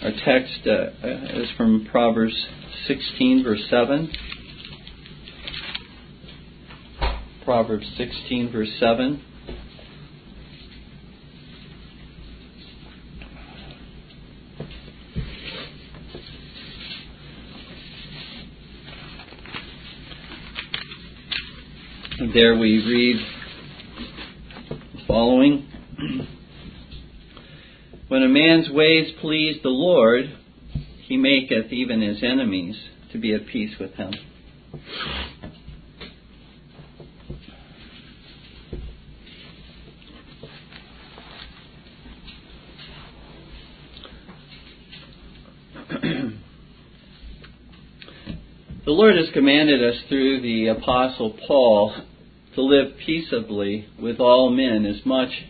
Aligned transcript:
Our 0.00 0.12
text 0.24 0.60
uh, 0.64 1.40
is 1.40 1.48
from 1.56 1.88
Proverbs 1.90 2.46
16, 2.86 3.42
verse 3.42 3.66
7. 3.68 4.12
Proverbs 7.44 7.84
16, 7.96 8.52
verse 8.52 8.70
7. 8.78 9.20
And 22.20 22.32
there 22.32 22.56
we 22.56 22.84
read 22.86 23.16
the 24.68 25.00
following. 25.08 25.66
When 28.08 28.22
a 28.22 28.28
man's 28.28 28.70
ways 28.70 29.12
please 29.20 29.58
the 29.62 29.68
Lord, 29.68 30.34
he 31.02 31.18
maketh 31.18 31.70
even 31.70 32.00
his 32.00 32.22
enemies 32.22 32.74
to 33.12 33.18
be 33.18 33.34
at 33.34 33.46
peace 33.46 33.74
with 33.78 33.92
him. 33.96 34.14
the 48.86 48.90
Lord 48.90 49.16
has 49.16 49.28
commanded 49.34 49.84
us 49.84 50.00
through 50.08 50.40
the 50.40 50.68
Apostle 50.68 51.36
Paul 51.46 51.94
to 52.54 52.62
live 52.62 52.96
peaceably 53.04 53.86
with 54.00 54.18
all 54.18 54.48
men 54.48 54.86
as 54.86 55.04
much 55.04 55.44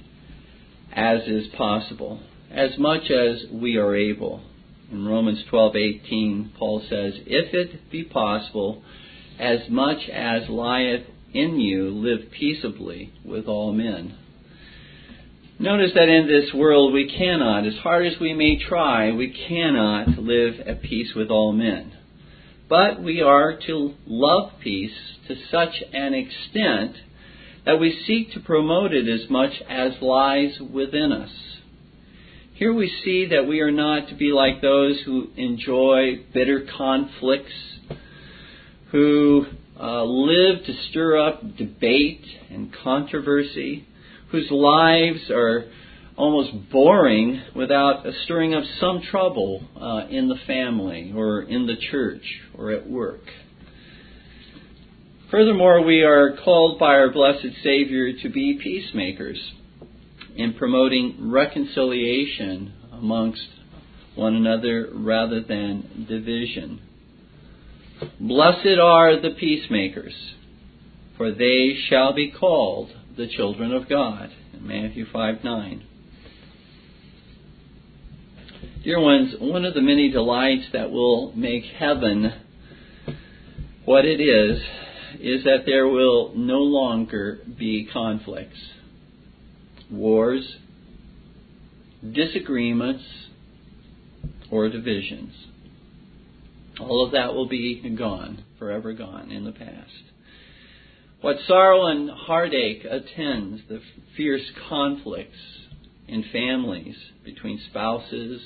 as 0.92 1.20
is 1.28 1.46
possible 1.56 2.20
as 2.50 2.78
much 2.78 3.10
as 3.10 3.44
we 3.52 3.76
are 3.76 3.94
able. 3.94 4.40
In 4.90 5.06
Romans 5.06 5.42
12:18, 5.50 6.50
Paul 6.56 6.80
says, 6.88 7.20
"If 7.26 7.52
it 7.52 7.90
be 7.90 8.04
possible, 8.04 8.82
as 9.38 9.68
much 9.68 10.08
as 10.08 10.48
lieth 10.48 11.04
in 11.34 11.60
you, 11.60 11.90
live 11.90 12.30
peaceably 12.30 13.10
with 13.24 13.48
all 13.48 13.72
men." 13.72 14.14
Notice 15.60 15.92
that 15.94 16.08
in 16.08 16.26
this 16.26 16.54
world 16.54 16.92
we 16.92 17.06
cannot, 17.06 17.66
as 17.66 17.76
hard 17.78 18.06
as 18.06 18.20
we 18.20 18.32
may 18.32 18.56
try, 18.56 19.10
we 19.10 19.28
cannot 19.28 20.16
live 20.16 20.60
at 20.60 20.82
peace 20.82 21.14
with 21.14 21.30
all 21.30 21.52
men. 21.52 21.90
But 22.68 23.02
we 23.02 23.20
are 23.20 23.54
to 23.66 23.94
love 24.06 24.52
peace 24.60 24.96
to 25.26 25.36
such 25.50 25.82
an 25.92 26.14
extent 26.14 26.96
that 27.64 27.80
we 27.80 27.90
seek 27.90 28.32
to 28.32 28.40
promote 28.40 28.94
it 28.94 29.08
as 29.08 29.28
much 29.28 29.60
as 29.68 30.00
lies 30.00 30.60
within 30.60 31.12
us. 31.12 31.57
Here 32.58 32.74
we 32.74 32.92
see 33.04 33.26
that 33.26 33.46
we 33.46 33.60
are 33.60 33.70
not 33.70 34.08
to 34.08 34.16
be 34.16 34.32
like 34.32 34.60
those 34.60 35.00
who 35.06 35.28
enjoy 35.36 36.24
bitter 36.34 36.66
conflicts, 36.76 37.52
who 38.90 39.46
uh, 39.80 40.02
live 40.02 40.64
to 40.66 40.74
stir 40.90 41.24
up 41.24 41.56
debate 41.56 42.24
and 42.50 42.74
controversy, 42.82 43.86
whose 44.32 44.50
lives 44.50 45.30
are 45.30 45.66
almost 46.16 46.72
boring 46.72 47.40
without 47.54 48.04
stirring 48.24 48.54
up 48.54 48.64
some 48.80 49.02
trouble 49.08 49.62
uh, 49.80 50.08
in 50.10 50.28
the 50.28 50.38
family 50.48 51.12
or 51.14 51.42
in 51.42 51.68
the 51.68 51.76
church 51.92 52.24
or 52.56 52.72
at 52.72 52.90
work. 52.90 53.22
Furthermore, 55.30 55.84
we 55.84 56.02
are 56.02 56.36
called 56.44 56.80
by 56.80 56.94
our 56.94 57.12
blessed 57.12 57.62
Savior 57.62 58.14
to 58.20 58.28
be 58.28 58.58
peacemakers 58.60 59.38
in 60.38 60.54
promoting 60.54 61.32
reconciliation 61.32 62.72
amongst 62.92 63.48
one 64.14 64.36
another 64.36 64.88
rather 64.94 65.42
than 65.42 66.06
division. 66.08 66.80
Blessed 68.20 68.78
are 68.80 69.20
the 69.20 69.34
peacemakers, 69.38 70.14
for 71.16 71.32
they 71.32 71.76
shall 71.88 72.14
be 72.14 72.30
called 72.30 72.90
the 73.16 73.26
children 73.26 73.72
of 73.72 73.88
God. 73.88 74.30
Matthew 74.60 75.06
5 75.12 75.42
9. 75.42 75.84
Dear 78.84 79.00
ones, 79.00 79.34
one 79.40 79.64
of 79.64 79.74
the 79.74 79.82
many 79.82 80.08
delights 80.08 80.66
that 80.72 80.92
will 80.92 81.32
make 81.34 81.64
heaven 81.64 82.32
what 83.84 84.04
it 84.04 84.20
is, 84.20 84.62
is 85.20 85.42
that 85.44 85.64
there 85.66 85.88
will 85.88 86.32
no 86.36 86.58
longer 86.58 87.40
be 87.58 87.88
conflicts 87.92 88.58
wars, 89.90 90.56
disagreements, 92.12 93.04
or 94.50 94.68
divisions. 94.68 95.32
All 96.80 97.04
of 97.04 97.12
that 97.12 97.34
will 97.34 97.48
be 97.48 97.80
gone, 97.98 98.44
forever 98.58 98.92
gone 98.92 99.30
in 99.30 99.44
the 99.44 99.52
past. 99.52 100.02
What 101.20 101.36
sorrow 101.46 101.86
and 101.86 102.10
heartache 102.10 102.84
attends 102.84 103.62
the 103.68 103.80
fierce 104.16 104.48
conflicts 104.68 105.38
in 106.06 106.24
families 106.32 106.96
between 107.24 107.60
spouses 107.70 108.40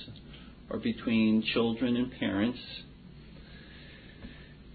or 0.70 0.78
between 0.78 1.42
children 1.42 1.96
and 1.96 2.10
parents. 2.18 2.58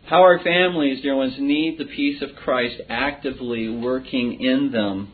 How 0.05 0.21
our 0.21 0.39
families, 0.39 1.01
dear 1.01 1.15
ones, 1.15 1.33
need 1.39 1.79
the 1.79 1.85
peace 1.85 2.21
of 2.21 2.35
Christ 2.35 2.79
actively 2.87 3.67
working 3.67 4.41
in 4.41 4.71
them 4.71 5.11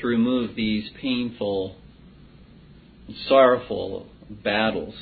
to 0.00 0.06
remove 0.06 0.54
these 0.54 0.90
painful, 1.00 1.76
sorrowful 3.28 4.06
battles. 4.28 4.94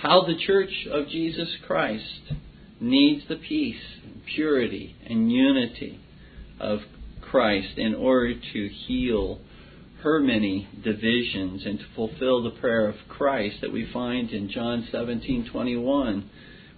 How 0.00 0.22
the 0.22 0.36
Church 0.36 0.86
of 0.90 1.08
Jesus 1.08 1.48
Christ 1.66 2.32
needs 2.80 3.24
the 3.28 3.36
peace, 3.36 3.80
purity, 4.34 4.94
and 5.06 5.32
unity 5.32 6.00
of 6.60 6.80
Christ 7.20 7.78
in 7.78 7.94
order 7.94 8.34
to 8.34 8.68
heal 8.68 9.40
her 10.02 10.20
many 10.20 10.68
divisions 10.84 11.64
and 11.64 11.78
to 11.78 11.84
fulfill 11.96 12.42
the 12.42 12.60
prayer 12.60 12.86
of 12.86 12.96
Christ 13.08 13.56
that 13.62 13.72
we 13.72 13.90
find 13.90 14.30
in 14.30 14.50
John 14.50 14.86
17:21 14.92 16.24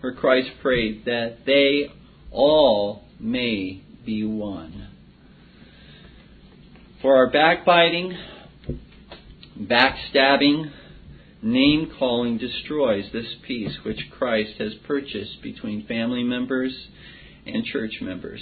where 0.00 0.12
Christ 0.12 0.50
prayed 0.62 1.05
that 1.06 1.44
they 1.44 1.91
all 2.31 3.03
may 3.19 3.83
be 4.05 4.25
one. 4.25 4.96
For 7.03 7.15
our 7.15 7.31
backbiting, 7.31 8.17
backstabbing, 9.61 10.73
name 11.43 11.93
calling 11.99 12.39
destroys 12.39 13.05
this 13.12 13.27
peace 13.47 13.77
which 13.84 14.11
Christ 14.11 14.53
has 14.59 14.73
purchased 14.87 15.43
between 15.43 15.87
family 15.87 16.23
members 16.23 16.75
and 17.45 17.67
church 17.67 17.99
members. 18.01 18.41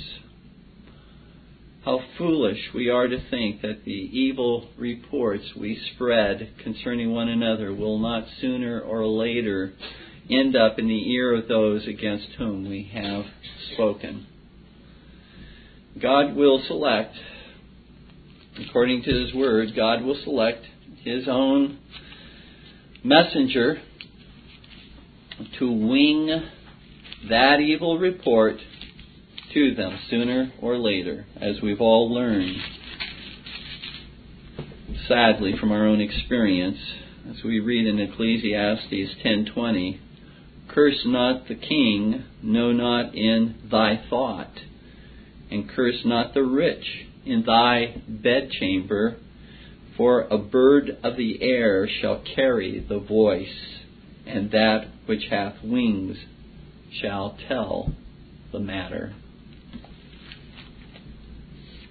How 1.84 2.00
foolish 2.16 2.70
we 2.72 2.88
are 2.88 3.08
to 3.08 3.28
think 3.28 3.60
that 3.62 3.84
the 3.84 3.90
evil 3.90 4.68
reports 4.78 5.44
we 5.56 5.76
spread 5.94 6.50
concerning 6.62 7.10
one 7.12 7.28
another 7.28 7.74
will 7.74 7.98
not 7.98 8.24
sooner 8.40 8.80
or 8.80 9.04
later 9.04 9.72
end 10.30 10.54
up 10.54 10.78
in 10.78 10.86
the 10.86 11.12
ear 11.12 11.34
of 11.34 11.48
those 11.48 11.88
against 11.88 12.28
whom 12.38 12.68
we 12.68 12.88
have 12.94 13.24
spoken. 13.72 14.28
God 16.00 16.36
will 16.36 16.62
select 16.68 17.16
according 18.58 19.02
to 19.02 19.10
His 19.10 19.34
Word, 19.34 19.74
God 19.74 20.02
will 20.02 20.18
select 20.24 20.64
His 21.02 21.26
own 21.28 21.78
messenger 23.02 23.80
to 25.58 25.70
wing 25.70 26.42
that 27.28 27.60
evil 27.60 27.98
report 27.98 28.56
to 29.52 29.74
them 29.74 29.98
sooner 30.10 30.52
or 30.60 30.78
later, 30.78 31.26
as 31.40 31.60
we've 31.62 31.80
all 31.80 32.12
learned, 32.12 32.56
sadly, 35.08 35.54
from 35.58 35.72
our 35.72 35.86
own 35.86 36.00
experience. 36.00 36.78
As 37.30 37.42
we 37.42 37.60
read 37.60 37.86
in 37.86 37.98
Ecclesiastes 37.98 39.14
10:20, 39.22 39.98
"Curse 40.68 41.04
not 41.06 41.48
the 41.48 41.54
king, 41.54 42.24
no 42.42 42.72
not 42.72 43.14
in 43.14 43.54
thy 43.70 43.96
thought, 43.96 44.60
and 45.50 45.68
curse 45.68 46.04
not 46.04 46.34
the 46.34 46.42
rich 46.42 47.06
in 47.26 47.44
thy 47.44 48.02
bedchamber, 48.08 49.16
for 49.96 50.22
a 50.22 50.38
bird 50.38 50.98
of 51.02 51.16
the 51.16 51.40
air 51.40 51.88
shall 52.00 52.22
carry 52.34 52.84
the 52.88 52.98
voice, 52.98 53.80
and 54.26 54.50
that 54.50 54.88
which 55.06 55.24
hath 55.30 55.54
wings 55.62 56.16
shall 57.00 57.36
tell 57.48 57.92
the 58.52 58.58
matter. 58.58 59.14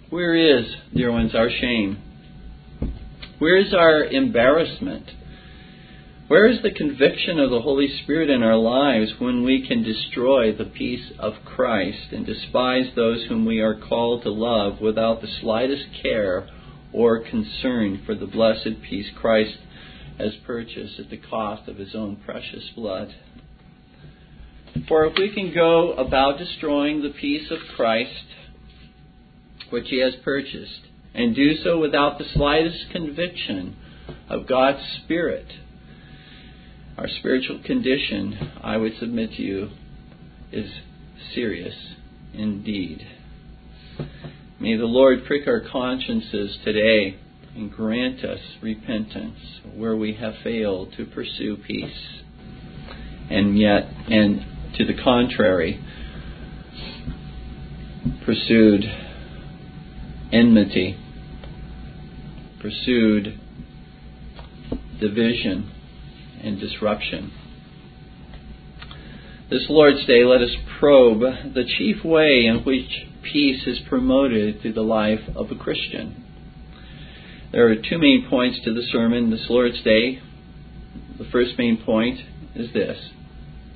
Where 0.09 0.35
is, 0.35 0.65
dear 0.93 1.11
ones, 1.11 1.33
our 1.33 1.49
shame? 1.49 1.97
Where 3.39 3.57
is 3.57 3.73
our 3.73 4.03
embarrassment? 4.03 5.09
Where 6.33 6.47
is 6.47 6.63
the 6.63 6.71
conviction 6.71 7.39
of 7.39 7.51
the 7.51 7.61
Holy 7.61 7.87
Spirit 8.01 8.31
in 8.31 8.41
our 8.41 8.57
lives 8.57 9.11
when 9.19 9.43
we 9.43 9.67
can 9.67 9.83
destroy 9.83 10.51
the 10.51 10.65
peace 10.65 11.11
of 11.19 11.33
Christ 11.45 12.11
and 12.11 12.25
despise 12.25 12.87
those 12.95 13.23
whom 13.25 13.45
we 13.45 13.59
are 13.59 13.79
called 13.79 14.23
to 14.23 14.31
love 14.31 14.81
without 14.81 15.21
the 15.21 15.27
slightest 15.41 15.83
care 16.01 16.49
or 16.91 17.19
concern 17.19 18.01
for 18.03 18.15
the 18.15 18.25
blessed 18.25 18.81
peace 18.81 19.11
Christ 19.15 19.59
has 20.17 20.31
purchased 20.43 20.99
at 20.99 21.11
the 21.11 21.17
cost 21.17 21.69
of 21.69 21.77
his 21.77 21.93
own 21.93 22.15
precious 22.25 22.67
blood. 22.75 23.13
For 24.87 25.05
if 25.05 25.13
we 25.19 25.35
can 25.35 25.53
go 25.53 25.93
about 25.93 26.39
destroying 26.39 27.03
the 27.03 27.13
peace 27.13 27.51
of 27.51 27.59
Christ, 27.75 28.25
which 29.69 29.89
he 29.89 29.99
has 29.99 30.15
purchased, 30.23 30.87
and 31.13 31.35
do 31.35 31.57
so 31.63 31.79
without 31.79 32.17
the 32.17 32.25
slightest 32.33 32.89
conviction 32.91 33.75
of 34.29 34.47
God's 34.47 34.81
Spirit, 35.03 35.45
our 36.97 37.07
spiritual 37.07 37.59
condition, 37.63 38.51
I 38.61 38.77
would 38.77 38.93
submit 38.99 39.31
to 39.33 39.41
you, 39.41 39.69
is 40.51 40.69
serious 41.33 41.75
indeed. 42.33 43.05
May 44.59 44.77
the 44.77 44.85
Lord 44.85 45.25
prick 45.25 45.47
our 45.47 45.59
consciences 45.59 46.57
today 46.63 47.17
and 47.55 47.71
grant 47.71 48.23
us 48.23 48.39
repentance 48.61 49.37
where 49.75 49.95
we 49.95 50.13
have 50.15 50.35
failed 50.43 50.93
to 50.97 51.05
pursue 51.05 51.57
peace. 51.57 52.21
And 53.29 53.57
yet, 53.57 53.83
and 54.09 54.45
to 54.77 54.85
the 54.85 55.01
contrary, 55.01 55.83
pursued 58.25 58.83
enmity, 60.31 60.97
pursued 62.61 63.39
division 64.99 65.72
and 66.43 66.59
disruption. 66.59 67.31
This 69.49 69.65
Lord's 69.69 70.05
Day, 70.05 70.23
let 70.23 70.41
us 70.41 70.55
probe 70.79 71.21
the 71.53 71.65
chief 71.77 72.03
way 72.03 72.45
in 72.45 72.63
which 72.65 72.89
peace 73.21 73.65
is 73.67 73.79
promoted 73.87 74.61
through 74.61 74.73
the 74.73 74.81
life 74.81 75.21
of 75.35 75.51
a 75.51 75.55
Christian. 75.55 76.23
There 77.51 77.67
are 77.67 77.75
two 77.75 77.99
main 77.99 78.27
points 78.29 78.59
to 78.65 78.73
the 78.73 78.81
sermon 78.91 79.29
this 79.29 79.45
Lord's 79.49 79.81
Day. 79.83 80.21
The 81.17 81.25
first 81.31 81.51
main 81.57 81.77
point 81.83 82.19
is 82.55 82.73
this 82.73 82.97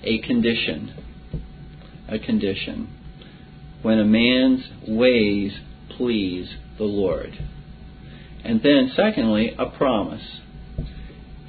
a 0.04 0.20
condition. 0.20 0.94
A 2.10 2.18
condition. 2.18 2.94
When 3.82 4.00
a 4.00 4.06
man's 4.06 4.64
ways 4.88 5.52
please 5.96 6.50
the 6.78 6.86
Lord. 6.86 7.38
And 8.44 8.62
then, 8.64 8.92
secondly, 8.96 9.56
a 9.58 9.66
promise. 9.66 10.40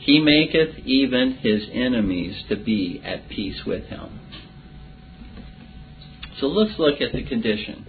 He 0.09 0.21
maketh 0.21 0.79
even 0.87 1.33
his 1.33 1.69
enemies 1.71 2.43
to 2.49 2.57
be 2.57 2.99
at 3.05 3.29
peace 3.29 3.61
with 3.67 3.85
him. 3.89 4.21
So 6.41 6.47
let's 6.47 6.79
look 6.79 7.03
at 7.03 7.13
the 7.13 7.23
condition. 7.29 7.87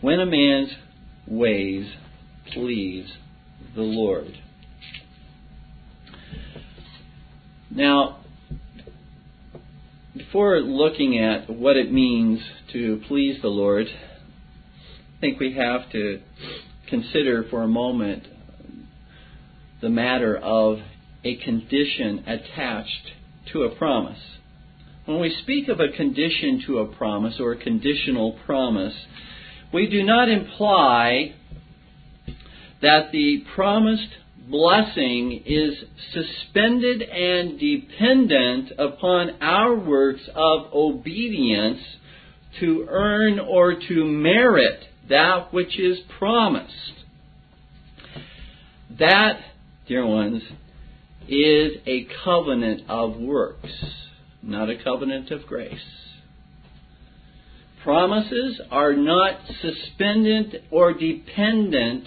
When 0.00 0.20
a 0.20 0.26
man's 0.26 0.70
ways 1.26 1.90
please 2.52 3.12
the 3.74 3.82
Lord. 3.82 4.38
Now, 7.72 8.20
before 10.16 10.60
looking 10.60 11.18
at 11.18 11.50
what 11.50 11.76
it 11.76 11.90
means 11.90 12.38
to 12.72 13.02
please 13.08 13.42
the 13.42 13.48
Lord, 13.48 13.88
I 13.88 15.20
think 15.20 15.40
we 15.40 15.54
have 15.54 15.90
to 15.90 16.20
consider 16.88 17.46
for 17.50 17.64
a 17.64 17.68
moment 17.68 18.28
the 19.82 19.90
matter 19.90 20.36
of 20.36 20.78
a 21.24 21.36
condition 21.36 22.24
attached 22.26 23.12
to 23.52 23.62
a 23.62 23.74
promise. 23.74 24.18
When 25.06 25.20
we 25.20 25.34
speak 25.42 25.68
of 25.68 25.80
a 25.80 25.88
condition 25.96 26.62
to 26.66 26.78
a 26.78 26.86
promise 26.86 27.36
or 27.40 27.52
a 27.52 27.56
conditional 27.56 28.38
promise, 28.46 28.94
we 29.72 29.88
do 29.88 30.02
not 30.02 30.28
imply 30.28 31.34
that 32.82 33.12
the 33.12 33.44
promised 33.54 34.08
blessing 34.48 35.42
is 35.46 35.74
suspended 36.12 37.02
and 37.02 37.58
dependent 37.58 38.72
upon 38.78 39.30
our 39.40 39.76
works 39.76 40.22
of 40.34 40.72
obedience 40.72 41.80
to 42.58 42.86
earn 42.88 43.38
or 43.38 43.74
to 43.74 44.04
merit 44.04 44.84
that 45.08 45.52
which 45.52 45.78
is 45.78 45.98
promised. 46.18 46.74
That, 48.98 49.40
dear 49.86 50.06
ones, 50.06 50.42
is 51.30 51.78
a 51.86 52.06
covenant 52.24 52.82
of 52.88 53.16
works, 53.16 53.70
not 54.42 54.68
a 54.68 54.82
covenant 54.82 55.30
of 55.30 55.46
grace. 55.46 55.78
Promises 57.82 58.60
are 58.70 58.92
not 58.92 59.40
suspended 59.62 60.64
or 60.70 60.92
dependent. 60.92 62.04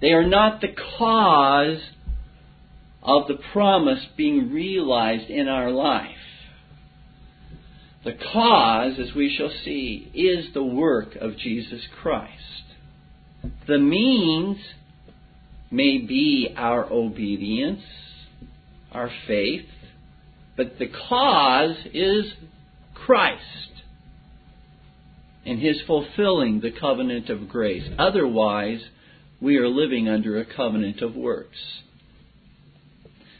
They 0.00 0.12
are 0.12 0.26
not 0.26 0.60
the 0.60 0.74
cause 0.98 1.80
of 3.02 3.26
the 3.28 3.38
promise 3.52 4.04
being 4.16 4.52
realized 4.52 5.30
in 5.30 5.48
our 5.48 5.70
life. 5.70 6.10
The 8.04 8.16
cause, 8.32 9.00
as 9.00 9.16
we 9.16 9.34
shall 9.36 9.50
see, 9.64 10.10
is 10.14 10.54
the 10.54 10.62
work 10.62 11.16
of 11.16 11.36
Jesus 11.36 11.80
Christ. 12.00 12.32
The 13.66 13.78
means 13.78 14.58
may 15.70 15.98
be 15.98 16.54
our 16.56 16.90
obedience, 16.90 17.82
our 18.92 19.10
faith, 19.26 19.66
but 20.56 20.78
the 20.78 20.88
cause 21.08 21.76
is 21.92 22.26
Christ 22.94 23.42
and 25.44 25.60
His 25.60 25.80
fulfilling 25.86 26.60
the 26.60 26.72
covenant 26.72 27.30
of 27.30 27.48
grace. 27.48 27.88
Otherwise, 27.98 28.80
we 29.40 29.56
are 29.56 29.68
living 29.68 30.08
under 30.08 30.38
a 30.38 30.44
covenant 30.44 31.02
of 31.02 31.14
works. 31.14 31.58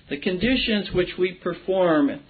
The 0.08 0.18
conditions 0.18 0.90
which 0.92 1.10
we 1.18 1.32
perform, 1.32 2.20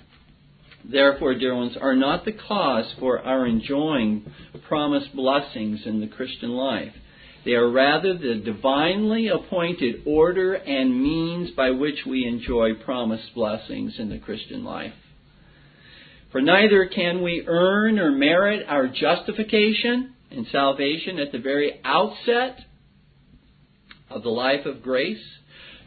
therefore, 0.85 1.35
dear 1.35 1.55
ones, 1.55 1.77
are 1.79 1.95
not 1.95 2.25
the 2.25 2.33
cause 2.33 2.87
for 2.99 3.21
our 3.21 3.47
enjoying 3.47 4.33
promised 4.67 5.15
blessings 5.15 5.81
in 5.85 6.01
the 6.01 6.07
Christian 6.07 6.53
life. 6.53 6.95
They 7.47 7.53
are 7.53 7.71
rather 7.71 8.19
the 8.19 8.43
divinely 8.45 9.29
appointed 9.29 10.03
order 10.05 10.55
and 10.55 11.01
means 11.01 11.53
by 11.53 11.71
which 11.71 12.05
we 12.05 12.27
enjoy 12.27 12.75
promised 12.85 13.33
blessings 13.37 13.95
in 14.01 14.11
the 14.11 14.19
Christian 14.19 14.65
life. 14.65 14.93
For 16.33 16.41
neither 16.43 16.87
can 16.87 17.23
we 17.23 17.45
earn 17.47 18.01
or 18.01 18.11
merit 18.11 18.67
our 18.69 18.89
justification 18.89 20.15
and 20.33 20.49
salvation 20.51 21.21
at 21.21 21.31
the 21.31 21.39
very 21.39 21.81
outset 21.85 22.59
of 24.11 24.25
the 24.25 24.29
life 24.29 24.67
of 24.67 24.83
grace, 24.83 25.23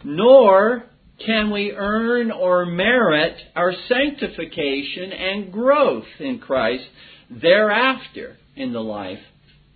nor 0.06 0.86
can 1.26 1.52
we 1.52 1.74
earn 1.74 2.32
or 2.32 2.66
merit 2.66 3.36
our 3.54 3.74
sanctification 3.90 5.12
and 5.12 5.52
growth 5.52 6.08
in 6.22 6.40
Christ 6.40 6.86
thereafter 7.30 8.38
in 8.56 8.72
the 8.72 8.80
life 8.80 9.20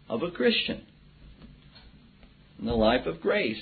of 0.08 0.24
a 0.24 0.32
Christian 0.32 0.86
in 2.60 2.66
the 2.66 2.74
life 2.74 3.06
of 3.06 3.22
grace. 3.22 3.62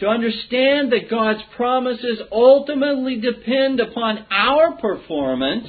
To 0.00 0.06
understand 0.06 0.92
that 0.92 1.10
God's 1.10 1.42
promises 1.56 2.20
ultimately 2.32 3.20
depend 3.20 3.80
upon 3.80 4.24
our 4.30 4.76
performance, 4.78 5.68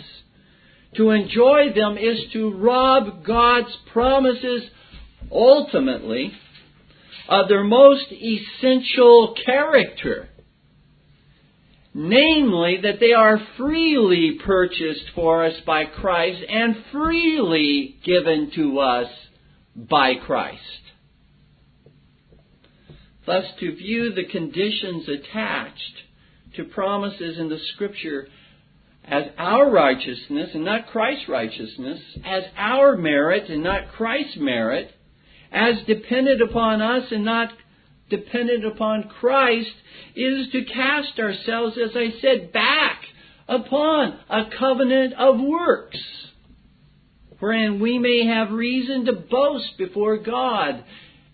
to 0.96 1.10
enjoy 1.10 1.74
them 1.74 1.98
is 1.98 2.20
to 2.34 2.54
rob 2.54 3.26
God's 3.26 3.76
promises 3.92 4.64
ultimately 5.32 6.32
of 7.30 7.48
their 7.48 7.64
most 7.64 8.12
essential 8.12 9.36
character. 9.46 10.28
Namely, 11.94 12.80
that 12.84 13.02
they 13.02 13.12
are 13.12 13.42
freely 13.58 14.40
purchased 14.46 15.12
for 15.14 15.46
us 15.46 15.56
by 15.66 15.86
Christ 15.86 16.42
and 16.48 16.76
freely 16.92 17.98
given 18.06 18.52
to 18.56 18.80
us 18.80 19.08
by 19.76 20.16
Christ. 20.16 20.62
Thus, 23.26 23.46
to 23.60 23.76
view 23.76 24.14
the 24.14 24.26
conditions 24.26 25.08
attached 25.08 25.94
to 26.56 26.64
promises 26.66 27.38
in 27.38 27.50
the 27.50 27.60
Scripture 27.74 28.28
as 29.06 29.26
our 29.38 29.70
righteousness 29.70 30.52
and 30.54 30.66
not 30.66 30.88
Christ's 30.88 31.28
righteousness, 31.28 32.00
as 32.26 32.44
our 32.56 32.98
merit 32.98 33.50
and 33.50 33.64
not 33.64 33.92
Christ's 33.94 34.38
merit, 34.38 34.92
as 35.52 35.76
dependent 35.86 36.42
upon 36.42 36.82
us 36.82 37.12
and 37.12 37.26
not 37.26 37.50
dependent 38.10 38.66
upon 38.66 39.10
Christ, 39.20 39.72
is 40.16 40.50
to 40.52 40.66
cast 40.66 41.20
ourselves, 41.20 41.78
as 41.78 41.96
I 41.96 42.14
said, 42.22 42.52
back 42.52 43.02
upon 43.48 44.20
a 44.30 44.44
covenant 44.58 45.14
of 45.14 45.40
works, 45.40 46.00
wherein 47.40 47.80
we 47.80 47.98
may 47.98 48.26
have 48.26 48.52
reason 48.52 49.06
to 49.06 49.14
boast 49.14 49.78
before 49.78 50.18
God 50.18 50.84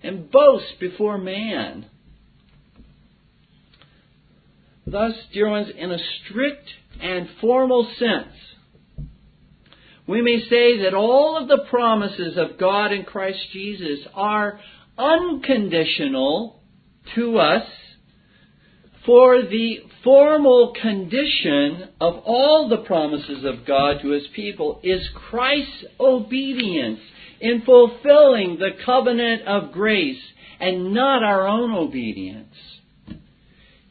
and 0.02 0.32
boast 0.32 0.80
before 0.80 1.18
man. 1.18 1.86
Thus, 4.86 5.14
dear 5.34 5.50
ones, 5.50 5.70
in 5.76 5.92
a 5.92 5.98
strict 5.98 6.70
and 7.02 7.28
formal 7.42 7.90
sense, 7.98 9.08
we 10.08 10.22
may 10.22 10.40
say 10.50 10.84
that 10.84 10.94
all 10.94 11.38
of 11.38 11.50
the 11.50 11.66
promises 11.70 12.38
of 12.38 12.58
God 12.58 12.94
in 12.94 13.04
Christ 13.04 13.40
Jesus 13.52 14.00
are 14.14 14.60
unconditional 14.98 16.62
to 17.16 17.38
us 17.38 17.68
For 19.08 19.42
the 19.42 19.84
formal 20.04 20.74
condition 20.82 21.88
of 22.02 22.16
all 22.26 22.68
the 22.68 22.84
promises 22.86 23.46
of 23.46 23.66
God 23.66 24.02
to 24.02 24.10
his 24.10 24.28
people 24.36 24.82
is 24.84 25.02
Christ's 25.30 25.86
obedience 25.98 27.00
in 27.40 27.62
fulfilling 27.62 28.58
the 28.58 28.72
covenant 28.86 29.44
of 29.48 29.72
grace 29.72 30.22
and 30.60 30.94
not 30.94 31.24
our 31.24 31.48
own 31.48 31.72
obedience. 31.72 32.56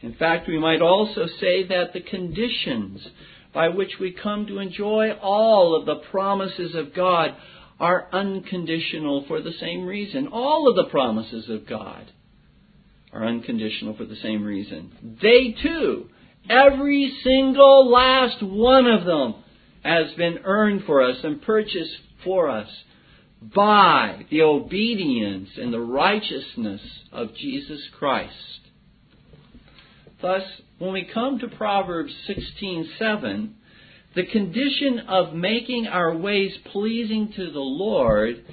In 0.01 0.15
fact, 0.15 0.49
we 0.49 0.59
might 0.59 0.83
also 0.83 1.27
say 1.41 1.67
that 1.69 1.93
the 1.93 2.01
conditions 2.01 3.07
by 3.53 3.69
which 3.69 3.93
we 3.99 4.13
come 4.13 4.47
to 4.47 4.59
enjoy 4.59 5.13
all 5.13 5.75
of 5.75 5.87
the 5.87 6.07
promises 6.11 6.75
of 6.75 6.95
God 6.95 7.35
are 7.81 8.09
unconditional 8.13 9.25
for 9.27 9.41
the 9.41 9.53
same 9.53 9.87
reason. 9.87 10.29
All 10.29 10.69
of 10.69 10.77
the 10.77 10.91
promises 10.91 11.49
of 11.49 11.67
God 11.67 12.11
are 13.13 13.25
unconditional 13.25 13.97
for 13.97 14.05
the 14.05 14.17
same 14.17 14.45
reason. 14.45 15.19
They 15.23 15.55
too, 15.63 16.09
every 16.49 17.17
single 17.25 17.91
last 17.91 18.43
one 18.43 18.87
of 18.87 19.05
them, 19.05 19.35
has 19.83 20.13
been 20.17 20.41
earned 20.45 20.83
for 20.85 21.03
us 21.03 21.17
and 21.23 21.41
purchased 21.43 21.97
for 22.25 22.51
us 22.51 22.69
by 23.43 24.25
the 24.31 24.43
obedience 24.43 25.51
and 25.57 25.73
the 25.73 25.81
righteousness 25.81 26.81
of 27.13 27.35
Jesus 27.35 27.81
Christ. 27.99 28.33
Thus, 30.21 30.43
when 30.79 30.93
we 30.93 31.05
come 31.05 31.39
to 31.41 31.49
Proverbs 31.49 32.15
16:7, 32.27 33.55
the 34.15 34.25
condition 34.25 35.01
of 35.01 35.35
making 35.35 35.87
our 35.87 36.17
ways 36.17 36.57
pleasing 36.73 37.33
to 37.33 37.51
the 37.51 37.61
Lord 37.61 38.45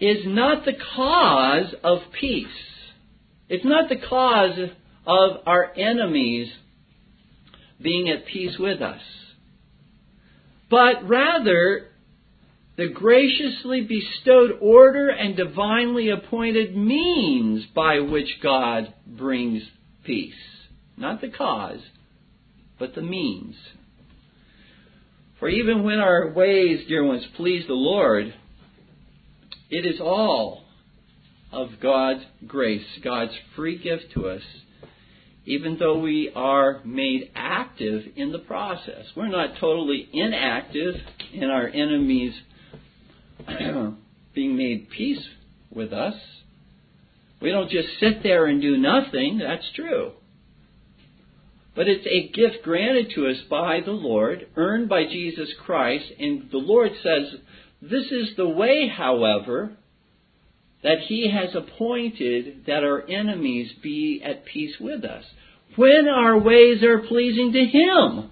is 0.00 0.26
not 0.26 0.64
the 0.64 0.74
cause 0.96 1.72
of 1.84 2.02
peace. 2.12 2.46
It's 3.48 3.64
not 3.64 3.88
the 3.88 3.96
cause 3.96 4.58
of 5.06 5.42
our 5.46 5.72
enemies 5.76 6.52
being 7.80 8.08
at 8.08 8.26
peace 8.26 8.58
with 8.58 8.82
us. 8.82 9.00
But 10.68 11.08
rather, 11.08 11.87
the 12.78 12.88
graciously 12.88 13.80
bestowed 13.80 14.52
order 14.60 15.08
and 15.08 15.36
divinely 15.36 16.10
appointed 16.10 16.76
means 16.76 17.66
by 17.74 17.98
which 17.98 18.38
God 18.40 18.94
brings 19.04 19.64
peace. 20.04 20.32
Not 20.96 21.20
the 21.20 21.28
cause, 21.28 21.80
but 22.78 22.94
the 22.94 23.02
means. 23.02 23.56
For 25.40 25.48
even 25.48 25.82
when 25.82 25.98
our 25.98 26.32
ways, 26.32 26.86
dear 26.86 27.04
ones, 27.04 27.24
please 27.36 27.64
the 27.66 27.74
Lord, 27.74 28.32
it 29.70 29.84
is 29.84 30.00
all 30.00 30.62
of 31.50 31.80
God's 31.82 32.22
grace, 32.46 32.86
God's 33.02 33.32
free 33.56 33.78
gift 33.82 34.12
to 34.14 34.28
us, 34.28 34.42
even 35.44 35.78
though 35.80 35.98
we 35.98 36.30
are 36.32 36.80
made 36.84 37.32
active 37.34 38.04
in 38.14 38.30
the 38.30 38.38
process. 38.38 39.04
We're 39.16 39.26
not 39.26 39.58
totally 39.60 40.08
inactive 40.12 40.94
in 41.32 41.50
our 41.50 41.66
enemies 41.66 42.34
being 44.34 44.56
made 44.56 44.90
peace 44.90 45.24
with 45.70 45.92
us. 45.92 46.14
We 47.40 47.50
don't 47.50 47.70
just 47.70 47.88
sit 48.00 48.22
there 48.22 48.46
and 48.46 48.60
do 48.60 48.76
nothing. 48.76 49.38
That's 49.38 49.70
true. 49.74 50.12
But 51.74 51.86
it's 51.86 52.06
a 52.06 52.28
gift 52.32 52.64
granted 52.64 53.12
to 53.14 53.28
us 53.28 53.36
by 53.48 53.80
the 53.84 53.92
Lord, 53.92 54.48
earned 54.56 54.88
by 54.88 55.04
Jesus 55.04 55.48
Christ, 55.64 56.06
and 56.18 56.50
the 56.50 56.58
Lord 56.58 56.90
says, 57.04 57.40
This 57.80 58.10
is 58.10 58.34
the 58.36 58.48
way, 58.48 58.88
however, 58.88 59.76
that 60.82 60.98
He 61.06 61.30
has 61.30 61.54
appointed 61.54 62.64
that 62.66 62.82
our 62.82 63.08
enemies 63.08 63.70
be 63.80 64.20
at 64.24 64.44
peace 64.44 64.74
with 64.80 65.04
us. 65.04 65.24
When 65.76 66.08
our 66.08 66.36
ways 66.36 66.82
are 66.82 67.06
pleasing 67.06 67.52
to 67.52 67.64
Him. 67.64 68.30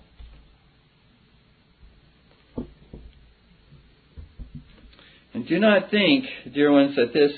And 5.36 5.36
do 5.49 5.59
not 5.59 5.91
think, 5.91 6.25
dear 6.53 6.73
ones, 6.73 6.97
that 6.97 7.13
this 7.13 7.33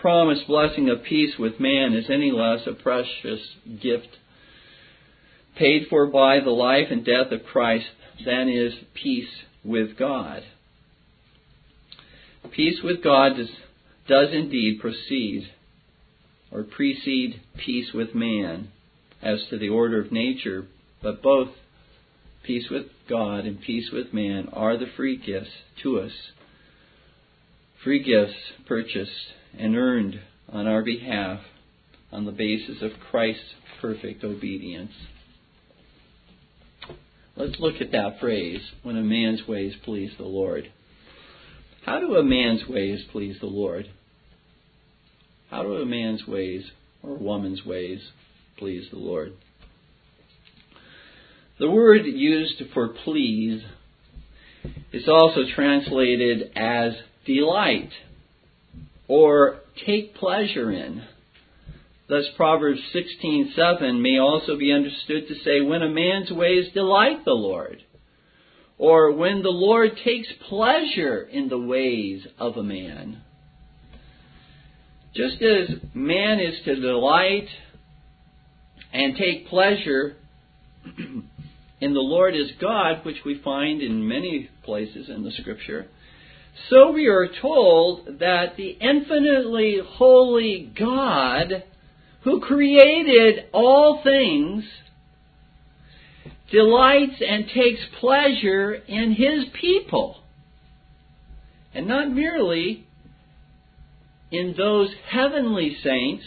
promised 0.00 0.46
blessing 0.46 0.88
of 0.88 1.04
peace 1.04 1.34
with 1.38 1.60
man 1.60 1.94
is 1.94 2.10
any 2.10 2.32
less 2.32 2.60
a 2.66 2.72
precious 2.72 3.40
gift 3.80 4.08
paid 5.56 5.86
for 5.88 6.06
by 6.06 6.40
the 6.40 6.50
life 6.50 6.88
and 6.90 7.04
death 7.04 7.30
of 7.30 7.44
Christ 7.44 7.86
than 8.24 8.48
is 8.48 8.72
peace 8.94 9.28
with 9.64 9.96
God. 9.98 10.42
Peace 12.50 12.80
with 12.82 13.02
God 13.02 13.36
does, 13.36 13.50
does 14.08 14.28
indeed 14.32 14.80
proceed 14.80 15.48
or 16.50 16.64
precede 16.64 17.40
peace 17.56 17.92
with 17.94 18.14
man 18.14 18.68
as 19.22 19.38
to 19.50 19.58
the 19.58 19.68
order 19.68 20.00
of 20.00 20.10
nature, 20.10 20.66
but 21.02 21.22
both 21.22 21.48
peace 22.42 22.66
with 22.70 22.86
God 23.08 23.44
and 23.44 23.60
peace 23.60 23.90
with 23.92 24.12
man 24.12 24.48
are 24.52 24.76
the 24.76 24.90
free 24.96 25.16
gifts 25.16 25.50
to 25.82 26.00
us. 26.00 26.12
Free 27.84 28.02
gifts 28.02 28.38
purchased 28.66 29.10
and 29.58 29.76
earned 29.76 30.20
on 30.48 30.68
our 30.68 30.82
behalf 30.82 31.40
on 32.12 32.24
the 32.24 32.32
basis 32.32 32.80
of 32.80 32.92
Christ's 33.10 33.54
perfect 33.80 34.22
obedience. 34.22 34.92
Let's 37.36 37.58
look 37.58 37.80
at 37.80 37.90
that 37.92 38.20
phrase, 38.20 38.60
when 38.84 38.96
a 38.96 39.02
man's 39.02 39.48
ways 39.48 39.74
please 39.84 40.12
the 40.16 40.24
Lord. 40.24 40.70
How 41.84 41.98
do 41.98 42.14
a 42.14 42.22
man's 42.22 42.68
ways 42.68 43.00
please 43.10 43.38
the 43.40 43.46
Lord? 43.46 43.86
How 45.50 45.62
do 45.64 45.74
a 45.74 45.86
man's 45.86 46.24
ways 46.26 46.64
or 47.02 47.16
a 47.16 47.18
woman's 47.18 47.64
ways 47.64 48.00
please 48.58 48.86
the 48.92 48.98
Lord? 48.98 49.32
The 51.58 51.70
word 51.70 52.06
used 52.06 52.62
for 52.72 52.88
please 52.88 53.62
is 54.92 55.08
also 55.08 55.40
translated 55.54 56.52
as 56.54 56.92
delight 57.24 57.90
or 59.08 59.60
take 59.86 60.14
pleasure 60.14 60.70
in. 60.70 61.02
Thus, 62.08 62.28
Proverbs 62.36 62.80
16:7 62.92 64.00
may 64.02 64.18
also 64.18 64.56
be 64.56 64.72
understood 64.72 65.28
to 65.28 65.34
say, 65.36 65.60
"When 65.60 65.82
a 65.82 65.88
man's 65.88 66.30
ways 66.30 66.70
delight 66.72 67.24
the 67.24 67.34
Lord," 67.34 67.82
or 68.76 69.12
"When 69.12 69.42
the 69.42 69.52
Lord 69.52 69.96
takes 69.98 70.30
pleasure 70.48 71.22
in 71.22 71.48
the 71.48 71.58
ways 71.58 72.26
of 72.38 72.56
a 72.56 72.62
man." 72.62 73.22
Just 75.14 75.42
as 75.42 75.68
man 75.94 76.40
is 76.40 76.62
to 76.64 76.74
delight 76.76 77.48
and 78.92 79.16
take 79.16 79.46
pleasure 79.46 80.16
in 81.80 81.94
the 81.94 82.00
Lord 82.00 82.34
as 82.34 82.50
God, 82.52 83.04
which 83.04 83.24
we 83.24 83.34
find 83.34 83.82
in 83.82 84.06
many 84.06 84.48
places 84.64 85.08
in 85.08 85.22
the 85.22 85.30
Scripture, 85.32 85.86
so 86.68 86.92
we 86.92 87.06
are 87.06 87.28
told 87.40 88.18
that 88.20 88.56
the 88.56 88.68
infinitely 88.68 89.78
holy 89.84 90.72
God 90.78 91.64
who 92.22 92.40
created 92.40 93.46
all 93.52 94.00
things, 94.02 94.64
delights 96.50 97.20
and 97.26 97.46
takes 97.48 97.80
pleasure 98.00 98.74
in 98.74 99.12
his 99.12 99.46
people. 99.60 100.18
And 101.74 101.88
not 101.88 102.10
merely 102.10 102.86
in 104.30 104.54
those 104.56 104.90
heavenly 105.10 105.76
saints 105.82 106.24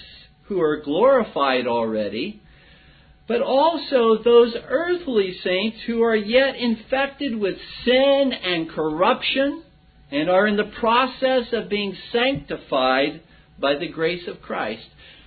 who 0.48 0.60
are 0.60 0.82
glorified 0.82 1.68
already, 1.68 2.42
but 3.28 3.42
also 3.42 4.18
those 4.24 4.56
earthly 4.68 5.36
saints 5.44 5.78
who 5.86 6.04
are 6.04 6.16
yet 6.16 6.56
infected 6.56 7.36
with 7.38 7.56
sin 7.84 8.34
and 8.44 8.70
corruption 8.70 9.64
and 10.12 10.30
are 10.30 10.48
in 10.48 10.58
the 10.58 10.72
process 10.80 11.48
of 11.54 11.70
being 11.70 11.96
sanctified 12.12 13.22
by 13.60 13.76
the 13.76 13.88
grace 13.88 14.28
of 14.28 14.42
Christ. 14.42 14.86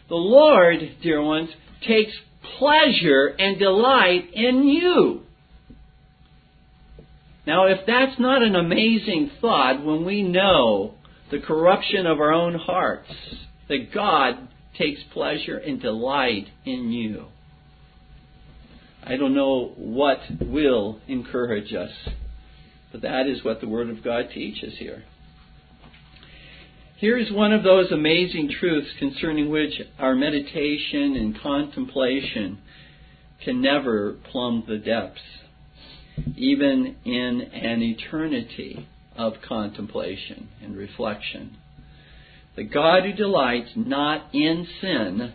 The 0.09 0.15
Lord, 0.15 0.79
dear 1.03 1.23
ones, 1.23 1.51
takes 1.87 2.13
pleasure 2.59 3.35
and 3.39 3.59
delight 3.59 4.31
in 4.33 4.65
you. 4.65 5.23
Now, 7.47 7.67
if 7.67 7.81
that's 7.87 8.19
not 8.19 8.43
an 8.43 8.57
amazing 8.57 9.31
thought 9.41 9.85
when 9.85 10.05
we 10.05 10.23
know 10.23 10.95
the 11.31 11.41
corruption 11.41 12.07
of 12.07 12.21
our 12.21 12.33
own 12.33 12.55
hearts, 12.55 13.11
that 13.69 13.93
God 13.93 14.49
takes 14.79 15.01
pleasure 15.13 15.57
and 15.57 15.81
delight 15.81 16.47
in 16.65 16.93
you, 16.93 17.27
I 19.03 19.17
don't 19.17 19.35
know 19.35 19.73
what 19.77 20.19
will 20.41 21.01
encourage 21.09 21.73
us, 21.73 21.91
but 22.93 23.03
that 23.03 23.27
is 23.27 23.45
what 23.45 23.61
the 23.61 23.69
Word 23.69 23.91
of 23.91 24.03
God 24.03 24.31
teaches 24.33 24.75
here. 24.79 25.05
Here 26.97 27.17
is 27.17 27.31
one 27.31 27.53
of 27.53 27.63
those 27.63 27.93
amazing 27.93 28.51
truths 28.59 28.89
concerning 28.99 29.51
which 29.51 29.81
our 29.99 30.17
meditation 30.17 31.15
and 31.15 31.41
contemplation 31.41 32.59
can 33.45 33.63
never 33.63 34.15
plumb 34.33 34.65
the 34.67 34.79
depths, 34.79 35.21
even 36.37 36.97
in 37.05 37.41
an 37.53 37.83
eternity 37.83 38.89
of 39.17 39.35
contemplation 39.47 40.49
and 40.61 40.77
reflection. 40.77 41.57
The 42.57 42.65
God 42.65 43.05
who 43.05 43.13
delights 43.13 43.71
not 43.77 44.35
in 44.35 44.67
sin, 44.81 45.33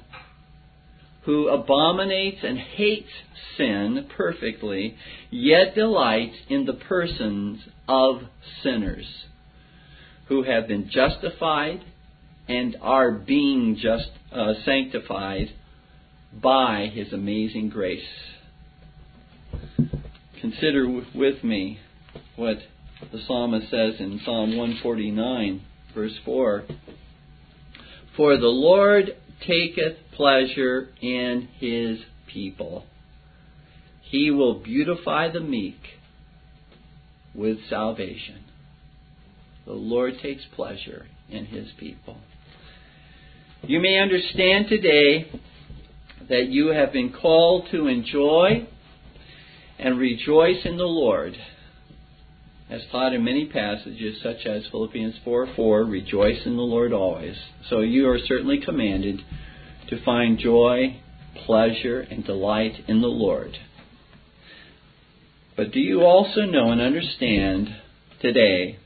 who 1.26 1.48
abominates 1.48 2.40
and 2.44 2.58
hates 2.58 3.10
sin 3.58 4.08
perfectly, 4.16 4.96
yet 5.30 5.76
delights 5.76 6.36
in 6.50 6.66
the 6.66 6.74
persons 6.74 7.62
of 7.88 8.22
sinners 8.62 9.06
who 10.28 10.44
have 10.44 10.68
been 10.68 10.90
justified 10.90 11.82
and 12.48 12.76
are 12.82 13.12
being 13.12 13.78
just 13.82 14.10
uh, 14.32 14.54
sanctified 14.66 15.48
by 16.42 16.90
his 16.94 17.14
amazing 17.14 17.70
grace. 17.70 18.02
Consider 20.42 21.02
with 21.16 21.44
me 21.44 21.80
what 22.36 22.58
the 23.12 23.20
psalmist 23.28 23.70
says 23.70 23.94
in 24.00 24.20
Psalm 24.26 24.58
149, 24.58 25.62
verse 25.94 26.18
4. 26.26 26.64
For 28.18 28.38
the 28.38 28.48
Lord 28.48 29.16
taketh 29.48 29.98
pleasure 30.16 30.90
in 31.02 31.50
his 31.60 32.00
people. 32.28 32.86
He 34.02 34.32
will 34.32 34.60
beautify 34.60 35.32
the 35.32 35.40
meek 35.40 35.80
with 37.34 37.58
salvation. 37.70 38.44
The 39.66 39.74
Lord 39.74 40.16
takes 40.22 40.44
pleasure 40.56 41.08
in 41.30 41.46
his 41.46 41.68
people. 41.80 42.18
You 43.64 43.80
may 43.80 43.98
understand 44.00 44.68
today 44.68 45.32
that 46.30 46.48
you 46.48 46.68
have 46.68 46.92
been 46.92 47.14
called 47.14 47.68
to 47.72 47.88
enjoy 47.88 48.68
and 49.80 49.98
rejoice 49.98 50.66
in 50.66 50.78
the 50.78 50.84
Lord, 50.84 51.36
as 52.70 52.82
taught 52.92 53.14
in 53.14 53.24
many 53.24 53.46
passages, 53.46 54.18
such 54.24 54.46
as 54.46 54.64
Philippians 54.72 55.16
4 55.24 55.54
4, 55.56 55.84
rejoice 55.84 56.46
in 56.46 56.56
the 56.56 56.62
Lord 56.62 56.94
always. 56.94 57.36
So 57.70 57.80
you 57.80 58.10
are 58.10 58.20
certainly 58.20 58.60
commanded 58.64 59.22
to 59.90 60.04
find 60.04 60.40
joy, 60.40 61.00
pleasure, 61.46 62.02
and 62.02 62.26
delight 62.26 62.74
in 62.88 63.02
the 63.02 63.08
Lord. 63.08 63.58
But 65.56 65.72
do 65.72 65.80
you 65.80 66.02
also 66.02 66.42
know 66.42 66.72
and 66.72 66.82
understand 66.82 67.70
today 68.22 68.80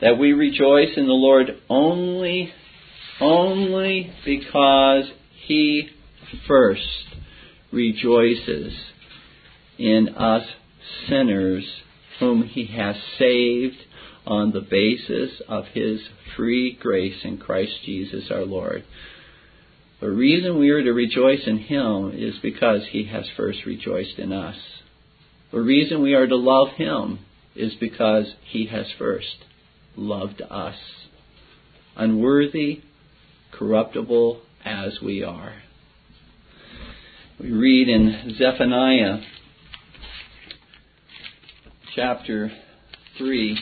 that 0.00 0.18
we 0.18 0.32
rejoice 0.32 0.96
in 0.96 1.06
the 1.06 1.12
Lord 1.12 1.48
only 1.68 2.52
only 3.20 4.12
because 4.24 5.04
he 5.46 5.88
first 6.46 6.82
rejoices 7.72 8.72
in 9.76 10.08
us 10.16 10.46
sinners 11.08 11.64
whom 12.18 12.42
he 12.44 12.66
has 12.66 12.96
saved 13.18 13.76
on 14.26 14.52
the 14.52 14.60
basis 14.60 15.40
of 15.48 15.66
his 15.66 16.00
free 16.36 16.76
grace 16.80 17.24
in 17.24 17.38
Christ 17.38 17.72
Jesus 17.84 18.30
our 18.30 18.44
Lord. 18.44 18.84
The 20.00 20.10
reason 20.10 20.58
we 20.58 20.70
are 20.70 20.82
to 20.82 20.92
rejoice 20.92 21.46
in 21.46 21.58
him 21.58 22.12
is 22.14 22.34
because 22.40 22.82
he 22.90 23.04
has 23.04 23.28
first 23.36 23.64
rejoiced 23.64 24.18
in 24.18 24.32
us. 24.32 24.56
The 25.50 25.60
reason 25.60 26.02
we 26.02 26.14
are 26.14 26.26
to 26.26 26.36
love 26.36 26.68
him 26.76 27.20
is 27.56 27.74
because 27.74 28.26
he 28.44 28.66
has 28.66 28.86
first 28.98 29.44
loved 29.96 30.42
us. 30.42 30.76
Unworthy, 31.96 32.82
corruptible 33.50 34.40
as 34.64 34.98
we 35.02 35.24
are. 35.24 35.54
We 37.40 37.50
read 37.50 37.88
in 37.88 38.36
Zephaniah 38.36 39.22
chapter 41.98 42.52
3, 43.18 43.58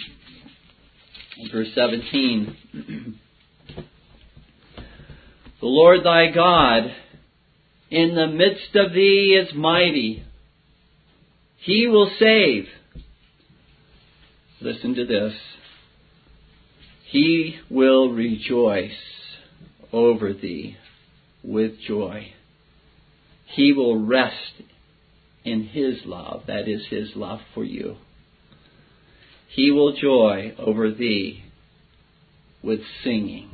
verse 1.51 1.69
17. 1.75 3.19
the 5.59 5.67
Lord 5.67 6.05
thy 6.05 6.31
God 6.33 6.83
in 7.91 8.15
the 8.15 8.27
midst 8.27 8.75
of 8.75 8.93
thee 8.93 9.43
is 9.43 9.55
mighty. 9.55 10.23
He 11.61 11.87
will 11.87 12.11
save. 12.19 12.67
Listen 14.61 14.95
to 14.97 15.07
this. 15.07 15.33
He 17.09 17.57
will 17.71 18.13
rejoice 18.13 18.91
over 19.95 20.35
thee 20.35 20.77
with 21.43 21.81
joy. 21.89 22.35
He 23.47 23.73
will 23.73 24.05
rest 24.05 24.61
in 25.43 25.69
His 25.69 26.01
love, 26.05 26.43
that 26.49 26.69
is 26.69 26.83
His 26.91 27.13
love 27.17 27.41
for 27.55 27.65
you. 27.65 27.97
He 29.49 29.71
will 29.71 29.97
joy 29.97 30.55
over 30.59 30.91
thee 30.91 31.45
with 32.63 32.81
singing. 33.03 33.51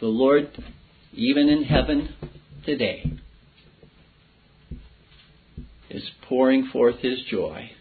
The 0.00 0.06
Lord, 0.06 0.50
even 1.12 1.48
in 1.48 1.64
heaven 1.64 2.14
today, 2.64 3.10
is 5.90 6.10
pouring 6.22 6.68
forth 6.72 7.00
His 7.00 7.20
joy. 7.30 7.72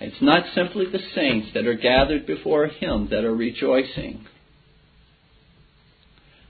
It's 0.00 0.20
not 0.20 0.46
simply 0.54 0.86
the 0.86 1.02
saints 1.14 1.48
that 1.54 1.66
are 1.66 1.74
gathered 1.74 2.26
before 2.26 2.66
Him 2.66 3.08
that 3.10 3.24
are 3.24 3.34
rejoicing. 3.34 4.26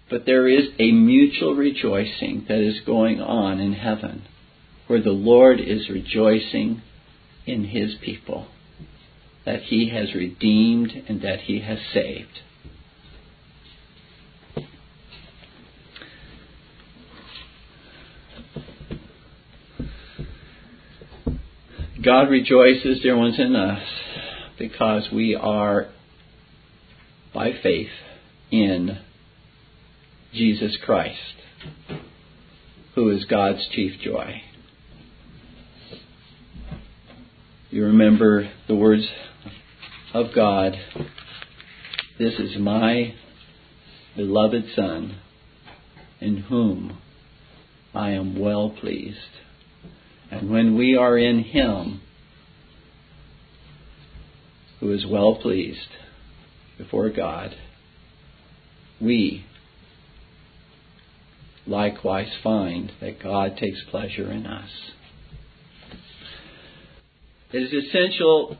But 0.08 0.26
there 0.26 0.48
is 0.48 0.68
a 0.78 0.92
mutual 0.92 1.54
rejoicing 1.54 2.46
that 2.48 2.60
is 2.60 2.80
going 2.86 3.20
on 3.20 3.60
in 3.60 3.72
heaven, 3.72 4.22
where 4.86 5.02
the 5.02 5.10
Lord 5.10 5.60
is 5.60 5.88
rejoicing 5.88 6.82
in 7.46 7.64
His 7.64 7.96
people, 8.02 8.46
that 9.44 9.62
He 9.62 9.90
has 9.90 10.14
redeemed 10.14 10.92
and 11.08 11.22
that 11.22 11.40
He 11.40 11.60
has 11.60 11.78
saved. 11.92 12.40
God 22.04 22.28
rejoices, 22.28 23.00
dear 23.00 23.16
ones, 23.16 23.38
in 23.38 23.56
us 23.56 23.82
because 24.58 25.08
we 25.10 25.34
are, 25.34 25.88
by 27.32 27.52
faith, 27.62 27.88
in 28.50 28.98
Jesus 30.34 30.76
Christ, 30.84 31.16
who 32.94 33.08
is 33.08 33.24
God's 33.24 33.66
chief 33.72 34.00
joy. 34.00 34.42
You 37.74 37.86
remember 37.86 38.48
the 38.68 38.76
words 38.76 39.04
of 40.14 40.26
God 40.32 40.76
This 42.20 42.34
is 42.34 42.56
my 42.56 43.14
beloved 44.14 44.66
Son, 44.76 45.16
in 46.20 46.36
whom 46.36 46.98
I 47.92 48.10
am 48.10 48.38
well 48.38 48.70
pleased. 48.70 49.18
And 50.30 50.50
when 50.50 50.78
we 50.78 50.96
are 50.96 51.18
in 51.18 51.42
Him, 51.42 52.00
who 54.78 54.92
is 54.92 55.04
well 55.04 55.34
pleased 55.34 55.80
before 56.78 57.10
God, 57.10 57.56
we 59.00 59.44
likewise 61.66 62.30
find 62.40 62.92
that 63.00 63.20
God 63.20 63.56
takes 63.56 63.80
pleasure 63.90 64.30
in 64.30 64.46
us. 64.46 64.70
It 67.54 67.72
is 67.72 67.84
essential 67.86 68.56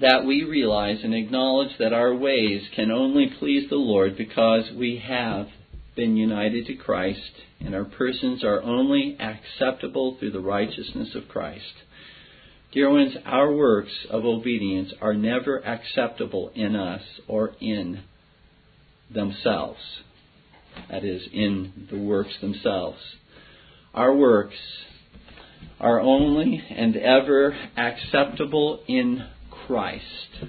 that 0.00 0.24
we 0.24 0.42
realize 0.42 1.00
and 1.04 1.12
acknowledge 1.12 1.76
that 1.78 1.92
our 1.92 2.14
ways 2.14 2.62
can 2.74 2.90
only 2.90 3.26
please 3.38 3.68
the 3.68 3.76
Lord 3.76 4.16
because 4.16 4.70
we 4.74 5.02
have 5.06 5.48
been 5.94 6.16
united 6.16 6.64
to 6.68 6.76
Christ 6.76 7.20
and 7.60 7.74
our 7.74 7.84
persons 7.84 8.42
are 8.42 8.62
only 8.62 9.18
acceptable 9.20 10.16
through 10.18 10.30
the 10.30 10.40
righteousness 10.40 11.14
of 11.14 11.28
Christ. 11.28 11.74
Dear 12.72 12.88
ones, 12.90 13.12
our 13.26 13.52
works 13.52 13.92
of 14.08 14.24
obedience 14.24 14.94
are 15.02 15.12
never 15.12 15.58
acceptable 15.58 16.50
in 16.54 16.74
us 16.74 17.02
or 17.28 17.52
in 17.60 18.02
themselves 19.12 19.80
that 20.88 21.04
is, 21.04 21.20
in 21.34 21.86
the 21.90 21.98
works 21.98 22.32
themselves. 22.40 22.98
Our 23.92 24.16
works 24.16 24.56
are 25.80 26.00
only 26.00 26.62
and 26.70 26.96
ever 26.96 27.56
acceptable 27.76 28.80
in 28.88 29.26
Christ, 29.50 30.46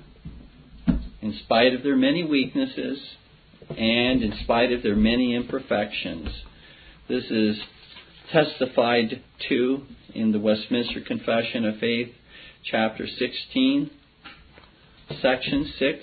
in 1.21 1.37
spite 1.43 1.73
of 1.73 1.83
their 1.83 1.95
many 1.95 2.23
weaknesses 2.23 2.99
and 3.69 4.23
in 4.23 4.33
spite 4.43 4.71
of 4.71 4.83
their 4.83 4.95
many 4.95 5.35
imperfections. 5.35 6.29
This 7.09 7.25
is 7.29 7.57
testified 8.31 9.21
to 9.49 9.81
in 10.13 10.31
the 10.31 10.39
Westminster 10.39 11.01
Confession 11.01 11.65
of 11.65 11.77
Faith, 11.77 12.13
chapter 12.63 13.05
16, 13.07 13.89
section 15.21 15.73
6, 15.77 15.97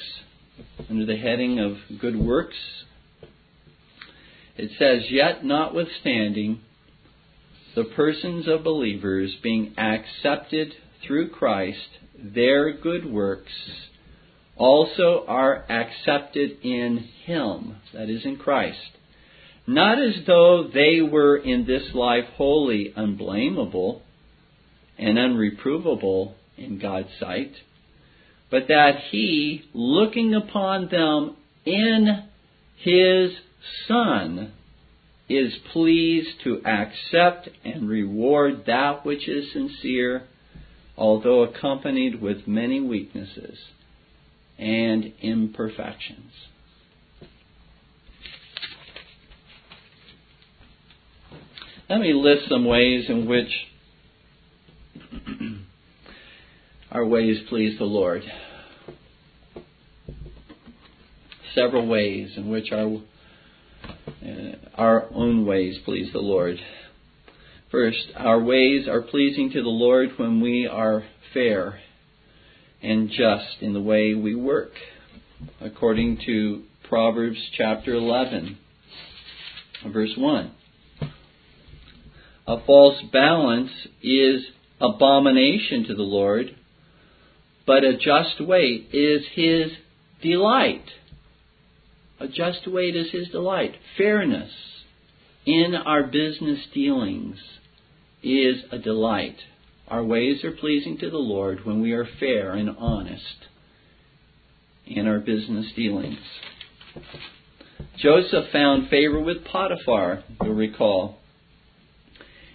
under 0.90 1.06
the 1.06 1.16
heading 1.16 1.58
of 1.58 2.00
Good 2.00 2.16
Works 2.16 2.56
it 4.56 4.70
says, 4.78 5.10
Yet 5.10 5.44
notwithstanding, 5.44 6.60
the 7.74 7.84
persons 7.84 8.46
of 8.48 8.64
believers 8.64 9.34
being 9.42 9.74
accepted 9.78 10.72
through 11.06 11.30
Christ, 11.30 11.88
their 12.18 12.72
good 12.72 13.04
works 13.04 13.52
also 14.56 15.24
are 15.26 15.64
accepted 15.70 16.58
in 16.62 17.08
Him, 17.24 17.76
that 17.92 18.08
is, 18.08 18.24
in 18.24 18.36
Christ, 18.36 18.78
not 19.66 19.98
as 19.98 20.14
though 20.26 20.68
they 20.72 21.00
were 21.00 21.36
in 21.36 21.66
this 21.66 21.94
life 21.94 22.24
wholly 22.36 22.92
unblameable 22.96 24.02
and 24.98 25.18
unreprovable 25.18 26.34
in 26.56 26.78
God's 26.78 27.08
sight, 27.18 27.52
but 28.50 28.68
that 28.68 28.96
he, 29.10 29.62
looking 29.72 30.34
upon 30.34 30.88
them 30.88 31.36
in 31.64 32.24
his 32.76 33.32
Son, 33.88 34.52
is 35.28 35.54
pleased 35.72 36.42
to 36.44 36.60
accept 36.66 37.48
and 37.64 37.88
reward 37.88 38.64
that 38.66 39.04
which 39.06 39.28
is 39.28 39.52
sincere, 39.52 40.24
although 40.96 41.42
accompanied 41.42 42.20
with 42.20 42.46
many 42.46 42.80
weaknesses 42.80 43.58
and 44.58 45.12
imperfections. 45.20 46.32
Let 51.88 52.00
me 52.00 52.14
list 52.14 52.48
some 52.48 52.64
ways 52.64 53.06
in 53.08 53.26
which 53.26 53.50
our 56.92 57.04
ways 57.04 57.38
please 57.48 57.78
the 57.78 57.84
Lord. 57.84 58.22
Several 61.54 61.86
ways 61.86 62.32
in 62.36 62.48
which 62.48 62.72
our 62.72 63.00
our 64.74 65.06
own 65.12 65.46
ways 65.46 65.78
please 65.84 66.12
the 66.12 66.18
Lord. 66.18 66.58
First, 67.70 68.12
our 68.16 68.40
ways 68.40 68.86
are 68.88 69.02
pleasing 69.02 69.50
to 69.50 69.62
the 69.62 69.68
Lord 69.68 70.10
when 70.16 70.40
we 70.40 70.66
are 70.66 71.04
fair 71.32 71.80
and 72.82 73.08
just 73.08 73.62
in 73.62 73.72
the 73.72 73.80
way 73.80 74.14
we 74.14 74.34
work, 74.34 74.72
according 75.60 76.20
to 76.26 76.62
Proverbs 76.88 77.38
chapter 77.56 77.94
11, 77.94 78.58
verse 79.92 80.12
1. 80.16 80.52
A 82.46 82.64
false 82.66 83.02
balance 83.12 83.70
is 84.02 84.44
abomination 84.80 85.84
to 85.88 85.94
the 85.94 86.02
Lord, 86.02 86.54
but 87.66 87.84
a 87.84 87.96
just 87.96 88.40
weight 88.40 88.90
is 88.92 89.22
his 89.34 89.72
delight. 90.22 90.84
A 92.20 92.28
just 92.28 92.66
weight 92.66 92.96
is 92.96 93.10
his 93.10 93.28
delight. 93.28 93.74
Fairness 93.98 94.52
in 95.44 95.74
our 95.74 96.04
business 96.04 96.60
dealings 96.72 97.38
is 98.22 98.62
a 98.70 98.78
delight. 98.78 99.36
Our 99.88 100.04
ways 100.04 100.44
are 100.44 100.52
pleasing 100.52 100.98
to 100.98 101.10
the 101.10 101.18
Lord 101.18 101.64
when 101.64 101.82
we 101.82 101.92
are 101.92 102.08
fair 102.18 102.52
and 102.52 102.70
honest 102.78 103.46
in 104.86 105.06
our 105.06 105.18
business 105.18 105.66
dealings. 105.76 106.18
Joseph 107.98 108.50
found 108.52 108.88
favor 108.88 109.20
with 109.20 109.44
Potiphar, 109.44 110.24
you'll 110.42 110.54
recall 110.54 111.18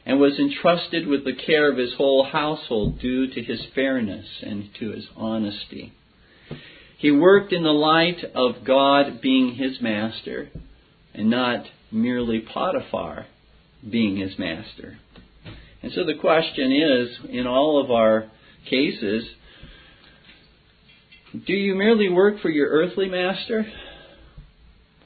and 0.05 0.19
was 0.19 0.39
entrusted 0.39 1.05
with 1.05 1.23
the 1.23 1.35
care 1.35 1.71
of 1.71 1.77
his 1.77 1.93
whole 1.93 2.23
household 2.23 2.99
due 2.99 3.27
to 3.27 3.43
his 3.43 3.61
fairness 3.75 4.25
and 4.41 4.69
to 4.79 4.91
his 4.91 5.05
honesty. 5.15 5.93
He 6.99 7.11
worked 7.11 7.53
in 7.53 7.63
the 7.63 7.69
light 7.69 8.23
of 8.35 8.65
God 8.65 9.21
being 9.21 9.55
his 9.55 9.81
master 9.81 10.49
and 11.13 11.29
not 11.29 11.65
merely 11.91 12.39
Potiphar 12.41 13.25
being 13.89 14.17
his 14.17 14.37
master. 14.37 14.99
And 15.81 15.91
so 15.93 16.05
the 16.05 16.19
question 16.19 16.71
is 16.71 17.29
in 17.29 17.47
all 17.47 17.81
of 17.83 17.89
our 17.89 18.29
cases, 18.69 19.25
do 21.47 21.53
you 21.53 21.75
merely 21.75 22.09
work 22.09 22.41
for 22.41 22.49
your 22.49 22.67
earthly 22.69 23.07
master? 23.07 23.65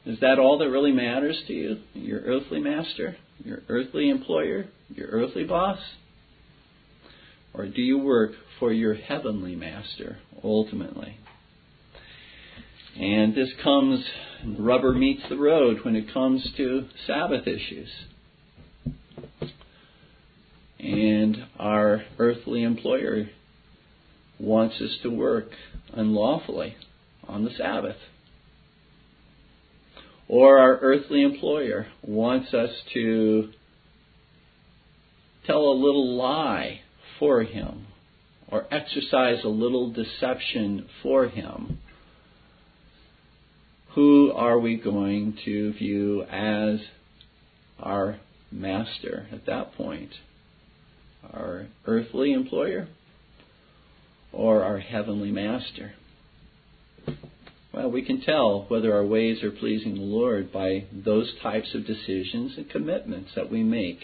Is 0.06 0.20
that 0.20 0.40
all 0.40 0.58
that 0.58 0.70
really 0.70 0.92
matters 0.92 1.42
to 1.48 1.54
you? 1.54 1.78
Your 1.94 2.22
earthly 2.22 2.60
master? 2.60 3.18
Your 3.44 3.60
earthly 3.70 4.10
employer? 4.10 4.66
your 4.96 5.08
earthly 5.10 5.44
boss? 5.44 5.80
Or 7.54 7.68
do 7.68 7.82
you 7.82 8.00
work 8.00 8.32
for 8.60 8.72
your 8.72 8.96
heavenly 8.96 9.56
master 9.56 10.18
ultimately? 10.44 11.18
And 13.00 13.34
this 13.34 13.50
comes, 13.64 14.06
rubber 14.60 14.94
meets 14.94 15.24
the 15.28 15.38
road 15.38 15.80
when 15.84 15.96
it 15.96 16.14
comes 16.14 16.48
to 16.58 16.86
Sabbath 17.08 17.48
issues. 17.48 17.90
And 20.80 21.46
our 21.58 22.04
earthly 22.20 22.64
employer 22.64 23.30
wants 24.40 24.76
us 24.82 24.98
to 25.02 25.10
work 25.10 25.50
unlawfully 25.94 26.76
on 27.28 27.46
the 27.46 27.52
Sabbath. 27.58 27.96
Or 30.28 30.60
our 30.60 30.78
earthly 30.78 31.24
employer 31.24 31.88
wants 32.02 32.54
us 32.54 32.70
to 32.94 33.50
tell 35.46 35.62
a 35.62 35.74
little 35.74 36.16
lie 36.16 36.82
for 37.20 37.44
him 37.44 37.88
or 38.50 38.66
exercise 38.72 39.44
a 39.44 39.50
little 39.50 39.92
deception 39.92 40.88
for 41.02 41.28
him, 41.28 41.80
who 43.96 44.32
are 44.32 44.60
we 44.60 44.78
going 44.78 45.38
to 45.46 45.74
view 45.74 46.24
as 46.24 46.80
our 47.80 48.20
master 48.52 49.28
at 49.32 49.46
that 49.46 49.76
point? 49.76 50.12
Our 51.32 51.68
earthly 51.86 52.34
employer 52.34 52.88
or 54.32 54.64
our 54.64 54.80
heavenly 54.80 55.32
master? 55.32 55.94
Well, 57.74 57.90
we 57.90 58.04
can 58.04 58.22
tell 58.22 58.66
whether 58.68 58.94
our 58.94 59.06
ways 59.06 59.44
are 59.44 59.52
pleasing 59.52 59.96
the 59.96 60.02
Lord 60.02 60.52
by 60.52 60.86
those 60.92 61.32
types 61.42 61.74
of 61.74 61.88
decisions 61.88 62.54
and 62.58 62.70
commitments 62.70 63.32
that 63.36 63.52
we 63.52 63.64
make 63.64 64.00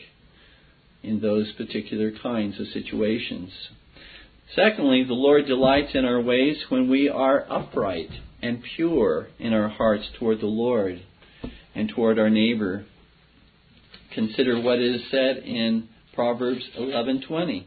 in 1.04 1.22
those 1.22 1.52
particular 1.54 2.12
kinds 2.12 2.60
of 2.60 2.68
situations. 2.68 3.52
Secondly, 4.56 5.04
the 5.04 5.14
Lord 5.14 5.46
delights 5.46 5.92
in 5.94 6.06
our 6.06 6.22
ways 6.22 6.58
when 6.70 6.90
we 6.90 7.08
are 7.08 7.46
upright 7.50 8.10
and 8.42 8.64
pure 8.76 9.28
in 9.38 9.54
our 9.54 9.70
hearts 9.70 10.06
toward 10.18 10.42
the 10.42 10.48
Lord 10.48 11.02
and 11.76 11.90
toward 11.90 12.18
our 12.18 12.30
neighbor. 12.30 12.86
Consider 14.14 14.60
what 14.60 14.80
is 14.80 15.02
said 15.12 15.38
in 15.38 15.88
Proverbs 16.14 16.68
11:20. 16.78 17.66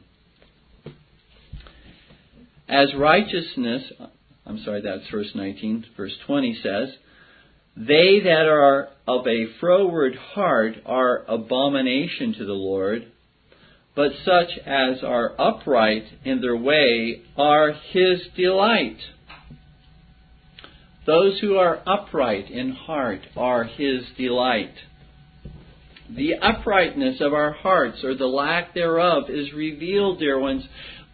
As 2.68 2.94
righteousness, 2.94 3.92
I'm 4.46 4.58
sorry, 4.64 4.80
that's 4.80 5.08
verse 5.08 5.30
19, 5.34 5.84
verse 5.96 6.16
20 6.26 6.54
says, 6.62 6.96
they 7.76 8.20
that 8.20 8.48
are 8.48 8.88
of 9.06 9.26
a 9.26 9.46
froward 9.60 10.14
heart 10.16 10.74
are 10.84 11.24
abomination 11.28 12.34
to 12.34 12.44
the 12.44 12.52
Lord, 12.52 13.11
but 13.94 14.12
such 14.24 14.58
as 14.64 15.02
are 15.04 15.34
upright 15.38 16.04
in 16.24 16.40
their 16.40 16.56
way 16.56 17.22
are 17.36 17.72
his 17.72 18.22
delight. 18.36 18.98
Those 21.06 21.40
who 21.40 21.56
are 21.56 21.82
upright 21.86 22.50
in 22.50 22.72
heart 22.72 23.20
are 23.36 23.64
his 23.64 24.04
delight. 24.16 24.72
The 26.08 26.34
uprightness 26.36 27.20
of 27.20 27.32
our 27.32 27.52
hearts, 27.52 28.04
or 28.04 28.14
the 28.14 28.26
lack 28.26 28.74
thereof, 28.74 29.24
is 29.28 29.52
revealed, 29.52 30.20
dear 30.20 30.38
ones, 30.38 30.64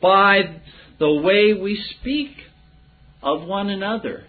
by 0.01 0.61
the 0.99 1.13
way 1.13 1.55
we 1.55 1.83
speak 1.99 2.31
of 3.23 3.47
one 3.47 3.71
another, 3.71 4.25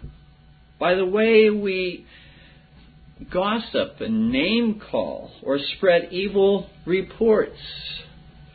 by 0.79 0.95
the 0.95 1.05
way 1.05 1.49
we 1.49 2.05
gossip 3.31 3.99
and 3.99 4.31
name 4.31 4.81
call 4.89 5.31
or 5.43 5.59
spread 5.75 6.07
evil 6.12 6.67
reports 6.85 7.57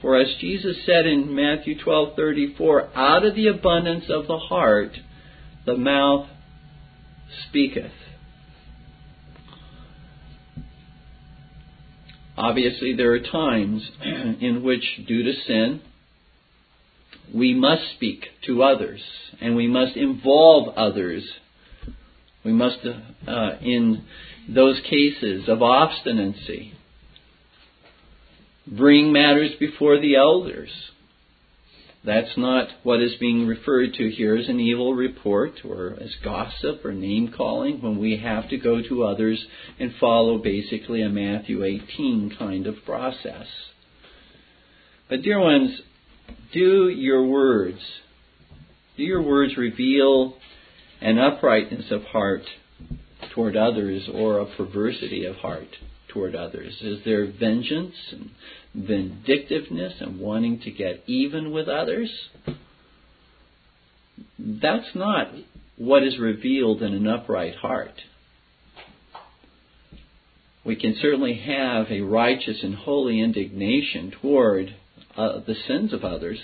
for 0.05 0.17
as 0.17 0.35
Jesus 0.39 0.77
said 0.85 1.07
in 1.07 1.35
Matthew 1.35 1.79
12:34, 1.79 2.91
out 2.95 3.25
of 3.25 3.35
the 3.35 3.47
abundance 3.47 4.05
of 4.11 4.27
the 4.27 4.37
heart 4.37 4.93
the 5.65 5.79
mouth 5.79 6.29
speaketh. 7.49 7.91
Obviously, 12.37 12.93
there 12.93 13.13
are 13.13 13.21
times 13.21 13.91
in 14.41 14.63
which, 14.63 14.85
due 15.09 15.23
to 15.23 15.33
sin, 15.47 15.81
we 17.33 17.55
must 17.55 17.91
speak 17.95 18.27
to 18.47 18.63
others 18.63 19.01
and 19.41 19.57
we 19.57 19.67
must 19.67 19.97
involve 19.97 20.77
others. 20.77 21.25
We 22.45 22.53
must, 22.53 22.81
uh, 23.27 23.53
in 23.63 24.05
those 24.51 24.79
cases 24.81 25.49
of 25.49 25.63
obstinacy, 25.63 26.75
bring 28.67 29.13
matters 29.13 29.53
before 29.59 30.01
the 30.01 30.17
elders. 30.17 30.71
That's 32.05 32.37
not 32.37 32.69
what 32.83 33.01
is 33.01 33.15
being 33.19 33.47
referred 33.47 33.95
to 33.95 34.11
here 34.11 34.37
as 34.37 34.49
an 34.49 34.61
evil 34.61 34.95
report 34.95 35.65
or 35.65 35.97
as 35.99 36.15
gossip 36.23 36.85
or 36.85 36.93
name 36.93 37.33
calling 37.35 37.81
when 37.81 37.99
we 37.99 38.19
have 38.19 38.51
to 38.51 38.59
go 38.59 38.83
to 38.83 39.05
others 39.05 39.43
and 39.79 39.95
follow 39.99 40.37
basically 40.37 41.01
a 41.01 41.09
Matthew 41.09 41.65
18 41.65 42.37
kind 42.39 42.67
of 42.67 42.77
process. 42.85 43.47
But, 45.09 45.23
dear 45.23 45.41
ones, 45.41 45.81
do 46.53 46.89
your 46.89 47.27
words, 47.27 47.81
do 48.99 49.03
your 49.03 49.23
words 49.23 49.57
reveal 49.57 50.37
an 51.01 51.19
uprightness 51.19 51.91
of 51.91 52.03
heart 52.05 52.43
toward 53.35 53.57
others 53.57 54.09
or 54.13 54.39
a 54.39 54.57
perversity 54.57 55.25
of 55.25 55.37
heart 55.37 55.69
toward 56.15 56.35
others? 56.35 56.73
Is 56.81 57.01
there 57.05 57.27
vengeance 57.27 57.95
and 58.13 58.31
vindictiveness 58.75 59.95
and 60.01 60.19
wanting 60.19 60.61
to 60.61 60.71
get 60.71 61.03
even 61.07 61.53
with 61.53 61.69
others? 61.69 62.11
That's 64.39 64.95
not 64.95 65.33
what 65.77 66.05
is 66.05 66.19
revealed 66.19 66.83
in 66.83 66.95
an 66.95 67.07
upright 67.07 67.57
heart. 67.57 68.01
We 70.65 70.77
can 70.77 70.97
certainly 71.03 71.35
have 71.35 71.91
a 71.91 72.01
righteous 72.01 72.63
and 72.63 72.75
holy 72.75 73.21
indignation 73.21 74.13
toward 74.23 74.75
uh, 75.17 75.41
the 75.47 75.55
sins 75.69 75.93
of 75.93 76.05
others 76.05 76.39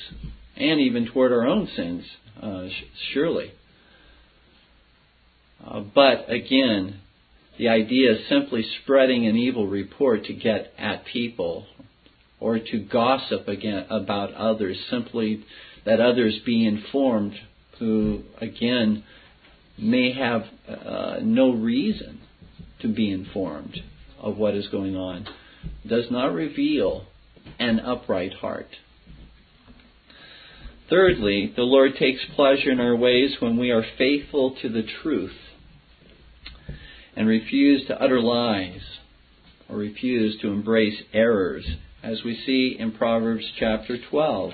and 0.56 0.80
even 0.80 1.06
toward 1.06 1.32
our 1.32 1.46
own 1.46 1.68
sins, 1.74 2.04
uh, 2.42 2.66
surely. 3.14 3.52
Uh, 5.64 5.80
but 5.80 6.30
again, 6.30 7.00
the 7.58 7.68
idea 7.68 8.12
is 8.12 8.28
simply 8.28 8.64
spreading 8.82 9.26
an 9.26 9.36
evil 9.36 9.66
report 9.66 10.24
to 10.24 10.32
get 10.32 10.72
at 10.78 11.04
people 11.04 11.66
or 12.38 12.58
to 12.58 12.78
gossip 12.78 13.48
again 13.48 13.86
about 13.90 14.32
others, 14.34 14.78
simply 14.90 15.44
that 15.84 16.00
others 16.00 16.38
be 16.44 16.66
informed 16.66 17.34
who, 17.78 18.22
again, 18.38 19.04
may 19.78 20.12
have 20.12 20.42
uh, 20.68 21.16
no 21.22 21.52
reason 21.52 22.20
to 22.80 22.88
be 22.88 23.10
informed 23.10 23.78
of 24.20 24.36
what 24.36 24.54
is 24.54 24.68
going 24.68 24.96
on, 24.96 25.26
does 25.86 26.04
not 26.10 26.32
reveal 26.32 27.06
an 27.58 27.80
upright 27.80 28.34
heart. 28.34 28.68
Thirdly, 30.88 31.52
the 31.54 31.62
Lord 31.62 31.92
takes 31.98 32.20
pleasure 32.34 32.70
in 32.70 32.80
our 32.80 32.96
ways 32.96 33.36
when 33.40 33.56
we 33.56 33.70
are 33.70 33.84
faithful 33.96 34.56
to 34.60 34.68
the 34.68 34.82
truth 35.02 35.36
and 37.16 37.26
refuse 37.26 37.86
to 37.86 38.00
utter 38.00 38.20
lies 38.20 38.80
or 39.68 39.76
refuse 39.76 40.40
to 40.40 40.48
embrace 40.48 41.02
errors, 41.12 41.66
as 42.02 42.22
we 42.24 42.40
see 42.46 42.76
in 42.78 42.92
Proverbs 42.92 43.44
chapter 43.58 43.96
12, 44.10 44.52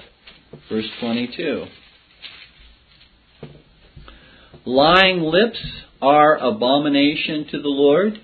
verse 0.69 0.89
22. 1.01 1.67
Lying 4.65 5.21
lips 5.21 5.61
are 6.03 6.37
abomination 6.37 7.47
to 7.51 7.63
the 7.63 7.69
Lord, 7.69 8.21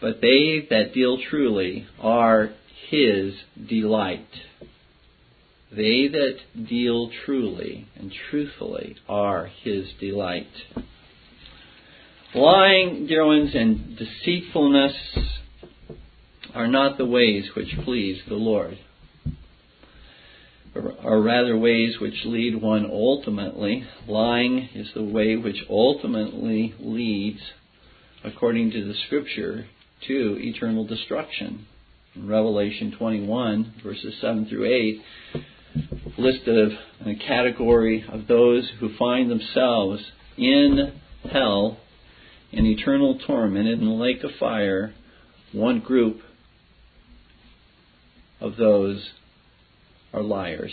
but 0.00 0.20
they 0.20 0.66
that 0.70 0.92
deal 0.92 1.18
truly 1.30 1.86
are 1.98 2.50
his 2.90 3.34
delight. 3.68 4.28
They 5.70 6.08
that 6.08 6.66
deal 6.68 7.10
truly 7.24 7.88
and 7.96 8.12
truthfully 8.30 8.96
are 9.08 9.46
his 9.46 9.86
delight. 9.98 10.50
Lying, 12.36 13.06
dear 13.06 13.24
ones, 13.24 13.54
and 13.54 13.96
deceitfulness 13.96 14.92
are 16.52 16.66
not 16.66 16.98
the 16.98 17.06
ways 17.06 17.44
which 17.54 17.68
please 17.84 18.20
the 18.26 18.34
Lord, 18.34 18.76
or 20.74 21.22
rather 21.22 21.56
ways 21.56 22.00
which 22.00 22.24
lead 22.24 22.60
one 22.60 22.86
ultimately. 22.90 23.84
Lying 24.08 24.68
is 24.74 24.88
the 24.96 25.04
way 25.04 25.36
which 25.36 25.58
ultimately 25.70 26.74
leads, 26.80 27.38
according 28.24 28.72
to 28.72 28.84
the 28.84 28.94
Scripture, 29.06 29.66
to 30.08 30.36
eternal 30.40 30.84
destruction. 30.84 31.66
In 32.16 32.26
Revelation 32.26 32.96
21, 32.98 33.74
verses 33.80 34.12
7 34.20 34.46
through 34.46 35.00
8, 35.36 35.44
list 36.18 36.48
of 36.48 36.72
a 37.06 37.14
category 37.14 38.04
of 38.10 38.26
those 38.26 38.68
who 38.80 38.96
find 38.96 39.30
themselves 39.30 40.02
in 40.36 41.00
hell 41.30 41.78
in 42.54 42.66
eternal 42.66 43.18
torment 43.26 43.66
in 43.66 43.84
the 43.84 43.90
lake 43.90 44.22
of 44.22 44.30
fire, 44.38 44.94
one 45.52 45.80
group 45.80 46.20
of 48.40 48.56
those 48.56 49.10
are 50.12 50.22
liars. 50.22 50.72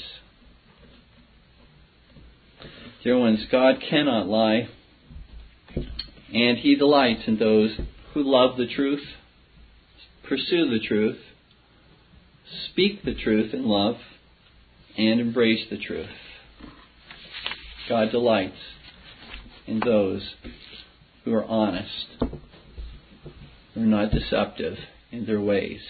Dear 3.03 3.17
ones, 3.17 3.39
God 3.51 3.81
cannot 3.89 4.27
lie, 4.27 4.69
and 6.31 6.57
He 6.59 6.75
delights 6.75 7.23
in 7.25 7.39
those 7.39 7.71
who 8.13 8.21
love 8.23 8.57
the 8.57 8.67
truth, 8.67 9.03
pursue 10.29 10.69
the 10.69 10.85
truth, 10.87 11.17
speak 12.69 13.03
the 13.03 13.15
truth 13.15 13.55
in 13.55 13.67
love, 13.67 13.95
and 14.97 15.19
embrace 15.19 15.65
the 15.71 15.79
truth. 15.79 16.09
God 17.89 18.11
delights 18.11 18.59
in 19.65 19.79
those 19.83 20.35
who 21.23 21.33
are 21.33 21.45
honest, 21.45 22.07
who 23.73 23.81
are 23.81 23.85
not 23.85 24.11
deceptive 24.11 24.77
in 25.11 25.25
their 25.25 25.41
ways. 25.41 25.81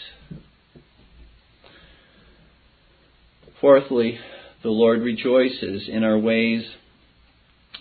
Fourthly, 3.60 4.20
the 4.64 4.70
Lord 4.70 5.02
rejoices 5.02 5.88
in 5.88 6.04
our 6.04 6.18
ways 6.18 6.64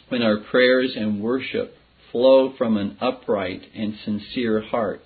when 0.09 0.23
our 0.23 0.39
prayers 0.39 0.93
and 0.97 1.23
worship 1.23 1.75
flow 2.13 2.53
from 2.57 2.77
an 2.77 2.97
upright 3.01 3.63
and 3.75 3.95
sincere 4.05 4.61
heart, 4.61 5.05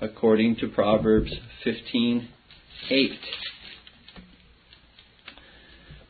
according 0.00 0.56
to 0.56 0.68
Proverbs 0.68 1.32
15:8 1.64 2.28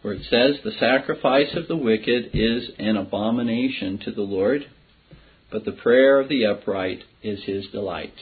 where 0.03 0.15
it 0.15 0.23
says, 0.29 0.57
The 0.65 0.73
sacrifice 0.79 1.55
of 1.55 1.69
the 1.69 1.77
wicked 1.77 2.31
is 2.35 2.71
an 2.79 2.97
abomination 2.97 3.99
to 4.05 4.11
the 4.11 4.23
Lord, 4.23 4.67
but 5.53 5.67
the 5.67 5.73
prayer 5.73 6.19
of 6.19 6.31
the 6.31 6.47
upright 6.47 7.01
is 7.23 7.45
his 7.45 7.67
delight. 7.69 8.15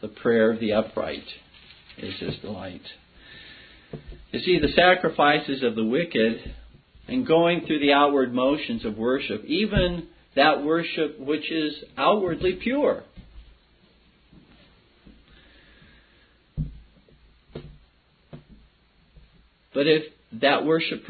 The 0.00 0.08
prayer 0.08 0.52
of 0.52 0.60
the 0.60 0.72
upright 0.72 1.24
is 1.98 2.14
his 2.20 2.36
delight. 2.38 2.82
You 4.30 4.40
see, 4.40 4.60
the 4.60 4.72
sacrifices 4.74 5.64
of 5.64 5.74
the 5.74 5.84
wicked 5.84 6.54
and 7.08 7.26
going 7.26 7.66
through 7.66 7.80
the 7.80 7.92
outward 7.92 8.32
motions 8.32 8.84
of 8.84 8.96
worship, 8.96 9.44
even 9.44 10.08
that 10.36 10.62
worship 10.62 11.18
which 11.18 11.50
is 11.50 11.74
outwardly 11.96 12.54
pure. 12.62 13.02
But 19.74 19.86
if 19.86 20.04
that 20.40 20.64
worship 20.64 21.04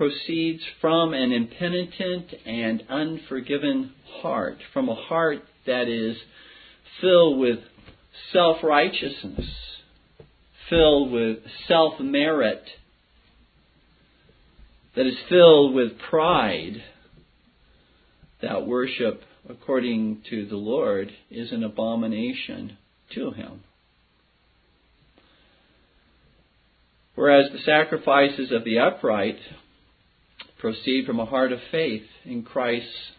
proceeds 0.00 0.62
from 0.80 1.12
an 1.12 1.30
impenitent 1.30 2.32
and 2.46 2.82
unforgiven 2.88 3.92
heart, 4.22 4.56
from 4.72 4.88
a 4.88 4.94
heart 4.94 5.42
that 5.66 5.88
is 5.88 6.16
filled 7.02 7.38
with 7.38 7.58
self 8.32 8.64
righteousness, 8.64 9.44
filled 10.70 11.12
with 11.12 11.40
self 11.68 12.00
merit, 12.00 12.62
that 14.96 15.06
is 15.06 15.18
filled 15.28 15.74
with 15.74 15.98
pride. 16.08 16.82
That 18.40 18.66
worship, 18.66 19.20
according 19.50 20.22
to 20.30 20.46
the 20.46 20.56
Lord, 20.56 21.10
is 21.30 21.52
an 21.52 21.62
abomination 21.62 22.78
to 23.14 23.32
Him. 23.32 23.64
Whereas 27.14 27.52
the 27.52 27.58
sacrifices 27.66 28.50
of 28.50 28.64
the 28.64 28.78
upright 28.78 29.36
proceed 30.60 31.06
from 31.06 31.18
a 31.18 31.24
heart 31.24 31.52
of 31.52 31.58
faith 31.70 32.04
in 32.24 32.42
Christ's 32.42 33.12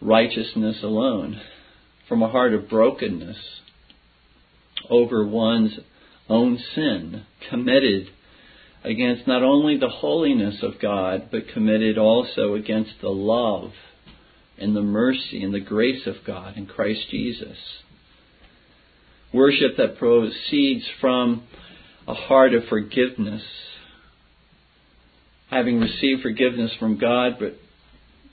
righteousness 0.00 0.76
alone, 0.82 1.40
from 2.08 2.22
a 2.22 2.28
heart 2.28 2.54
of 2.54 2.68
brokenness 2.68 3.38
over 4.88 5.26
one's 5.26 5.78
own 6.28 6.58
sin, 6.74 7.24
committed 7.50 8.08
against 8.84 9.26
not 9.26 9.42
only 9.42 9.76
the 9.76 9.88
holiness 9.88 10.56
of 10.62 10.80
God, 10.80 11.28
but 11.30 11.48
committed 11.48 11.98
also 11.98 12.54
against 12.54 12.92
the 13.00 13.08
love 13.08 13.72
and 14.56 14.74
the 14.74 14.82
mercy 14.82 15.42
and 15.42 15.52
the 15.52 15.60
grace 15.60 16.06
of 16.06 16.16
God 16.26 16.56
in 16.56 16.66
Christ 16.66 17.08
Jesus. 17.10 17.56
Worship 19.32 19.76
that 19.76 19.98
proceeds 19.98 20.84
from 21.00 21.42
a 22.06 22.14
heart 22.14 22.54
of 22.54 22.64
forgiveness, 22.68 23.42
having 25.50 25.80
received 25.80 26.22
forgiveness 26.22 26.72
from 26.78 26.98
God, 26.98 27.36
but 27.38 27.54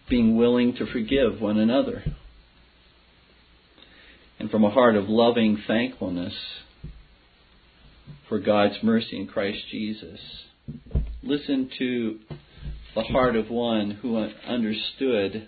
being 0.09 0.37
willing 0.37 0.75
to 0.75 0.85
forgive 0.85 1.41
one 1.41 1.57
another. 1.57 2.03
And 4.39 4.51
from 4.51 4.63
a 4.63 4.69
heart 4.69 4.95
of 4.95 5.07
loving 5.07 5.61
thankfulness 5.65 6.33
for 8.27 8.39
God's 8.39 8.75
mercy 8.83 9.17
in 9.17 9.27
Christ 9.27 9.59
Jesus. 9.71 10.19
Listen 11.23 11.69
to 11.79 12.19
the 12.95 13.03
heart 13.03 13.35
of 13.35 13.49
one 13.49 13.91
who 13.91 14.17
understood 14.47 15.47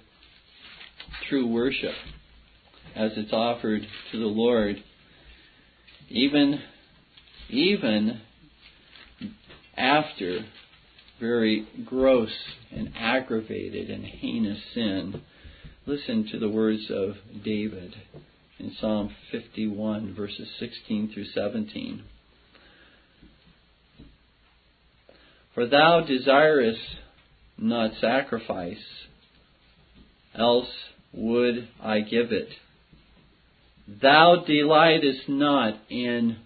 true 1.30 1.48
worship 1.48 1.94
as 2.96 3.12
it's 3.16 3.34
offered 3.34 3.82
to 4.12 4.20
the 4.20 4.26
Lord, 4.26 4.84
even 6.10 6.62
even 7.50 8.22
after 9.76 10.40
very 11.20 11.68
gross 11.86 12.34
and 12.72 12.94
aggravated 12.96 13.90
and 13.90 14.06
heinous 14.06 14.60
sin, 14.74 15.22
listen 15.86 16.28
to 16.32 16.40
the 16.40 16.50
words 16.50 16.90
of 16.90 17.16
David 17.44 17.96
in 18.60 18.74
Psalm 18.80 19.16
51, 19.32 20.14
verses 20.16 20.48
16 20.60 21.12
through 21.14 21.26
17. 21.26 22.04
For 25.54 25.68
thou 25.68 26.02
desirest 26.02 26.80
not 27.58 27.92
sacrifice, 28.00 28.84
else 30.36 30.70
would 31.14 31.68
I 31.82 32.02
give 32.02 32.32
it. 32.32 32.50
Thou 33.88 34.44
delightest 34.46 35.28
not 35.28 35.80
in 35.90 36.38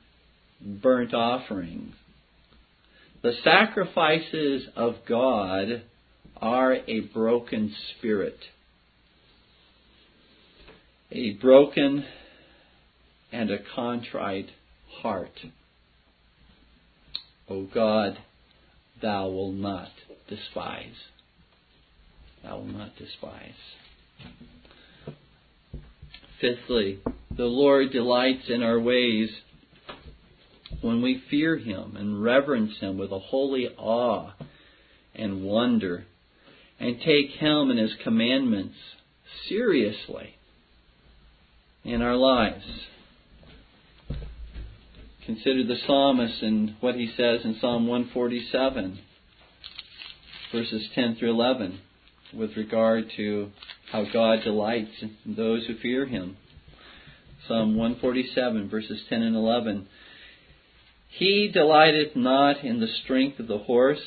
burnt 0.61 1.13
offerings. 1.13 1.95
The 3.21 3.33
sacrifices 3.43 4.63
of 4.75 4.95
God 5.07 5.83
are 6.37 6.73
a 6.87 7.01
broken 7.01 7.75
spirit, 7.91 8.37
a 11.11 11.33
broken 11.33 12.03
and 13.31 13.51
a 13.51 13.59
contrite 13.75 14.49
heart. 15.01 15.39
O 17.47 17.63
God, 17.63 18.17
thou 19.01 19.27
wilt 19.29 19.53
not 19.53 19.91
despise. 20.27 20.95
Thou 22.43 22.57
wilt 22.57 22.75
not 22.75 22.95
despise. 22.97 23.51
Fifthly, 26.39 26.99
the 27.29 27.45
Lord 27.45 27.91
delights 27.91 28.49
in 28.49 28.63
our 28.63 28.79
ways 28.79 29.29
when 30.81 31.01
we 31.01 31.23
fear 31.29 31.57
Him 31.57 31.95
and 31.97 32.23
reverence 32.23 32.77
Him 32.79 32.97
with 32.97 33.11
a 33.11 33.19
holy 33.19 33.67
awe 33.77 34.31
and 35.13 35.43
wonder, 35.43 36.05
and 36.79 36.99
take 36.99 37.31
Him 37.31 37.69
and 37.69 37.79
His 37.79 37.93
commandments 38.03 38.75
seriously 39.47 40.35
in 41.83 42.01
our 42.01 42.15
lives. 42.15 42.63
Consider 45.25 45.63
the 45.63 45.77
psalmist 45.85 46.41
and 46.41 46.75
what 46.79 46.95
he 46.95 47.07
says 47.15 47.41
in 47.43 47.57
Psalm 47.61 47.87
147, 47.87 48.99
verses 50.51 50.89
10 50.95 51.15
through 51.15 51.31
11, 51.31 51.79
with 52.33 52.57
regard 52.57 53.05
to 53.17 53.51
how 53.91 54.05
God 54.11 54.39
delights 54.43 54.91
in 55.01 55.35
those 55.35 55.65
who 55.67 55.77
fear 55.77 56.05
Him. 56.05 56.37
Psalm 57.47 57.75
147, 57.75 58.69
verses 58.69 59.01
10 59.09 59.21
and 59.21 59.35
11. 59.35 59.87
He 61.11 61.49
delighteth 61.53 62.15
not 62.15 62.63
in 62.63 62.79
the 62.79 62.87
strength 63.03 63.39
of 63.39 63.47
the 63.47 63.57
horse. 63.57 64.01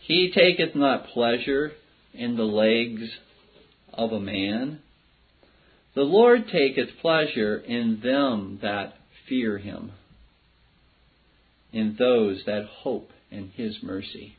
He 0.00 0.32
taketh 0.34 0.74
not 0.74 1.08
pleasure 1.08 1.72
in 2.12 2.36
the 2.36 2.44
legs 2.44 3.08
of 3.92 4.12
a 4.12 4.20
man. 4.20 4.80
The 5.94 6.02
Lord 6.02 6.48
taketh 6.48 6.98
pleasure 7.00 7.58
in 7.58 8.00
them 8.02 8.58
that 8.62 8.94
fear 9.28 9.58
him, 9.58 9.92
in 11.72 11.96
those 11.98 12.42
that 12.46 12.64
hope 12.64 13.10
in 13.30 13.50
his 13.54 13.78
mercy. 13.82 14.36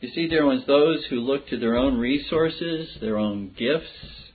You 0.00 0.10
see, 0.14 0.28
dear 0.28 0.46
ones, 0.46 0.64
those 0.66 1.04
who 1.10 1.16
look 1.16 1.48
to 1.48 1.58
their 1.58 1.74
own 1.74 1.98
resources, 1.98 2.96
their 3.00 3.18
own 3.18 3.52
gifts, 3.58 4.27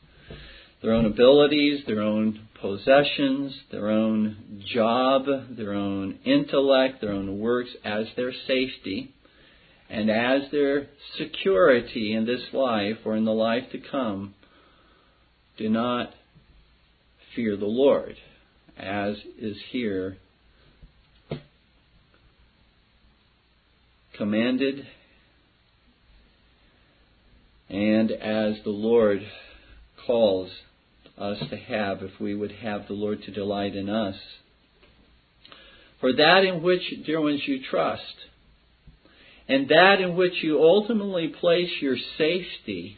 their 0.84 0.92
own 0.92 1.06
abilities, 1.06 1.80
their 1.88 2.02
own 2.02 2.42
possessions, 2.60 3.58
their 3.72 3.90
own 3.90 4.62
job, 4.68 5.24
their 5.56 5.74
own 5.74 6.20
intellect, 6.26 7.00
their 7.00 7.14
own 7.14 7.40
works 7.40 7.70
as 7.86 8.06
their 8.18 8.34
safety 8.46 9.14
and 9.90 10.10
as 10.10 10.52
their 10.52 10.88
security 11.18 12.14
in 12.14 12.26
this 12.26 12.42
life 12.52 12.98
or 13.06 13.16
in 13.16 13.24
the 13.24 13.32
life 13.32 13.64
to 13.72 13.80
come, 13.80 14.36
do 15.58 15.70
not 15.70 16.12
fear 17.34 17.56
the 17.56 17.66
Lord, 17.66 18.16
as 18.78 19.16
is 19.40 19.56
here 19.72 20.18
commanded. 24.18 24.86
And 27.70 28.12
as 28.12 28.56
the 28.64 28.70
Lord 28.70 29.22
calls 30.06 30.50
us 31.18 31.38
to 31.50 31.58
have 31.58 32.02
if 32.02 32.20
we 32.20 32.34
would 32.34 32.52
have 32.52 32.88
the 32.88 32.94
Lord 32.94 33.22
to 33.24 33.32
delight 33.32 33.76
in 33.76 33.90
us. 33.90 34.16
For 36.00 36.12
that 36.14 36.44
in 36.44 36.62
which, 36.62 36.82
dear 37.06 37.22
ones, 37.22 37.42
you 37.46 37.62
trust, 37.64 38.16
and 39.48 39.70
that 39.70 40.02
in 40.02 40.16
which 40.16 40.34
you 40.42 40.62
ultimately 40.62 41.28
place 41.28 41.70
your 41.82 41.98
safety 42.18 42.98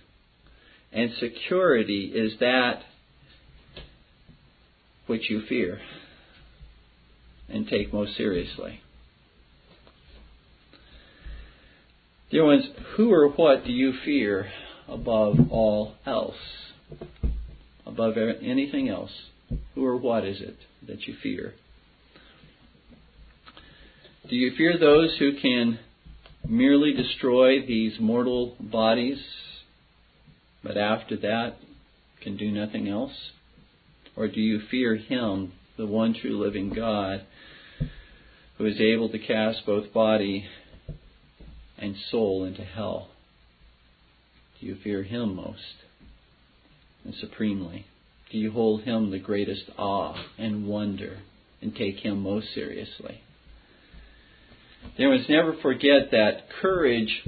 and 0.91 1.11
security 1.19 2.11
is 2.15 2.39
that 2.39 2.81
which 5.07 5.29
you 5.29 5.41
fear 5.47 5.79
and 7.49 7.67
take 7.67 7.93
most 7.93 8.15
seriously. 8.17 8.81
Dear 12.31 12.45
ones, 12.45 12.65
who 12.95 13.11
or 13.11 13.29
what 13.29 13.65
do 13.65 13.71
you 13.71 13.93
fear 14.03 14.49
above 14.87 15.35
all 15.51 15.93
else? 16.05 16.35
Above 17.95 18.17
anything 18.41 18.89
else, 18.89 19.11
who 19.73 19.85
or 19.85 19.95
what 19.95 20.25
is 20.25 20.41
it 20.41 20.57
that 20.87 21.07
you 21.07 21.15
fear? 21.23 21.53
Do 24.29 24.35
you 24.35 24.51
fear 24.57 24.77
those 24.77 25.15
who 25.17 25.39
can 25.39 25.79
merely 26.47 26.93
destroy 26.93 27.65
these 27.65 27.93
mortal 27.99 28.55
bodies, 28.59 29.19
but 30.61 30.77
after 30.77 31.15
that 31.17 31.55
can 32.21 32.35
do 32.35 32.51
nothing 32.51 32.89
else? 32.89 33.13
Or 34.17 34.27
do 34.27 34.41
you 34.41 34.59
fear 34.69 34.95
Him, 34.95 35.53
the 35.77 35.85
one 35.85 36.13
true 36.19 36.37
living 36.43 36.73
God, 36.73 37.25
who 38.57 38.65
is 38.65 38.79
able 38.79 39.09
to 39.09 39.19
cast 39.19 39.65
both 39.65 39.93
body 39.93 40.45
and 41.77 41.95
soul 42.11 42.43
into 42.43 42.63
hell? 42.63 43.09
Do 44.59 44.65
you 44.67 44.75
fear 44.83 45.03
Him 45.03 45.35
most? 45.35 45.84
And 47.05 47.13
supremely? 47.15 47.85
Do 48.31 48.37
you 48.37 48.51
hold 48.51 48.81
him 48.81 49.11
the 49.11 49.19
greatest 49.19 49.63
awe 49.77 50.15
and 50.37 50.67
wonder 50.67 51.19
and 51.61 51.73
take 51.75 51.97
him 51.97 52.21
most 52.21 52.53
seriously? 52.53 53.21
There 54.97 55.15
must 55.15 55.29
never 55.29 55.53
forget 55.61 56.11
that 56.11 56.49
courage 56.61 57.23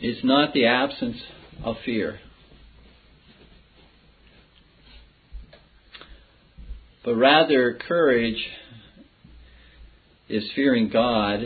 is 0.00 0.18
not 0.22 0.52
the 0.52 0.66
absence 0.66 1.16
of 1.62 1.76
fear. 1.84 2.18
But 7.04 7.16
rather, 7.16 7.74
courage 7.86 8.42
is 10.28 10.44
fearing 10.54 10.88
God 10.88 11.40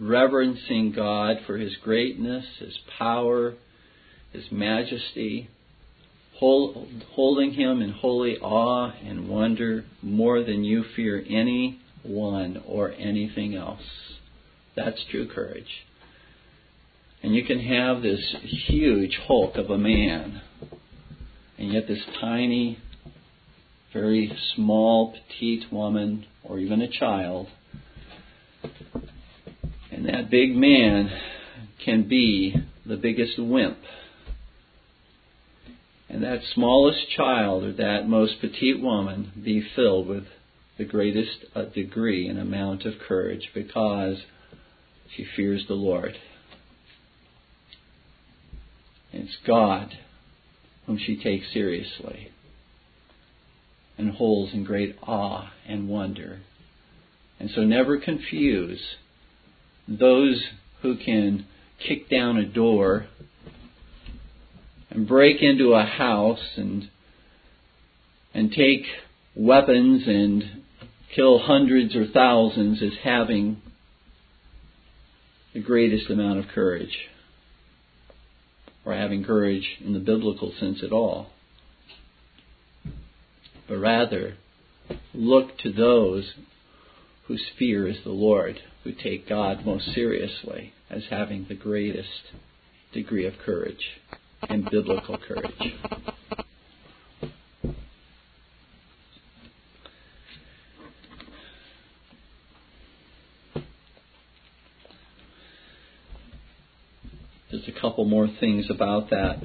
reverencing 0.00 0.92
God 0.92 1.38
for 1.46 1.58
His 1.58 1.76
greatness, 1.76 2.44
His 2.58 2.78
power, 2.98 3.54
His 4.32 4.44
majesty, 4.50 5.48
hold, 6.36 6.88
holding 7.12 7.52
Him 7.52 7.82
in 7.82 7.90
holy 7.90 8.38
awe 8.38 8.92
and 9.04 9.28
wonder 9.28 9.84
more 10.02 10.42
than 10.42 10.64
you 10.64 10.84
fear 10.94 11.24
any 11.28 11.80
one 12.02 12.62
or 12.66 12.92
anything 12.92 13.54
else. 13.54 13.82
That's 14.76 15.04
true 15.10 15.28
courage. 15.28 15.84
And 17.22 17.34
you 17.34 17.44
can 17.44 17.58
have 17.58 18.02
this 18.02 18.36
huge 18.42 19.18
hulk 19.26 19.56
of 19.56 19.70
a 19.70 19.78
man, 19.78 20.40
and 21.58 21.72
yet 21.72 21.88
this 21.88 22.04
tiny, 22.20 22.78
very 23.92 24.32
small, 24.54 25.12
petite 25.12 25.72
woman, 25.72 26.26
or 26.44 26.60
even 26.60 26.80
a 26.80 26.88
child, 26.88 27.48
and 29.98 30.08
that 30.08 30.30
big 30.30 30.54
man 30.54 31.10
can 31.84 32.06
be 32.08 32.54
the 32.86 32.96
biggest 32.96 33.36
wimp. 33.36 33.78
And 36.08 36.22
that 36.22 36.38
smallest 36.54 37.10
child 37.16 37.64
or 37.64 37.72
that 37.72 38.08
most 38.08 38.40
petite 38.40 38.80
woman 38.80 39.32
be 39.44 39.60
filled 39.74 40.06
with 40.06 40.22
the 40.78 40.84
greatest 40.84 41.44
uh, 41.52 41.64
degree 41.64 42.28
and 42.28 42.38
amount 42.38 42.84
of 42.84 42.94
courage 43.08 43.50
because 43.52 44.18
she 45.16 45.26
fears 45.34 45.64
the 45.66 45.74
Lord. 45.74 46.14
It's 49.12 49.36
God 49.44 49.94
whom 50.86 50.96
she 50.96 51.20
takes 51.20 51.52
seriously 51.52 52.30
and 53.98 54.12
holds 54.12 54.54
in 54.54 54.62
great 54.62 54.94
awe 55.02 55.50
and 55.66 55.88
wonder. 55.88 56.38
And 57.40 57.50
so 57.50 57.64
never 57.64 57.98
confuse 57.98 58.80
those 59.88 60.42
who 60.82 60.96
can 60.96 61.46
kick 61.86 62.10
down 62.10 62.36
a 62.36 62.44
door 62.44 63.06
and 64.90 65.08
break 65.08 65.42
into 65.42 65.72
a 65.72 65.84
house 65.84 66.44
and 66.56 66.90
and 68.34 68.52
take 68.52 68.84
weapons 69.34 70.02
and 70.06 70.62
kill 71.14 71.38
hundreds 71.38 71.96
or 71.96 72.06
thousands 72.06 72.82
as 72.82 72.92
having 73.02 73.62
the 75.54 75.60
greatest 75.60 76.10
amount 76.10 76.38
of 76.38 76.46
courage, 76.54 76.96
or 78.84 78.94
having 78.94 79.24
courage 79.24 79.66
in 79.84 79.94
the 79.94 79.98
biblical 79.98 80.52
sense 80.60 80.82
at 80.84 80.92
all, 80.92 81.30
but 83.66 83.78
rather 83.78 84.34
look 85.14 85.56
to 85.58 85.72
those 85.72 86.32
whose 87.28 87.44
fear 87.58 87.86
is 87.86 87.98
the 88.04 88.10
Lord, 88.10 88.58
who 88.84 88.92
take 88.92 89.28
God 89.28 89.64
most 89.64 89.94
seriously 89.94 90.72
as 90.90 91.02
having 91.10 91.44
the 91.46 91.54
greatest 91.54 92.08
degree 92.92 93.26
of 93.26 93.34
courage 93.44 94.00
and 94.48 94.68
biblical 94.70 95.18
courage. 95.18 95.74
Just 107.50 107.68
a 107.68 107.78
couple 107.78 108.06
more 108.06 108.28
things 108.40 108.70
about 108.70 109.10
that 109.10 109.40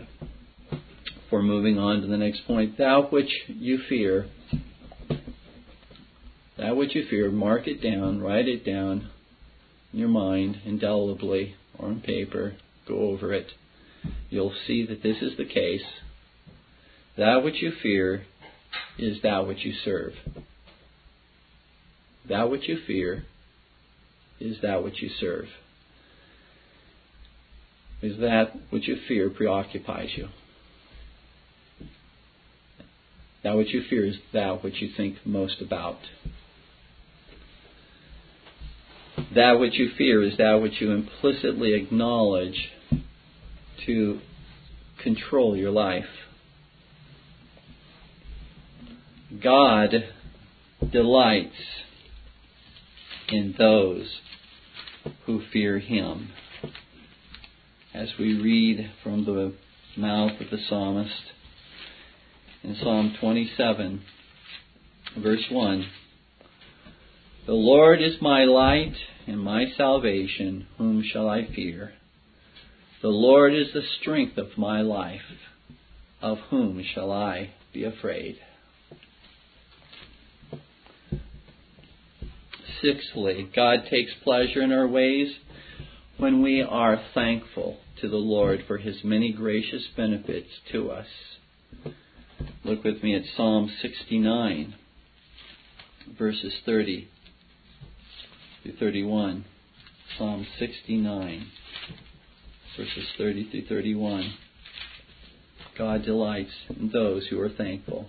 before 1.34 1.42
moving 1.42 1.78
on 1.78 2.02
to 2.02 2.08
the 2.08 2.18
next 2.18 2.46
point. 2.48 2.78
Thou 2.78 3.08
which 3.10 3.30
you 3.48 3.80
fear, 3.90 4.28
which 6.84 6.96
you 6.96 7.06
fear, 7.10 7.32
mark 7.32 7.66
it 7.66 7.82
down, 7.82 8.22
write 8.22 8.46
it 8.46 8.66
down 8.66 9.10
in 9.94 10.00
your 10.00 10.10
mind 10.10 10.58
indelibly 10.66 11.56
or 11.80 11.88
on 11.88 12.02
paper, 12.02 12.58
go 12.86 12.96
over 12.96 13.32
it. 13.32 13.48
You'll 14.30 14.54
see 14.68 14.86
that 14.88 15.02
this 15.02 15.22
is 15.22 15.38
the 15.38 15.46
case. 15.46 15.86
That 17.18 17.42
which 17.42 17.62
you 17.62 17.72
fear 17.82 18.26
is 19.00 19.22
that 19.24 19.48
which 19.48 19.64
you 19.64 19.72
serve. 19.86 20.12
That 22.28 22.52
which 22.52 22.68
you 22.68 22.78
fear 22.86 23.24
is 24.42 24.58
that 24.62 24.84
which 24.84 25.02
you 25.02 25.10
serve. 25.22 25.46
Is 28.02 28.20
that 28.20 28.58
which 28.72 28.90
you 28.90 28.98
fear 29.08 29.30
preoccupies 29.30 30.10
you. 30.18 30.28
That 33.42 33.56
which 33.56 33.74
you 33.74 33.84
fear 33.90 34.06
is 34.06 34.18
that 34.34 34.66
which 34.66 34.82
you 34.82 34.90
think 34.98 35.26
most 35.26 35.62
about. 35.62 36.00
That 39.36 39.60
which 39.60 39.80
you 39.80 39.90
fear 39.98 40.22
is 40.24 40.38
that 40.38 40.62
which 40.62 40.80
you 40.80 40.92
implicitly 40.92 41.74
acknowledge 41.74 42.70
to 43.86 44.20
control 45.02 45.58
your 45.58 45.72
life. 45.72 46.06
God 49.42 49.92
delights 50.92 51.56
in 53.30 53.56
those 53.58 54.08
who 55.26 55.42
fear 55.52 55.80
Him. 55.80 56.30
As 57.94 58.10
we 58.20 58.40
read 58.40 58.92
from 59.02 59.26
the 59.26 59.54
mouth 59.98 60.40
of 60.40 60.50
the 60.52 60.58
psalmist 60.70 61.32
in 62.64 62.76
Psalm 62.76 63.16
27, 63.20 64.04
verse 65.18 65.46
1 65.50 65.88
The 67.48 67.54
Lord 67.54 68.02
is 68.02 68.22
my 68.22 68.44
light 68.44 68.96
and 69.28 69.40
my 69.40 69.66
salvation, 69.78 70.68
whom 70.78 71.04
shall 71.04 71.30
I 71.30 71.46
fear? 71.46 71.94
The 73.02 73.10
Lord 73.10 73.54
is 73.54 73.68
the 73.74 73.84
strength 74.00 74.38
of 74.38 74.58
my 74.58 74.82
life. 74.82 75.22
Of 76.22 76.38
whom 76.50 76.84
shall 76.94 77.12
I 77.12 77.52
be 77.74 77.84
afraid? 77.84 78.38
Sixthly, 82.82 83.50
God 83.56 83.80
takes 83.90 84.12
pleasure 84.24 84.62
in 84.62 84.72
our 84.72 84.88
ways 84.88 85.34
when 86.18 86.42
we 86.42 86.62
are 86.62 87.02
thankful 87.14 87.78
to 88.02 88.10
the 88.10 88.18
Lord 88.18 88.64
for 88.68 88.78
his 88.78 89.04
many 89.04 89.32
gracious 89.32 89.84
benefits 89.96 90.50
to 90.72 90.92
us. 90.92 91.08
Look 92.64 92.84
with 92.84 93.04
me 93.04 93.16
at 93.16 93.24
Psalm 93.36 93.72
69, 93.82 94.76
verses 96.18 96.54
30 96.66 97.10
through 98.64 98.78
31. 98.80 99.46
Psalm 100.18 100.46
69, 100.60 101.48
verses 102.78 103.08
30 103.18 103.50
through 103.50 103.66
31. 103.68 104.34
God 105.78 106.06
delights 106.06 106.52
in 106.70 106.90
those 106.92 107.26
who 107.28 107.40
are 107.42 107.50
thankful. 107.50 108.08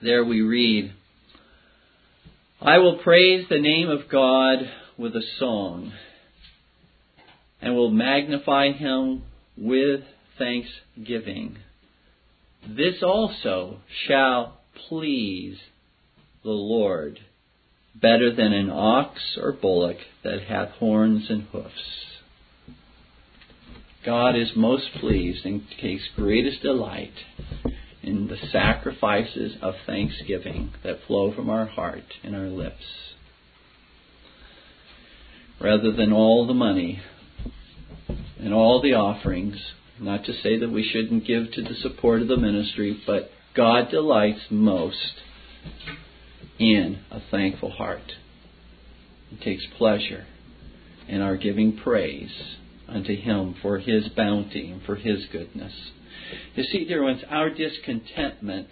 There 0.00 0.24
we 0.24 0.40
read, 0.40 0.92
I 2.60 2.78
will 2.78 2.98
praise 2.98 3.46
the 3.50 3.58
name 3.58 3.88
of 3.88 4.08
God 4.10 4.58
with 4.96 5.16
a 5.16 5.22
song, 5.38 5.92
and 7.60 7.74
will 7.74 7.90
magnify 7.90 8.70
him 8.72 9.24
with 9.56 10.00
thanksgiving. 10.38 11.58
This 12.68 13.02
also 13.02 13.78
shall 14.06 14.60
please 14.88 15.58
the 16.44 16.50
Lord 16.50 17.18
better 17.94 18.34
than 18.34 18.52
an 18.52 18.70
ox 18.70 19.36
or 19.40 19.52
bullock 19.52 19.96
that 20.24 20.42
hath 20.42 20.70
horns 20.70 21.26
and 21.28 21.42
hoofs. 21.44 22.08
God 24.04 24.36
is 24.36 24.52
most 24.54 24.86
pleased 25.00 25.44
and 25.44 25.62
takes 25.80 26.08
greatest 26.16 26.62
delight 26.62 27.12
in 28.02 28.28
the 28.28 28.38
sacrifices 28.52 29.56
of 29.60 29.74
thanksgiving 29.86 30.72
that 30.84 31.00
flow 31.06 31.32
from 31.34 31.50
our 31.50 31.66
heart 31.66 32.04
and 32.22 32.34
our 32.34 32.46
lips. 32.46 32.84
Rather 35.60 35.92
than 35.92 36.12
all 36.12 36.46
the 36.46 36.54
money 36.54 37.02
and 38.38 38.54
all 38.54 38.80
the 38.80 38.94
offerings, 38.94 39.56
not 40.00 40.24
to 40.24 40.32
say 40.32 40.58
that 40.58 40.70
we 40.70 40.88
shouldn't 40.88 41.26
give 41.26 41.50
to 41.52 41.62
the 41.62 41.74
support 41.82 42.22
of 42.22 42.28
the 42.28 42.36
ministry, 42.36 43.02
but 43.04 43.30
God 43.54 43.90
delights 43.90 44.42
most 44.50 45.14
in 46.58 46.98
a 47.10 47.20
thankful 47.30 47.70
heart. 47.70 48.12
He 49.30 49.36
takes 49.44 49.64
pleasure 49.76 50.26
in 51.08 51.20
our 51.20 51.36
giving 51.36 51.76
praise 51.76 52.32
unto 52.88 53.14
Him 53.14 53.54
for 53.62 53.78
His 53.78 54.08
bounty 54.08 54.70
and 54.70 54.82
for 54.82 54.96
His 54.96 55.26
goodness. 55.32 55.72
You 56.54 56.64
see, 56.64 56.84
dear 56.84 57.02
ones, 57.02 57.22
our 57.28 57.50
discontentment, 57.50 58.68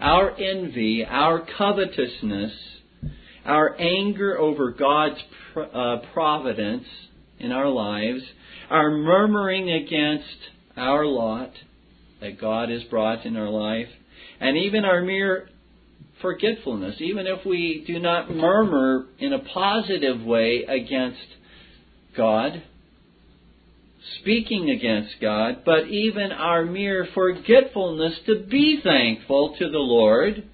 our 0.00 0.36
envy, 0.36 1.04
our 1.04 1.46
covetousness, 1.58 2.52
our 3.44 3.78
anger 3.80 4.38
over 4.38 4.72
God's 4.72 5.20
uh, 5.56 5.98
providence 6.12 6.84
in 7.38 7.52
our 7.52 7.68
lives, 7.68 8.22
our 8.70 8.90
murmuring 8.90 9.70
against 9.70 10.38
our 10.76 11.04
lot 11.04 11.52
that 12.20 12.40
God 12.40 12.70
has 12.70 12.82
brought 12.84 13.26
in 13.26 13.36
our 13.36 13.50
life, 13.50 13.88
and 14.40 14.56
even 14.56 14.84
our 14.84 15.02
mere 15.02 15.48
forgetfulness, 16.24 16.96
even 17.00 17.26
if 17.26 17.44
we 17.44 17.84
do 17.86 17.98
not 17.98 18.34
murmur 18.34 19.04
in 19.18 19.34
a 19.34 19.40
positive 19.40 20.22
way 20.22 20.64
against 20.66 21.20
God, 22.16 22.62
speaking 24.20 24.70
against 24.70 25.16
God, 25.20 25.64
but 25.66 25.88
even 25.88 26.32
our 26.32 26.64
mere 26.64 27.06
forgetfulness 27.12 28.14
to 28.24 28.42
be 28.50 28.80
thankful 28.82 29.54
to 29.58 29.68
the 29.68 29.76
Lord 29.76 30.48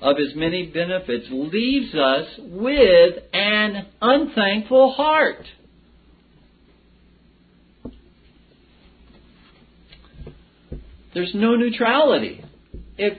of 0.00 0.16
His 0.16 0.34
many 0.34 0.68
benefits 0.68 1.26
leaves 1.30 1.94
us 1.94 2.26
with 2.38 3.22
an 3.34 3.88
unthankful 4.00 4.94
heart. 4.94 5.44
There's 11.12 11.32
no 11.34 11.56
neutrality. 11.56 12.42
If 12.96 13.18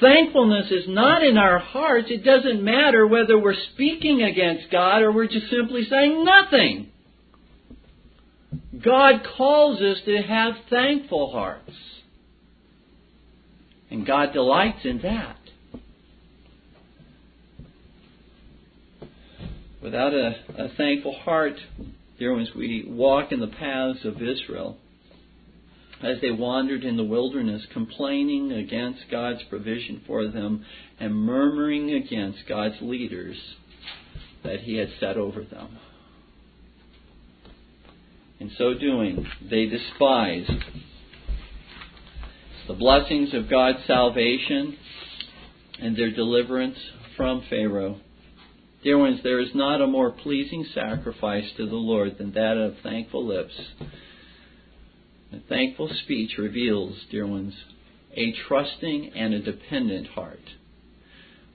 thankfulness 0.00 0.70
is 0.70 0.84
not 0.88 1.22
in 1.22 1.36
our 1.36 1.58
hearts, 1.58 2.08
it 2.10 2.24
doesn't 2.24 2.62
matter 2.62 3.06
whether 3.06 3.38
we're 3.38 3.54
speaking 3.74 4.22
against 4.22 4.70
God 4.70 5.02
or 5.02 5.12
we're 5.12 5.26
just 5.26 5.50
simply 5.50 5.84
saying 5.84 6.24
nothing. 6.24 6.90
God 8.84 9.26
calls 9.36 9.80
us 9.80 9.98
to 10.04 10.16
have 10.22 10.54
thankful 10.70 11.32
hearts. 11.32 11.72
And 13.90 14.06
God 14.06 14.32
delights 14.32 14.84
in 14.84 15.00
that. 15.02 15.36
Without 19.82 20.12
a, 20.12 20.34
a 20.58 20.68
thankful 20.76 21.14
heart, 21.14 21.54
dear 22.18 22.34
ones, 22.34 22.50
we 22.54 22.84
walk 22.86 23.32
in 23.32 23.40
the 23.40 23.46
paths 23.46 24.04
of 24.04 24.20
Israel 24.20 24.76
as 26.02 26.20
they 26.20 26.30
wandered 26.30 26.84
in 26.84 26.96
the 26.96 27.04
wilderness, 27.04 27.62
complaining 27.72 28.52
against 28.52 29.10
God's 29.10 29.42
provision 29.44 30.02
for 30.06 30.28
them 30.28 30.64
and 31.00 31.14
murmuring 31.14 31.90
against 31.90 32.46
God's 32.48 32.76
leaders 32.80 33.36
that 34.44 34.60
He 34.60 34.76
had 34.76 34.90
set 35.00 35.16
over 35.16 35.42
them. 35.42 35.78
In 38.40 38.52
so 38.56 38.74
doing, 38.74 39.26
they 39.50 39.66
despised 39.66 40.52
the 42.68 42.74
blessings 42.74 43.34
of 43.34 43.50
God's 43.50 43.78
salvation 43.86 44.76
and 45.80 45.96
their 45.96 46.12
deliverance 46.12 46.78
from 47.16 47.42
Pharaoh. 47.50 48.00
Dear 48.84 48.98
ones, 48.98 49.20
there 49.24 49.40
is 49.40 49.48
not 49.54 49.80
a 49.80 49.88
more 49.88 50.12
pleasing 50.12 50.64
sacrifice 50.72 51.46
to 51.56 51.66
the 51.66 51.74
Lord 51.74 52.16
than 52.18 52.32
that 52.32 52.56
of 52.56 52.76
thankful 52.84 53.26
lips. 53.26 53.54
A 55.32 55.40
thankful 55.48 55.90
speech 56.04 56.38
reveals, 56.38 56.94
dear 57.10 57.26
ones, 57.26 57.54
a 58.14 58.32
trusting 58.48 59.12
and 59.14 59.34
a 59.34 59.42
dependent 59.42 60.08
heart. 60.08 60.40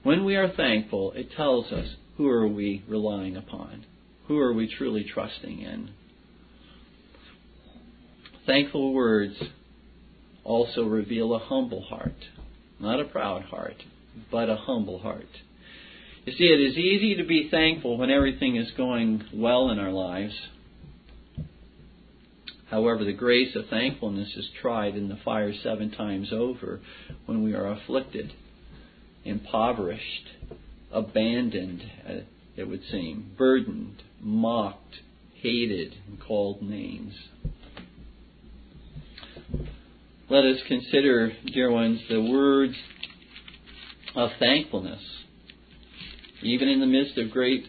When 0.02 0.24
we 0.24 0.36
are 0.36 0.48
thankful, 0.48 1.12
it 1.12 1.32
tells 1.32 1.72
us 1.72 1.96
who 2.16 2.28
are 2.28 2.46
we 2.46 2.84
relying 2.88 3.36
upon? 3.36 3.84
Who 4.28 4.38
are 4.38 4.52
we 4.52 4.72
truly 4.72 5.04
trusting 5.04 5.60
in? 5.60 5.90
Thankful 8.46 8.92
words 8.92 9.34
also 10.44 10.84
reveal 10.84 11.34
a 11.34 11.38
humble 11.38 11.82
heart. 11.82 12.14
Not 12.78 13.00
a 13.00 13.04
proud 13.04 13.42
heart, 13.44 13.82
but 14.30 14.50
a 14.50 14.56
humble 14.56 14.98
heart. 14.98 15.28
You 16.24 16.32
see, 16.32 16.44
it 16.44 16.60
is 16.60 16.76
easy 16.76 17.16
to 17.16 17.24
be 17.24 17.48
thankful 17.50 17.98
when 17.98 18.10
everything 18.10 18.56
is 18.56 18.70
going 18.76 19.24
well 19.32 19.70
in 19.70 19.78
our 19.78 19.90
lives. 19.90 20.34
However, 22.70 23.04
the 23.04 23.12
grace 23.12 23.54
of 23.54 23.68
thankfulness 23.68 24.28
is 24.36 24.48
tried 24.60 24.96
in 24.96 25.08
the 25.08 25.18
fire 25.24 25.52
seven 25.62 25.90
times 25.90 26.32
over 26.32 26.80
when 27.26 27.42
we 27.42 27.54
are 27.54 27.70
afflicted, 27.70 28.32
impoverished, 29.24 30.28
abandoned, 30.92 31.82
uh, 32.08 32.12
it 32.56 32.68
would 32.68 32.82
seem, 32.90 33.32
burdened, 33.36 34.02
mocked, 34.20 35.00
hated, 35.42 35.94
and 36.08 36.20
called 36.20 36.62
names. 36.62 37.14
Let 40.30 40.44
us 40.44 40.58
consider, 40.66 41.32
dear 41.52 41.70
ones, 41.70 42.00
the 42.08 42.22
words 42.22 42.74
of 44.14 44.30
thankfulness, 44.38 45.02
even 46.42 46.68
in 46.68 46.80
the 46.80 46.86
midst 46.86 47.18
of 47.18 47.30
great 47.30 47.64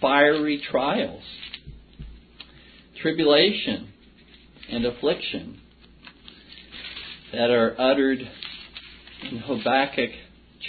fiery 0.00 0.62
trials, 0.70 1.22
tribulation, 3.06 3.92
and 4.68 4.84
affliction 4.84 5.60
that 7.32 7.50
are 7.50 7.80
uttered 7.80 8.18
in 9.30 9.38
Habakkuk 9.38 10.10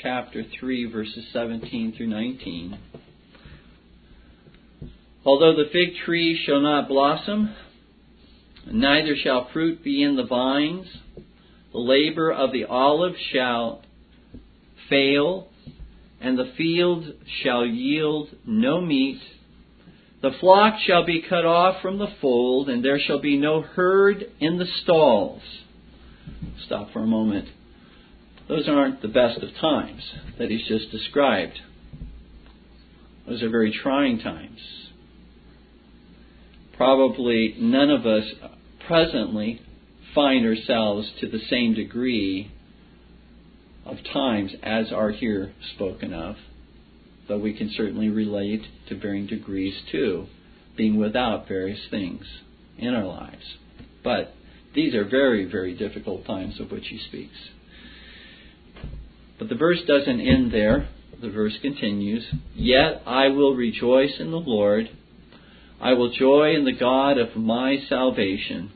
chapter 0.04 0.44
3, 0.60 0.86
verses 0.92 1.26
17 1.34 1.96
through 1.98 2.06
19. 2.06 2.78
Although 5.26 5.56
the 5.56 5.72
fig 5.74 5.96
tree 6.06 6.40
shall 6.46 6.62
not 6.62 6.88
blossom, 6.88 7.56
neither 8.72 9.16
shall 9.16 9.50
fruit 9.52 9.84
be 9.84 10.04
in 10.04 10.16
the 10.16 10.28
vines, 10.28 10.86
the 11.74 11.80
labor 11.80 12.32
of 12.32 12.52
the 12.52 12.66
olive 12.66 13.16
shall 13.34 13.82
fail, 14.92 15.48
and 16.22 16.38
the 16.38 16.54
field 16.56 17.04
shall 17.42 17.66
yield 17.66 18.30
no 18.46 18.80
meat. 18.80 19.22
The 20.22 20.32
flock 20.40 20.80
shall 20.86 21.06
be 21.06 21.22
cut 21.22 21.46
off 21.46 21.82
from 21.82 22.00
the 22.00 22.08
fold, 22.22 22.70
and 22.70 22.84
there 22.84 23.00
shall 23.00 23.20
be 23.20 23.38
no 23.38 23.62
herd 23.62 24.26
in 24.40 24.58
the 24.58 24.66
stalls. 24.84 25.42
Stop 26.66 26.92
for 26.92 27.04
a 27.04 27.08
moment. 27.08 27.48
Those 28.48 28.68
aren't 28.68 29.02
the 29.02 29.08
best 29.08 29.42
of 29.44 29.50
times 29.60 30.02
that 30.40 30.50
he's 30.50 30.68
just 30.68 30.90
described. 30.92 31.60
Those 33.28 33.44
are 33.44 33.50
very 33.50 33.72
trying 33.72 34.20
times. 34.20 34.60
Probably 36.78 37.56
none 37.60 37.90
of 37.90 38.06
us 38.06 38.24
presently 38.88 39.62
find 40.16 40.46
ourselves 40.46 41.12
to 41.20 41.28
the 41.28 41.42
same 41.50 41.74
degree 41.74 42.52
of 43.86 43.98
times 44.14 44.54
as 44.64 44.92
are 44.92 45.12
here 45.12 45.54
spoken 45.76 46.14
of, 46.14 46.38
though 47.28 47.40
we 47.40 47.54
can 47.54 47.70
certainly 47.76 48.10
relate 48.10 48.64
to 48.90 48.98
varying 48.98 49.28
degrees 49.28 49.76
to 49.92 50.28
being 50.76 50.98
without 50.98 51.48
various 51.48 51.82
things 51.90 52.24
in 52.78 52.94
our 52.94 53.06
lives. 53.06 53.58
But 54.04 54.34
these 54.76 54.94
are 54.94 55.04
very, 55.04 55.46
very 55.46 55.74
difficult 55.76 56.26
times 56.26 56.60
of 56.60 56.72
which 56.72 56.88
he 56.88 57.00
speaks. 57.00 57.36
But 59.40 59.50
the 59.50 59.56
verse 59.56 59.80
doesn't 59.88 60.22
end 60.22 60.52
there. 60.52 60.90
The 61.20 61.30
verse 61.30 61.58
continues, 61.62 62.24
Yet 62.56 63.02
I 63.06 63.30
will 63.30 63.56
rejoice 63.56 64.14
in 64.20 64.30
the 64.30 64.38
Lord. 64.38 64.90
I 65.82 65.94
will 65.94 66.12
joy 66.12 66.56
in 66.56 66.66
the 66.66 66.78
God 66.78 67.18
of 67.18 67.36
my 67.36 67.78
salvation. 67.90 68.72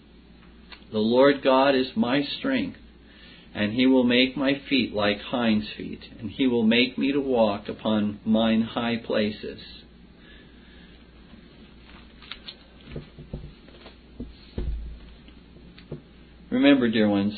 The 0.92 1.00
Lord 1.00 1.44
God 1.44 1.76
is 1.76 1.88
my 1.96 2.24
strength, 2.40 2.78
and 3.54 3.74
he 3.74 3.86
will 3.86 4.04
make 4.04 4.38
my 4.38 4.54
feet 4.70 4.94
like 4.94 5.20
hinds' 5.20 5.68
feet, 5.76 6.02
and 6.20 6.30
he 6.30 6.48
will 6.48 6.64
make 6.64 6.98
me 6.98 7.12
to 7.12 7.20
walk 7.20 7.68
upon 7.68 8.20
mine 8.26 8.62
high 8.62 8.96
places. 8.98 9.60
Remember, 16.50 16.90
dear 16.90 17.10
ones, 17.10 17.34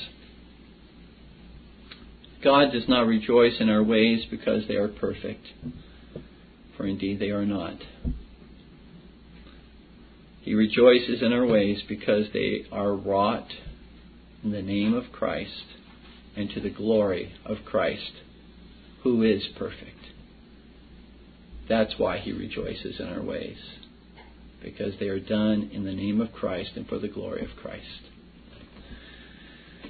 God 2.43 2.71
does 2.71 2.87
not 2.87 3.07
rejoice 3.07 3.53
in 3.59 3.69
our 3.69 3.83
ways 3.83 4.25
because 4.29 4.67
they 4.67 4.75
are 4.75 4.87
perfect, 4.87 5.47
for 6.77 6.85
indeed 6.85 7.19
they 7.19 7.29
are 7.29 7.45
not. 7.45 7.77
He 10.41 10.53
rejoices 10.53 11.21
in 11.21 11.31
our 11.31 11.45
ways 11.45 11.81
because 11.87 12.27
they 12.33 12.65
are 12.71 12.93
wrought 12.93 13.47
in 14.43 14.51
the 14.51 14.61
name 14.61 14.93
of 14.93 15.11
Christ 15.11 15.63
and 16.35 16.49
to 16.51 16.59
the 16.59 16.69
glory 16.69 17.33
of 17.45 17.57
Christ, 17.65 18.11
who 19.03 19.21
is 19.23 19.43
perfect. 19.57 19.99
That's 21.69 21.93
why 21.97 22.17
he 22.17 22.31
rejoices 22.31 22.99
in 22.99 23.07
our 23.07 23.21
ways, 23.21 23.57
because 24.61 24.93
they 24.99 25.07
are 25.07 25.19
done 25.19 25.69
in 25.71 25.85
the 25.85 25.93
name 25.93 26.19
of 26.19 26.33
Christ 26.33 26.71
and 26.75 26.87
for 26.87 26.99
the 26.99 27.07
glory 27.07 27.43
of 27.43 27.55
Christ. 27.61 28.09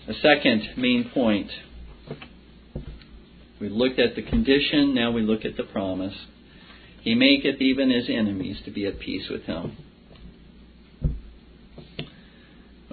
A 0.08 0.14
second 0.14 0.78
main 0.78 1.10
point. 1.14 1.50
We 3.60 3.70
looked 3.70 4.00
at 4.00 4.16
the 4.16 4.22
condition, 4.22 4.94
now 4.94 5.12
we 5.12 5.22
look 5.22 5.46
at 5.46 5.56
the 5.56 5.64
promise. 5.64 6.16
He 7.02 7.16
maketh 7.16 7.62
even 7.62 7.90
his 7.90 8.10
enemies 8.10 8.58
to 8.66 8.72
be 8.72 8.86
at 8.86 9.00
peace 9.00 9.30
with 9.30 9.44
him. 9.44 9.78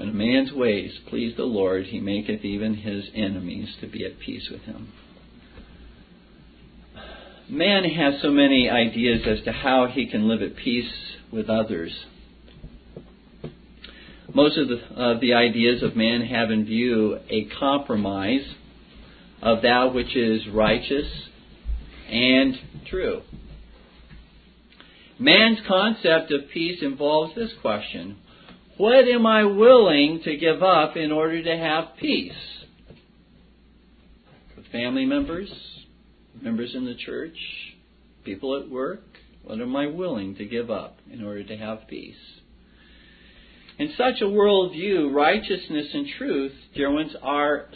When 0.00 0.08
a 0.08 0.12
man's 0.14 0.50
ways 0.50 0.98
please 1.10 1.36
the 1.36 1.44
Lord, 1.44 1.84
he 1.84 2.00
maketh 2.00 2.42
even 2.42 2.72
his 2.72 3.10
enemies 3.14 3.68
to 3.82 3.86
be 3.86 4.06
at 4.06 4.18
peace 4.18 4.48
with 4.50 4.62
him. 4.62 4.90
Man 7.50 7.84
has 7.84 8.22
so 8.22 8.30
many 8.30 8.70
ideas 8.70 9.20
as 9.26 9.44
to 9.44 9.52
how 9.52 9.88
he 9.88 10.06
can 10.06 10.26
live 10.26 10.40
at 10.40 10.56
peace 10.56 10.90
with 11.30 11.50
others. 11.50 11.92
Most 14.32 14.56
of 14.56 14.68
the, 14.68 15.18
the 15.20 15.34
ideas 15.34 15.82
of 15.82 15.94
man 15.96 16.22
have 16.22 16.50
in 16.50 16.64
view 16.64 17.18
a 17.28 17.44
compromise 17.58 18.54
of 19.42 19.60
that 19.60 19.92
which 19.92 20.16
is 20.16 20.48
righteous 20.48 21.12
and 22.10 22.58
true. 22.86 23.20
Man's 25.18 25.58
concept 25.68 26.32
of 26.32 26.48
peace 26.48 26.78
involves 26.80 27.34
this 27.34 27.52
question 27.60 28.16
what 28.80 29.06
am 29.06 29.26
I 29.26 29.44
willing 29.44 30.22
to 30.24 30.38
give 30.38 30.62
up 30.62 30.96
in 30.96 31.12
order 31.12 31.42
to 31.42 31.54
have 31.54 31.98
peace? 32.00 32.32
With 34.56 34.66
family 34.68 35.04
members, 35.04 35.52
members 36.40 36.74
in 36.74 36.86
the 36.86 36.94
church, 36.94 37.36
people 38.24 38.58
at 38.58 38.70
work, 38.70 39.02
what 39.42 39.60
am 39.60 39.76
I 39.76 39.86
willing 39.88 40.34
to 40.36 40.46
give 40.46 40.70
up 40.70 40.96
in 41.12 41.22
order 41.22 41.44
to 41.44 41.56
have 41.58 41.88
peace? 41.88 42.14
In 43.78 43.92
such 43.98 44.22
a 44.22 44.24
worldview, 44.24 45.12
righteousness 45.12 45.88
and 45.92 46.06
truth, 46.16 46.52
dear 46.74 46.90
ones, 46.90 47.12
are 47.22 47.66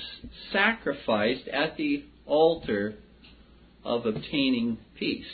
sacrificed 0.55 1.49
at 1.49 1.77
the 1.77 2.03
altar 2.25 2.95
of 3.85 4.07
obtaining 4.07 4.79
peace. 4.99 5.27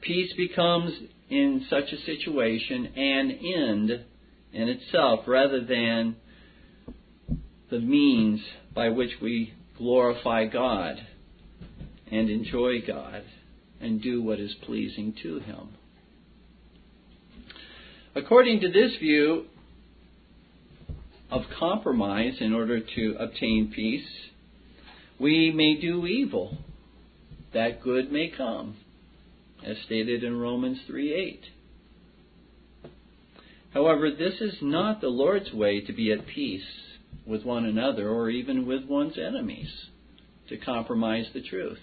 Peace 0.00 0.32
becomes 0.34 0.94
in 1.32 1.64
such 1.70 1.90
a 1.92 2.04
situation 2.04 2.92
an 2.94 3.30
end 3.30 4.04
in 4.52 4.68
itself 4.68 5.20
rather 5.26 5.64
than 5.64 6.14
the 7.70 7.80
means 7.80 8.38
by 8.74 8.90
which 8.90 9.12
we 9.22 9.54
glorify 9.78 10.44
God 10.44 10.96
and 12.10 12.28
enjoy 12.28 12.82
God 12.86 13.22
and 13.80 14.02
do 14.02 14.22
what 14.22 14.40
is 14.40 14.54
pleasing 14.66 15.14
to 15.22 15.38
Him. 15.38 15.70
According 18.14 18.60
to 18.60 18.70
this 18.70 18.94
view 19.00 19.46
of 21.30 21.44
compromise 21.58 22.34
in 22.40 22.52
order 22.52 22.78
to 22.78 23.16
obtain 23.18 23.72
peace, 23.74 24.06
we 25.18 25.50
may 25.50 25.80
do 25.80 26.04
evil 26.04 26.58
that 27.54 27.82
good 27.82 28.12
may 28.12 28.28
come 28.28 28.76
as 29.64 29.76
stated 29.86 30.24
in 30.24 30.38
Romans 30.38 30.78
3:8. 30.88 31.38
However, 33.72 34.10
this 34.10 34.40
is 34.40 34.60
not 34.60 35.00
the 35.00 35.08
Lord's 35.08 35.52
way 35.52 35.80
to 35.80 35.92
be 35.92 36.12
at 36.12 36.26
peace 36.26 36.66
with 37.26 37.44
one 37.44 37.64
another 37.64 38.08
or 38.08 38.28
even 38.28 38.66
with 38.66 38.84
one's 38.84 39.18
enemies, 39.18 39.86
to 40.48 40.56
compromise 40.56 41.26
the 41.32 41.40
truth. 41.40 41.80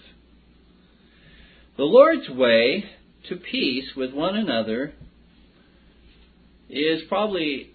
The 1.78 1.86
Lord's 1.86 2.30
way 2.30 2.86
to 3.30 3.36
peace 3.36 3.96
with 3.96 4.14
one 4.14 4.36
another 4.36 4.94
is 6.70 7.02
probably 7.08 7.72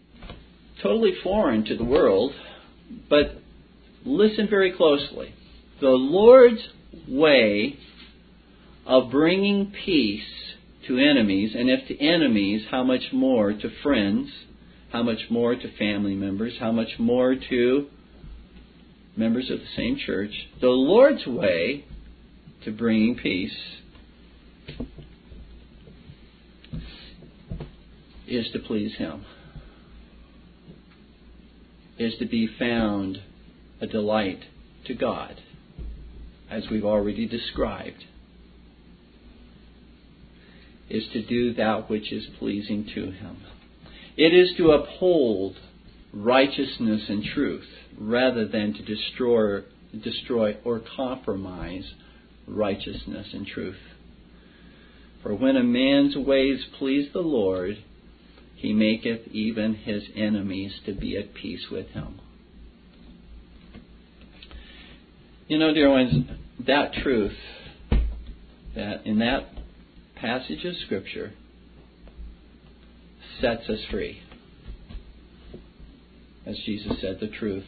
totally 0.82 1.14
foreign 1.22 1.64
to 1.64 1.76
the 1.76 1.84
world, 1.84 2.32
but 3.08 3.36
listen 4.04 4.46
very 4.48 4.72
closely. 4.72 5.32
The 5.80 5.88
Lord's 5.88 6.68
way 7.08 7.78
of 8.86 9.10
bringing 9.10 9.72
peace 9.84 10.22
to 10.86 10.98
enemies, 10.98 11.54
and 11.56 11.70
if 11.70 11.88
to 11.88 11.98
enemies, 11.98 12.62
how 12.70 12.84
much 12.84 13.12
more 13.12 13.52
to 13.52 13.70
friends, 13.82 14.28
how 14.92 15.02
much 15.02 15.30
more 15.30 15.54
to 15.54 15.76
family 15.76 16.14
members, 16.14 16.54
how 16.60 16.70
much 16.70 16.98
more 16.98 17.34
to 17.34 17.86
members 19.16 19.50
of 19.50 19.58
the 19.58 19.66
same 19.76 19.96
church. 19.96 20.32
The 20.60 20.68
Lord's 20.68 21.26
way 21.26 21.84
to 22.64 22.70
bringing 22.70 23.16
peace 23.16 23.56
is 28.26 28.50
to 28.52 28.58
please 28.58 28.94
Him, 28.96 29.24
is 31.98 32.14
to 32.18 32.26
be 32.26 32.48
found 32.58 33.22
a 33.80 33.86
delight 33.86 34.40
to 34.86 34.94
God, 34.94 35.40
as 36.50 36.64
we've 36.70 36.84
already 36.84 37.26
described, 37.26 38.04
is 40.88 41.04
to 41.12 41.22
do 41.22 41.54
that 41.54 41.88
which 41.88 42.12
is 42.12 42.26
pleasing 42.38 42.88
to 42.94 43.10
Him. 43.10 43.36
It 44.16 44.32
is 44.34 44.52
to 44.58 44.70
uphold 44.70 45.56
righteousness 46.12 47.02
and 47.08 47.24
truth 47.24 47.66
rather 47.98 48.46
than 48.46 48.74
to 48.74 48.82
destroy, 48.82 49.62
destroy 50.02 50.56
or 50.64 50.80
compromise 50.96 51.92
righteousness 52.46 53.28
and 53.32 53.46
truth. 53.46 53.78
For 55.22 55.34
when 55.34 55.56
a 55.56 55.62
man's 55.62 56.16
ways 56.16 56.64
please 56.78 57.08
the 57.12 57.20
Lord, 57.20 57.78
he 58.56 58.72
maketh 58.72 59.28
even 59.28 59.74
his 59.74 60.04
enemies 60.14 60.72
to 60.86 60.92
be 60.92 61.16
at 61.16 61.34
peace 61.34 61.66
with 61.70 61.88
him. 61.88 62.20
You 65.48 65.58
know, 65.58 65.74
dear 65.74 65.90
ones, 65.90 66.26
that 66.66 66.92
truth, 66.94 67.36
that 68.74 69.06
in 69.06 69.18
that 69.18 69.53
passage 70.24 70.64
of 70.64 70.74
Scripture, 70.86 71.34
sets 73.42 73.68
us 73.68 73.80
free. 73.90 74.22
As 76.46 76.56
Jesus 76.64 76.98
said, 77.02 77.18
the 77.20 77.28
truth 77.28 77.66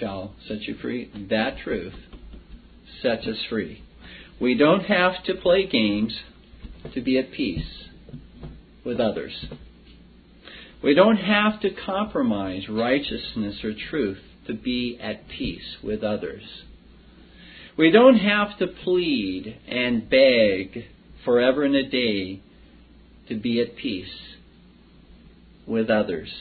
shall 0.00 0.34
set 0.48 0.62
you 0.62 0.76
free. 0.80 1.10
That 1.28 1.58
truth 1.62 1.92
sets 3.02 3.26
us 3.26 3.36
free. 3.50 3.84
We 4.40 4.56
don't 4.56 4.84
have 4.84 5.22
to 5.24 5.34
play 5.34 5.66
games 5.66 6.18
to 6.94 7.02
be 7.02 7.18
at 7.18 7.30
peace 7.30 7.84
with 8.82 8.98
others. 8.98 9.44
We 10.82 10.94
don't 10.94 11.18
have 11.18 11.60
to 11.60 11.68
compromise 11.84 12.70
righteousness 12.70 13.62
or 13.62 13.72
truth 13.90 14.20
to 14.46 14.54
be 14.54 14.98
at 14.98 15.28
peace 15.28 15.76
with 15.84 16.02
others. 16.02 16.42
We 17.76 17.90
don't 17.90 18.16
have 18.16 18.56
to 18.60 18.66
plead 18.66 19.58
and 19.68 20.08
beg 20.08 20.86
forever 21.26 21.64
and 21.64 21.74
a 21.74 21.86
day 21.86 22.40
to 23.28 23.34
be 23.34 23.60
at 23.60 23.76
peace 23.76 24.08
with 25.66 25.90
others. 25.90 26.32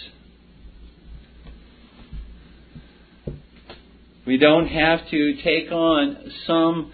We 4.26 4.38
don't 4.38 4.68
have 4.68 5.10
to 5.10 5.36
take 5.44 5.72
on 5.72 6.32
some 6.48 6.94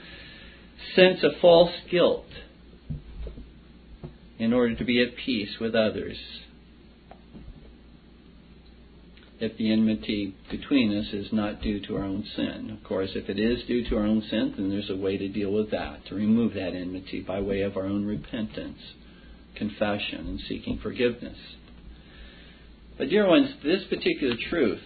sense 0.95 1.23
of 1.23 1.33
false 1.39 1.73
guilt 1.89 2.25
in 4.39 4.53
order 4.53 4.75
to 4.75 4.83
be 4.83 5.01
at 5.01 5.15
peace 5.15 5.57
with 5.59 5.75
others. 5.75 6.17
If 9.41 9.57
the 9.57 9.71
enmity 9.71 10.35
between 10.51 10.95
us 10.95 11.07
is 11.13 11.33
not 11.33 11.63
due 11.63 11.79
to 11.87 11.95
our 11.95 12.03
own 12.03 12.23
sin. 12.35 12.77
Of 12.77 12.87
course, 12.87 13.09
if 13.15 13.27
it 13.27 13.39
is 13.39 13.63
due 13.67 13.83
to 13.89 13.97
our 13.97 14.05
own 14.05 14.21
sin, 14.29 14.53
then 14.55 14.69
there's 14.69 14.91
a 14.91 14.95
way 14.95 15.17
to 15.17 15.27
deal 15.27 15.51
with 15.51 15.71
that, 15.71 16.05
to 16.09 16.15
remove 16.15 16.53
that 16.53 16.75
enmity 16.75 17.21
by 17.21 17.41
way 17.41 17.61
of 17.61 17.75
our 17.75 17.87
own 17.87 18.05
repentance, 18.05 18.77
confession, 19.55 20.27
and 20.27 20.39
seeking 20.47 20.77
forgiveness. 20.77 21.39
But, 22.99 23.09
dear 23.09 23.27
ones, 23.27 23.49
this 23.63 23.83
particular 23.89 24.35
truth, 24.47 24.83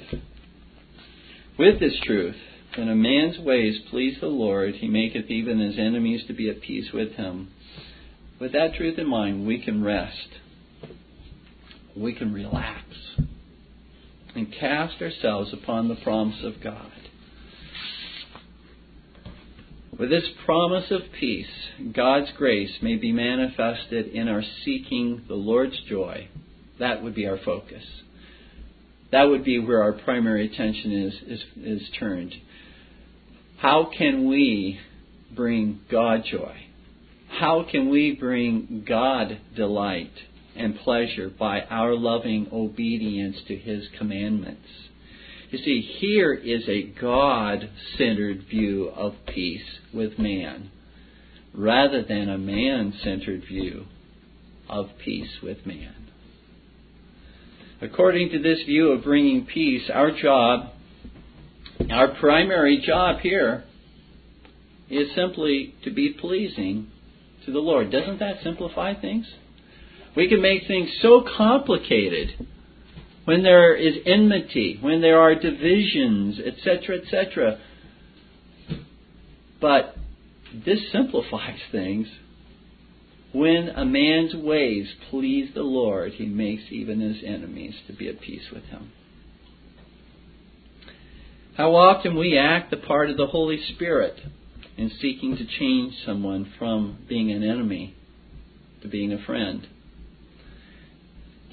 with 1.60 1.82
this 1.82 2.00
truth, 2.06 2.38
when 2.78 2.88
a 2.88 2.96
man's 2.96 3.38
ways 3.38 3.78
please 3.90 4.16
the 4.22 4.28
Lord, 4.28 4.76
he 4.76 4.88
maketh 4.88 5.30
even 5.30 5.60
his 5.60 5.78
enemies 5.78 6.24
to 6.28 6.34
be 6.34 6.50
at 6.50 6.62
peace 6.62 6.94
with 6.94 7.12
him. 7.16 7.50
With 8.40 8.54
that 8.54 8.76
truth 8.76 8.98
in 9.00 9.10
mind, 9.10 9.46
we 9.46 9.62
can 9.62 9.84
rest. 9.84 10.30
We 11.94 12.14
can 12.14 12.32
relax 12.32 12.86
and 14.36 14.54
cast 14.54 15.02
ourselves 15.02 15.54
upon 15.54 15.88
the 15.88 15.96
promise 15.96 16.44
of 16.44 16.62
God. 16.62 16.92
With 19.98 20.10
this 20.10 20.28
promise 20.46 20.92
of 20.92 21.02
peace, 21.18 21.48
God's 21.94 22.30
grace 22.36 22.72
may 22.82 22.98
be 22.98 23.14
manifested 23.14 24.08
in 24.08 24.28
our 24.28 24.44
seeking 24.66 25.24
the 25.30 25.36
Lord's 25.36 25.80
joy. 25.88 26.28
That 26.80 27.02
would 27.02 27.16
be 27.16 27.26
our 27.28 27.38
focus. 27.38 27.84
That 29.14 29.24
would 29.24 29.46
be 29.46 29.60
where 29.60 29.82
our 29.82 29.94
primary 29.94 30.52
attention 30.52 30.92
is, 30.92 31.14
is, 31.28 31.46
is 31.56 31.90
turned. 31.98 32.34
How 33.58 33.90
can 33.98 34.28
we 34.28 34.80
bring 35.34 35.80
God 35.90 36.26
joy? 36.30 36.58
How 37.30 37.66
can 37.70 37.90
we 37.90 38.12
bring 38.12 38.84
God 38.86 39.40
delight 39.56 40.12
and 40.56 40.78
pleasure 40.80 41.30
by 41.30 41.62
our 41.62 41.96
loving 41.96 42.48
obedience 42.52 43.38
to 43.48 43.56
His 43.56 43.88
commandments? 43.98 44.68
You 45.52 45.60
see, 45.60 45.82
here 46.00 46.34
is 46.34 46.68
a 46.68 46.84
God 46.84 47.70
centered 47.98 48.46
view 48.50 48.90
of 48.90 49.14
peace 49.28 49.80
with 49.94 50.18
man 50.20 50.72
rather 51.54 52.04
than 52.04 52.30
a 52.30 52.38
man 52.38 52.94
centered 53.04 53.44
view 53.48 53.86
of 54.68 54.90
peace 55.04 55.30
with 55.42 55.66
man. 55.66 55.94
According 57.82 58.32
to 58.32 58.40
this 58.40 58.64
view 58.64 58.92
of 58.92 59.04
bringing 59.04 59.46
peace, 59.46 59.90
our 59.94 60.12
job, 60.12 60.72
our 61.90 62.16
primary 62.16 62.82
job 62.86 63.20
here, 63.20 63.64
is 64.90 65.14
simply 65.16 65.76
to 65.84 65.92
be 65.92 66.10
pleasing 66.14 66.88
to 67.46 67.52
the 67.52 67.60
Lord. 67.60 67.92
Doesn't 67.92 68.20
that 68.20 68.44
simplify 68.44 68.94
things? 68.94 69.26
We 70.16 70.30
can 70.30 70.42
make 70.42 70.68
things 70.68 70.90
so 71.02 71.26
complicated 71.38 72.48
when 73.26 73.44
there 73.44 73.76
is 73.76 73.96
enmity, 74.06 74.78
when 74.82 75.02
there 75.02 75.20
are 75.20 75.36
divisions, 75.36 76.40
etc., 76.40 77.00
etc. 77.02 77.60
But 79.60 79.96
this 80.66 80.92
simplifies 80.92 81.60
things 81.72 82.08
when 83.36 83.68
a 83.76 83.84
man's 83.84 84.34
ways 84.34 84.88
please 85.10 85.50
the 85.54 85.64
Lord, 85.64 86.14
he 86.14 86.26
makes 86.26 86.64
even 86.72 87.02
his 87.02 87.18
enemies 87.26 87.76
to 87.88 87.94
be 87.94 88.08
at 88.08 88.22
peace 88.22 88.46
with 88.54 88.64
him. 88.66 88.94
How 91.58 91.76
often 91.76 92.18
we 92.18 92.38
act 92.38 92.72
the 92.72 92.78
part 92.78 93.10
of 93.10 93.18
the 93.18 93.28
Holy 93.28 93.62
Spirit 93.74 94.18
in 94.78 94.90
seeking 95.02 95.36
to 95.36 95.46
change 95.46 95.96
someone 96.06 96.50
from 96.58 97.00
being 97.10 97.30
an 97.32 97.44
enemy 97.44 97.94
to 98.82 98.88
being 98.88 99.12
a 99.12 99.26
friend. 99.26 99.68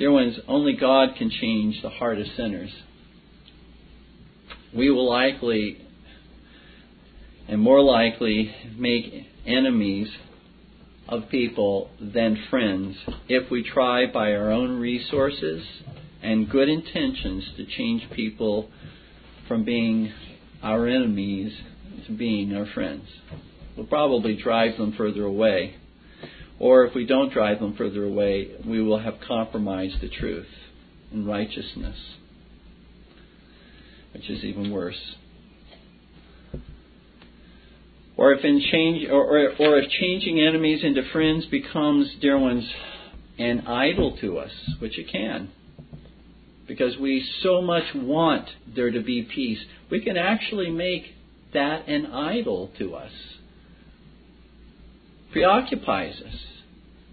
Dear 0.03 0.11
ones, 0.11 0.37
only 0.49 0.73
God 0.73 1.11
can 1.17 1.31
change 1.31 1.81
the 1.81 1.89
heart 1.89 2.19
of 2.19 2.27
sinners. 2.37 2.73
We 4.75 4.91
will 4.91 5.09
likely 5.09 5.81
and 7.47 7.61
more 7.61 7.81
likely 7.81 8.53
make 8.77 9.29
enemies 9.47 10.09
of 11.09 11.29
people 11.29 11.89
than 12.01 12.37
friends 12.51 12.97
if 13.29 13.49
we 13.49 13.63
try 13.63 14.07
by 14.13 14.33
our 14.33 14.51
own 14.51 14.81
resources 14.81 15.65
and 16.21 16.51
good 16.51 16.69
intentions 16.69 17.45
to 17.57 17.65
change 17.65 18.11
people 18.11 18.71
from 19.47 19.65
being 19.65 20.13
our 20.65 20.89
enemies 20.89 21.57
to 22.09 22.13
being 22.13 22.57
our 22.57 22.67
friends. 22.75 23.07
We'll 23.77 23.87
probably 23.87 24.35
drive 24.35 24.79
them 24.79 24.95
further 24.99 25.23
away. 25.23 25.77
Or 26.59 26.85
if 26.85 26.95
we 26.95 27.07
don't 27.07 27.33
drive 27.33 27.59
them 27.61 27.75
further 27.77 28.05
away, 28.05 28.53
we 28.67 28.83
will 28.83 29.01
have 29.01 29.15
compromised 29.27 30.01
the 30.01 30.09
truth 30.09 30.47
and 31.11 31.27
righteousness, 31.27 31.97
which 34.15 34.29
is 34.31 34.45
even 34.45 34.71
worse. 34.71 35.17
Or 38.17 38.33
if 38.33 38.45
in 38.45 38.63
change, 38.71 39.09
or, 39.11 39.25
or, 39.25 39.49
or 39.59 39.79
if 39.79 39.91
changing 39.91 40.41
enemies 40.41 40.85
into 40.85 41.03
friends 41.13 41.47
becomes, 41.47 42.15
dear 42.21 42.39
ones, 42.39 42.71
an 43.39 43.67
idol 43.67 44.17
to 44.21 44.39
us, 44.39 44.53
which 44.79 44.99
it 44.99 45.11
can, 45.11 45.51
because 46.69 46.97
we 46.99 47.27
so 47.43 47.61
much 47.61 47.85
want 47.95 48.49
there 48.75 48.91
to 48.91 49.01
be 49.01 49.23
peace, 49.23 49.59
we 49.91 50.01
can 50.01 50.17
actually 50.17 50.71
make 50.71 51.05
that 51.53 51.89
an 51.89 52.07
idol 52.07 52.71
to 52.79 52.95
us. 52.95 53.11
Preoccupies 55.33 56.21
us. 56.21 56.41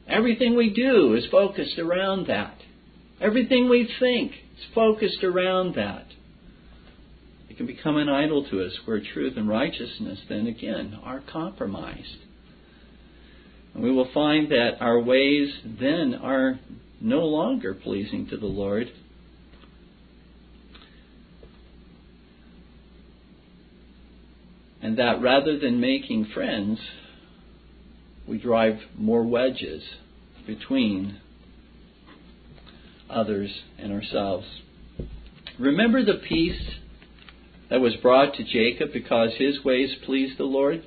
Everything 0.08 0.56
we 0.56 0.74
do 0.74 1.14
is 1.16 1.26
focused 1.32 1.80
around 1.80 2.28
that. 2.28 2.56
Everything 3.22 3.70
we 3.70 3.90
think 4.00 4.32
is 4.32 4.66
focused 4.74 5.24
around 5.24 5.76
that. 5.76 6.06
It 7.50 7.58
can 7.58 7.66
become 7.66 7.98
an 7.98 8.10
idol 8.10 8.48
to 8.50 8.64
us 8.64 8.74
where 8.86 9.02
truth 9.02 9.34
and 9.38 9.48
righteousness 9.48 10.20
then 10.28 10.48
again 10.48 10.98
are 11.04 11.22
compromised. 11.32 12.18
And 13.74 13.84
we 13.84 13.92
will 13.92 14.10
find 14.14 14.50
that 14.52 14.78
our 14.82 15.00
ways 15.00 15.50
then 15.64 16.16
are 16.16 16.60
no 17.00 17.20
longer 17.22 17.74
pleasing 17.74 18.28
to 18.28 18.38
the 18.38 18.46
Lord. 18.46 18.88
And 24.82 24.98
that 24.98 25.22
rather 25.22 25.60
than 25.60 25.80
making 25.80 26.32
friends, 26.34 26.80
we 28.30 28.38
drive 28.38 28.78
more 28.96 29.24
wedges 29.24 29.84
between 30.46 31.20
others 33.10 33.50
and 33.80 33.92
ourselves. 33.92 34.46
Remember 35.58 36.06
the 36.06 36.22
peace 36.28 36.62
that 37.72 37.82
was 37.82 37.96
brought 37.96 38.36
to 38.36 38.44
Jacob 38.44 38.94
because 38.94 39.32
his 39.38 39.64
ways 39.66 39.96
pleased 40.06 40.38
the 40.38 40.44
Lord? 40.44 40.84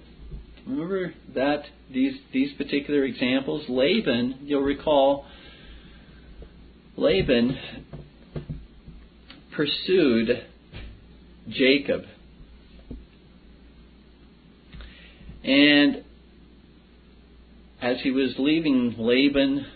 Remember 0.66 1.14
that 1.34 1.64
these 1.93 2.14
these 2.32 2.53
particular 2.57 3.03
examples? 3.03 3.68
Laban, 3.68 4.38
you'll 4.45 4.62
recall 4.62 5.26
Laban 6.97 7.59
pursued 9.53 10.47
Jacob. 11.49 12.03
And 15.43 16.05
as 17.83 18.01
he 18.03 18.12
was 18.12 18.35
leaving 18.39 18.95
Laban 18.97 19.66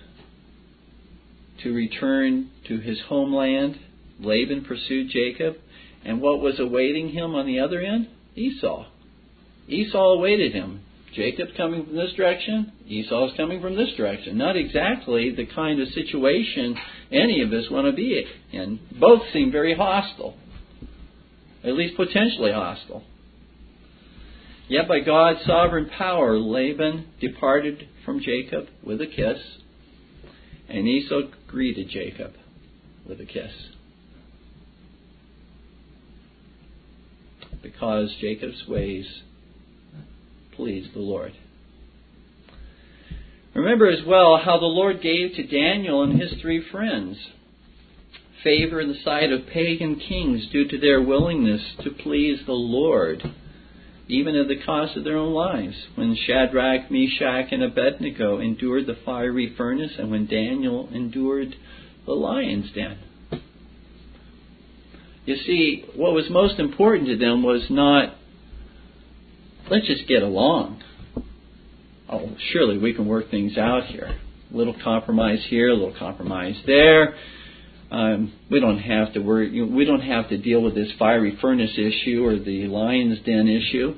to 1.64 1.74
return 1.74 2.50
to 2.68 2.78
his 2.78 3.00
homeland, 3.08 3.76
Laban 4.20 4.64
pursued 4.64 5.10
Jacob. 5.10 5.56
And 6.04 6.20
what 6.20 6.40
was 6.40 6.60
awaiting 6.60 7.08
him 7.08 7.34
on 7.34 7.46
the 7.46 7.58
other 7.58 7.80
end? 7.80 8.08
Esau. 8.36 8.86
Esau 9.66 9.98
awaited 9.98 10.52
him. 10.52 10.82
Jacob's 11.14 11.52
coming 11.56 11.84
from 11.86 11.96
this 11.96 12.12
direction, 12.12 12.72
Esau's 12.86 13.32
coming 13.36 13.60
from 13.62 13.74
this 13.74 13.88
direction. 13.96 14.36
Not 14.36 14.56
exactly 14.56 15.34
the 15.34 15.46
kind 15.46 15.80
of 15.80 15.88
situation 15.88 16.76
any 17.10 17.40
of 17.42 17.52
us 17.52 17.70
want 17.70 17.86
to 17.86 17.92
be 17.92 18.24
in. 18.52 18.78
Both 19.00 19.22
seem 19.32 19.50
very 19.50 19.74
hostile, 19.74 20.36
at 21.64 21.72
least 21.72 21.96
potentially 21.96 22.52
hostile. 22.52 23.02
Yet 24.68 24.88
by 24.88 25.00
God's 25.00 25.44
sovereign 25.46 25.88
power, 25.96 26.36
Laban 26.38 27.06
departed 27.20 27.88
from 28.04 28.20
Jacob 28.20 28.66
with 28.82 29.00
a 29.00 29.06
kiss, 29.06 29.38
and 30.68 30.88
Esau 30.88 31.22
greeted 31.46 31.88
Jacob 31.88 32.32
with 33.08 33.20
a 33.20 33.26
kiss. 33.26 33.52
Because 37.62 38.12
Jacob's 38.20 38.66
ways 38.66 39.06
pleased 40.56 40.94
the 40.94 41.00
Lord. 41.00 41.32
Remember 43.54 43.86
as 43.86 44.04
well 44.04 44.36
how 44.36 44.58
the 44.58 44.66
Lord 44.66 45.00
gave 45.00 45.34
to 45.34 45.46
Daniel 45.46 46.02
and 46.02 46.20
his 46.20 46.34
three 46.42 46.62
friends 46.70 47.16
favor 48.42 48.80
in 48.80 48.88
the 48.88 49.00
sight 49.02 49.32
of 49.32 49.46
pagan 49.46 49.96
kings 49.96 50.46
due 50.52 50.68
to 50.68 50.78
their 50.78 51.00
willingness 51.00 51.62
to 51.82 51.90
please 51.90 52.40
the 52.46 52.52
Lord 52.52 53.22
even 54.08 54.36
at 54.36 54.48
the 54.48 54.62
cost 54.64 54.96
of 54.96 55.04
their 55.04 55.16
own 55.16 55.32
lives. 55.32 55.74
When 55.96 56.16
Shadrach, 56.26 56.90
Meshach, 56.90 57.50
and 57.50 57.62
Abednego 57.62 58.40
endured 58.40 58.86
the 58.86 58.96
fiery 59.04 59.54
furnace, 59.56 59.92
and 59.98 60.10
when 60.10 60.26
Daniel 60.26 60.88
endured 60.92 61.54
the 62.06 62.12
lion's 62.12 62.70
den. 62.72 62.98
You 65.24 65.36
see, 65.44 65.84
what 65.96 66.12
was 66.12 66.26
most 66.30 66.60
important 66.60 67.08
to 67.08 67.16
them 67.16 67.42
was 67.42 67.66
not, 67.68 68.14
let's 69.68 69.86
just 69.86 70.06
get 70.06 70.22
along. 70.22 70.82
Oh, 72.08 72.36
surely 72.52 72.78
we 72.78 72.94
can 72.94 73.06
work 73.06 73.28
things 73.30 73.58
out 73.58 73.86
here. 73.86 74.16
A 74.52 74.56
little 74.56 74.76
compromise 74.84 75.44
here, 75.48 75.70
a 75.70 75.74
little 75.74 75.96
compromise 75.98 76.54
there. 76.64 77.16
Um, 77.90 78.32
we 78.50 78.60
don't 78.60 78.78
have 78.78 79.12
to 79.14 79.20
worry. 79.20 79.50
You 79.50 79.66
know, 79.66 79.76
we 79.76 79.84
don't 79.84 80.00
have 80.00 80.28
to 80.30 80.38
deal 80.38 80.60
with 80.60 80.74
this 80.74 80.88
fiery 80.98 81.38
furnace 81.40 81.78
issue 81.78 82.24
or 82.24 82.38
the 82.38 82.66
lion's 82.66 83.20
den 83.24 83.48
issue. 83.48 83.94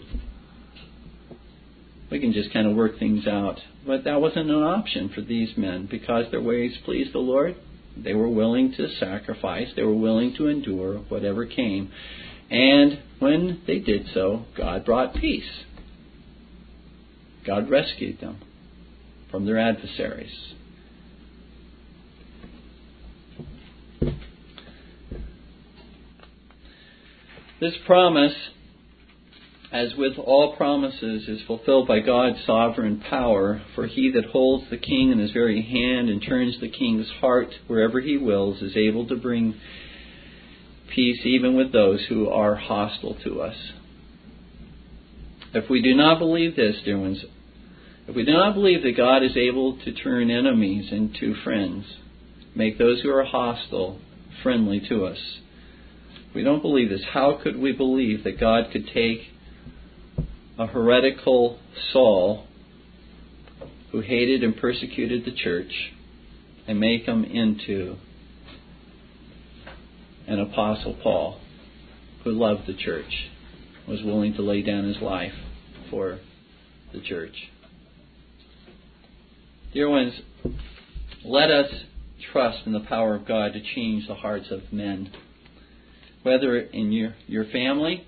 We 2.11 2.21
can 2.21 2.33
just 2.33 2.53
kind 2.53 2.67
of 2.67 2.77
work 2.77 2.99
things 2.99 3.27
out. 3.27 3.59
But 3.87 4.05
that 4.05 4.21
wasn't 4.21 4.51
an 4.51 4.63
option 4.63 5.11
for 5.15 5.21
these 5.21 5.57
men 5.57 5.89
because 5.91 6.31
their 6.31 6.43
ways 6.43 6.73
pleased 6.85 7.15
the 7.15 7.19
Lord. 7.19 7.57
They 7.97 8.15
were 8.15 8.29
willing 8.29 8.73
to 8.77 8.89
sacrifice. 8.99 9.69
They 9.75 9.83
were 9.83 9.95
willing 9.95 10.35
to 10.37 10.49
endure 10.49 10.99
whatever 11.09 11.47
came. 11.47 11.91
And 12.51 13.01
when 13.19 13.63
they 13.67 13.79
did 13.79 14.07
so, 14.15 14.45
God 14.57 14.85
brought 14.85 15.15
peace. 15.15 15.49
God 17.47 17.71
rescued 17.71 18.21
them 18.21 18.41
from 19.31 19.47
their 19.47 19.59
adversaries. 19.59 20.55
This 27.61 27.75
promise, 27.87 28.35
as 29.73 29.93
with 29.97 30.17
all 30.17 30.55
promises, 30.57 31.29
is 31.29 31.43
fulfilled 31.43 31.89
by 31.89 31.99
God's 31.99 32.39
sovereign 32.47 33.01
power, 33.01 33.61
for 33.75 33.89
he 33.89 34.13
that 34.13 34.27
holds 34.27 34.71
the 34.71 34.77
king 34.77 35.11
in 35.11 35.19
his 35.19 35.33
very 35.33 35.63
hand 35.63 36.09
and 36.09 36.23
turns 36.23 36.61
the 36.61 36.69
king's 36.69 37.09
heart 37.21 37.53
wherever 37.67 38.01
he 38.01 38.17
wills 38.17 38.63
is 38.63 38.77
able 38.77 39.09
to 39.09 39.17
bring 39.17 39.55
peace 40.95 41.21
even 41.25 41.57
with 41.57 41.73
those 41.73 42.05
who 42.09 42.29
are 42.29 42.55
hostile 42.55 43.17
to 43.25 43.43
us. 43.43 43.57
If 45.53 45.69
we 45.69 45.83
do 45.83 45.97
not 45.97 46.21
believe 46.21 46.55
this, 46.55 46.77
dear 46.85 46.99
ones, 46.99 47.25
if 48.07 48.15
we 48.15 48.25
do 48.25 48.33
not 48.33 48.55
believe 48.55 48.85
that 48.85 48.97
God 48.97 49.25
is 49.25 49.37
able 49.37 49.79
to 49.79 49.93
turn 49.93 50.31
enemies 50.31 50.93
into 50.93 51.35
friends, 51.43 51.85
make 52.55 52.79
those 52.79 53.01
who 53.01 53.11
are 53.11 53.25
hostile 53.25 53.99
friendly 54.45 54.81
to 54.89 55.07
us, 55.07 55.19
we 56.35 56.43
don't 56.43 56.63
believe 56.63 56.91
this, 56.91 57.05
how 57.13 57.39
could 57.43 57.59
we 57.59 57.73
believe 57.73 58.25
that 58.25 58.39
God 58.39 58.71
could 58.73 58.87
take 58.89 59.21
a 60.59 60.67
heretical 60.67 61.59
Saul 61.93 62.47
who 63.93 64.01
hated 64.01 64.43
and 64.43 64.57
persecuted 64.57 65.25
the 65.25 65.33
church 65.33 65.93
and 66.67 66.79
make 66.79 67.05
him 67.05 67.25
into 67.25 67.97
an 70.27 70.41
apostle 70.41 70.97
Paul 71.03 71.41
who 72.25 72.33
loved 72.33 72.67
the 72.67 72.75
church, 72.75 73.31
was 73.87 74.03
willing 74.03 74.35
to 74.35 74.43
lay 74.43 74.63
down 74.63 74.85
his 74.85 75.01
life 75.01 75.33
for 75.91 76.19
the 76.93 77.01
church. 77.01 77.49
Dear 79.73 79.89
ones, 79.89 80.13
let 81.25 81.51
us 81.51 81.71
trust 82.33 82.67
in 82.67 82.73
the 82.73 82.81
power 82.81 83.15
of 83.15 83.27
God 83.27 83.55
to 83.55 83.61
change 83.75 84.07
the 84.07 84.15
hearts 84.15 84.51
of 84.51 84.73
men 84.73 85.11
whether 86.29 86.59
in 86.59 86.93
your, 86.93 87.15
your 87.27 87.47
family, 87.47 88.07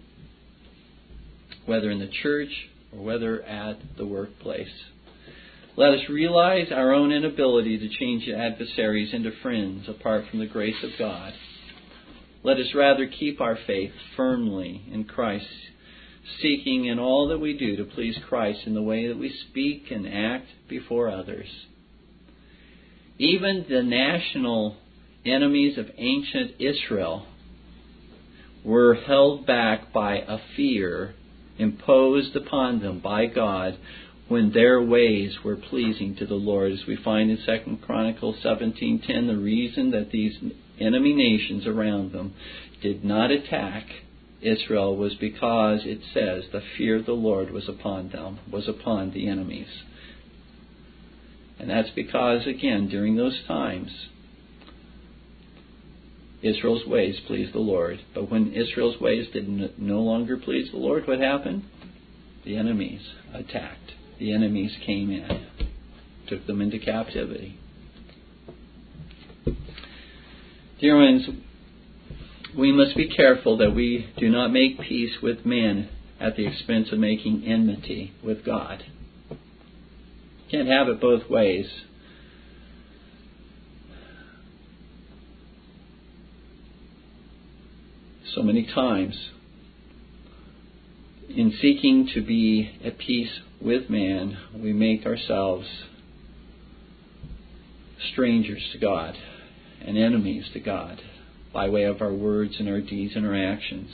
whether 1.64 1.90
in 1.90 1.98
the 1.98 2.10
church, 2.22 2.50
or 2.92 3.02
whether 3.02 3.42
at 3.42 3.78
the 3.96 4.04
workplace. 4.04 4.68
Let 5.74 5.94
us 5.94 6.00
realize 6.10 6.66
our 6.70 6.92
own 6.92 7.12
inability 7.12 7.78
to 7.78 7.88
change 7.98 8.28
adversaries 8.28 9.14
into 9.14 9.30
friends 9.40 9.88
apart 9.88 10.24
from 10.28 10.40
the 10.40 10.46
grace 10.46 10.76
of 10.82 10.90
God. 10.98 11.32
Let 12.42 12.58
us 12.58 12.74
rather 12.74 13.06
keep 13.06 13.40
our 13.40 13.58
faith 13.66 13.92
firmly 14.18 14.82
in 14.92 15.04
Christ, 15.04 15.46
seeking 16.42 16.84
in 16.84 16.98
all 16.98 17.28
that 17.28 17.38
we 17.38 17.56
do 17.56 17.76
to 17.76 17.84
please 17.84 18.18
Christ 18.28 18.60
in 18.66 18.74
the 18.74 18.82
way 18.82 19.08
that 19.08 19.18
we 19.18 19.34
speak 19.48 19.86
and 19.90 20.06
act 20.06 20.46
before 20.68 21.08
others. 21.08 21.48
Even 23.16 23.64
the 23.66 23.82
national 23.82 24.76
enemies 25.24 25.78
of 25.78 25.86
ancient 25.96 26.56
Israel 26.58 27.26
were 28.64 28.94
held 28.94 29.46
back 29.46 29.92
by 29.92 30.16
a 30.16 30.38
fear 30.56 31.14
imposed 31.58 32.34
upon 32.36 32.80
them 32.80 33.00
by 33.00 33.26
God 33.26 33.78
when 34.28 34.52
their 34.52 34.80
ways 34.80 35.36
were 35.44 35.56
pleasing 35.56 36.14
to 36.16 36.26
the 36.26 36.34
Lord. 36.34 36.72
As 36.72 36.86
we 36.86 36.96
find 36.96 37.30
in 37.30 37.38
2 37.38 37.78
Chronicles 37.82 38.36
17:10, 38.42 39.26
the 39.26 39.36
reason 39.36 39.90
that 39.90 40.10
these 40.10 40.38
enemy 40.78 41.12
nations 41.12 41.66
around 41.66 42.12
them 42.12 42.32
did 42.80 43.04
not 43.04 43.30
attack 43.30 43.86
Israel 44.40 44.96
was 44.96 45.14
because 45.14 45.84
it 45.84 46.00
says 46.14 46.44
the 46.50 46.62
fear 46.78 46.96
of 46.96 47.06
the 47.06 47.12
Lord 47.12 47.50
was 47.50 47.68
upon 47.68 48.08
them, 48.08 48.38
was 48.50 48.68
upon 48.68 49.10
the 49.10 49.28
enemies. 49.28 49.82
And 51.58 51.68
that's 51.68 51.90
because, 51.90 52.46
again, 52.46 52.88
during 52.88 53.16
those 53.16 53.38
times, 53.46 53.90
Israel's 56.42 56.86
ways 56.86 57.20
pleased 57.26 57.52
the 57.52 57.58
Lord. 57.58 58.00
But 58.14 58.30
when 58.30 58.52
Israel's 58.52 59.00
ways 59.00 59.28
did 59.32 59.78
no 59.78 60.00
longer 60.00 60.36
please 60.36 60.70
the 60.70 60.78
Lord, 60.78 61.06
what 61.06 61.20
happened? 61.20 61.64
The 62.44 62.56
enemies 62.56 63.02
attacked 63.34 63.92
the 64.20 64.34
enemies 64.34 64.76
came 64.84 65.10
in, 65.10 65.46
took 66.28 66.46
them 66.46 66.60
into 66.60 66.78
captivity. 66.78 67.58
Dear 70.78 70.96
ones, 70.96 71.26
we 72.56 72.70
must 72.70 72.96
be 72.96 73.08
careful 73.08 73.56
that 73.56 73.74
we 73.74 74.10
do 74.18 74.28
not 74.28 74.52
make 74.52 74.78
peace 74.80 75.16
with 75.22 75.46
men 75.46 75.88
at 76.20 76.36
the 76.36 76.46
expense 76.46 76.88
of 76.92 76.98
making 76.98 77.44
enmity 77.46 78.12
with 78.22 78.44
God. 78.44 78.84
Can't 80.50 80.68
have 80.68 80.88
it 80.88 81.00
both 81.00 81.28
ways. 81.30 81.66
So 88.34 88.42
many 88.42 88.64
times, 88.64 89.30
in 91.28 91.52
seeking 91.60 92.08
to 92.14 92.20
be 92.20 92.70
at 92.84 92.96
peace 92.96 93.40
with 93.60 93.90
man, 93.90 94.38
we 94.54 94.72
make 94.72 95.04
ourselves 95.04 95.66
strangers 98.12 98.62
to 98.72 98.78
God 98.78 99.16
and 99.84 99.98
enemies 99.98 100.48
to 100.52 100.60
God 100.60 101.00
by 101.52 101.68
way 101.68 101.84
of 101.84 102.00
our 102.00 102.12
words 102.12 102.54
and 102.60 102.68
our 102.68 102.80
deeds 102.80 103.16
and 103.16 103.26
our 103.26 103.34
actions. 103.34 103.90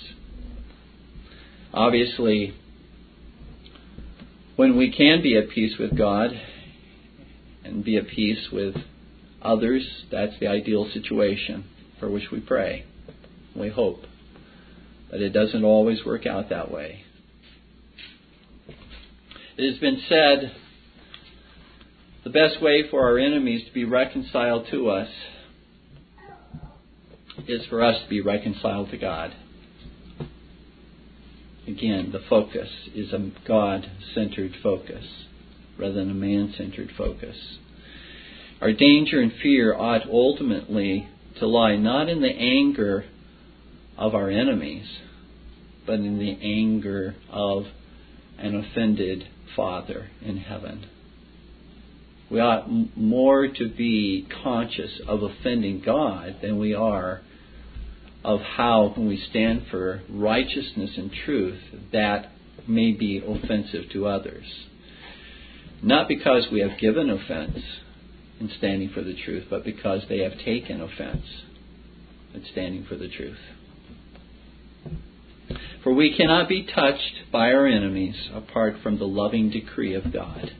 Obviously, 1.72 2.54
when 4.56 4.76
we 4.76 4.92
can 4.92 5.22
be 5.22 5.36
at 5.38 5.48
peace 5.48 5.78
with 5.78 5.96
God 5.96 6.30
and 7.64 7.82
be 7.82 7.96
at 7.96 8.08
peace 8.08 8.48
with 8.52 8.74
others, 9.40 10.04
that's 10.10 10.38
the 10.40 10.46
ideal 10.46 10.88
situation 10.92 11.64
for 11.98 12.10
which 12.10 12.30
we 12.30 12.40
pray. 12.40 12.84
We 13.54 13.70
hope. 13.70 14.05
But 15.10 15.20
it 15.20 15.30
doesn't 15.30 15.64
always 15.64 16.04
work 16.04 16.26
out 16.26 16.50
that 16.50 16.70
way. 16.70 17.02
It 19.56 19.70
has 19.70 19.80
been 19.80 20.02
said 20.08 20.52
the 22.24 22.30
best 22.30 22.60
way 22.60 22.84
for 22.90 23.06
our 23.06 23.18
enemies 23.18 23.64
to 23.66 23.72
be 23.72 23.84
reconciled 23.84 24.66
to 24.70 24.90
us 24.90 25.08
is 27.46 27.64
for 27.66 27.82
us 27.84 28.02
to 28.02 28.08
be 28.08 28.20
reconciled 28.20 28.90
to 28.90 28.98
God. 28.98 29.32
Again, 31.66 32.10
the 32.12 32.22
focus 32.28 32.68
is 32.94 33.12
a 33.12 33.30
God 33.46 33.90
centered 34.14 34.52
focus 34.62 35.04
rather 35.78 35.94
than 35.94 36.10
a 36.10 36.14
man 36.14 36.54
centered 36.56 36.90
focus. 36.96 37.36
Our 38.60 38.72
danger 38.72 39.20
and 39.20 39.32
fear 39.42 39.74
ought 39.74 40.08
ultimately 40.08 41.08
to 41.38 41.46
lie 41.46 41.76
not 41.76 42.08
in 42.08 42.22
the 42.22 42.28
anger 42.28 43.04
of 43.96 44.14
our 44.14 44.30
enemies, 44.30 44.86
but 45.86 45.94
in 45.94 46.18
the 46.18 46.38
anger 46.42 47.14
of 47.30 47.64
an 48.38 48.54
offended 48.54 49.28
Father 49.54 50.08
in 50.22 50.36
heaven. 50.38 50.86
We 52.30 52.40
ought 52.40 52.68
more 52.96 53.46
to 53.46 53.68
be 53.68 54.26
conscious 54.42 55.00
of 55.06 55.22
offending 55.22 55.82
God 55.84 56.36
than 56.42 56.58
we 56.58 56.74
are 56.74 57.22
of 58.24 58.40
how, 58.40 58.92
when 58.96 59.06
we 59.06 59.24
stand 59.30 59.66
for 59.70 60.02
righteousness 60.10 60.90
and 60.96 61.12
truth, 61.24 61.60
that 61.92 62.32
may 62.66 62.90
be 62.90 63.22
offensive 63.24 63.84
to 63.92 64.08
others. 64.08 64.44
Not 65.82 66.08
because 66.08 66.48
we 66.50 66.60
have 66.60 66.78
given 66.80 67.08
offense 67.08 67.58
in 68.40 68.50
standing 68.58 68.90
for 68.90 69.02
the 69.02 69.14
truth, 69.14 69.44
but 69.48 69.64
because 69.64 70.02
they 70.08 70.18
have 70.18 70.36
taken 70.44 70.80
offense 70.80 71.24
in 72.34 72.44
standing 72.50 72.84
for 72.84 72.96
the 72.96 73.08
truth. 73.08 73.38
For 75.82 75.92
we 75.92 76.16
cannot 76.16 76.48
be 76.48 76.64
touched 76.64 77.30
by 77.30 77.52
our 77.52 77.66
enemies 77.66 78.16
apart 78.34 78.76
from 78.82 78.98
the 78.98 79.06
loving 79.06 79.50
decree 79.50 79.94
of 79.94 80.12
God, 80.12 80.50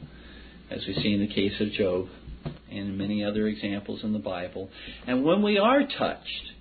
as 0.69 0.85
we 0.87 0.93
see 0.95 1.13
in 1.13 1.19
the 1.19 1.33
case 1.33 1.59
of 1.59 1.71
Job 1.71 2.07
and 2.71 2.97
many 2.97 3.23
other 3.23 3.47
examples 3.47 4.03
in 4.03 4.13
the 4.13 4.19
Bible. 4.19 4.69
And 5.05 5.23
when 5.23 5.41
we 5.41 5.57
are 5.57 5.81
touched, 5.81 6.51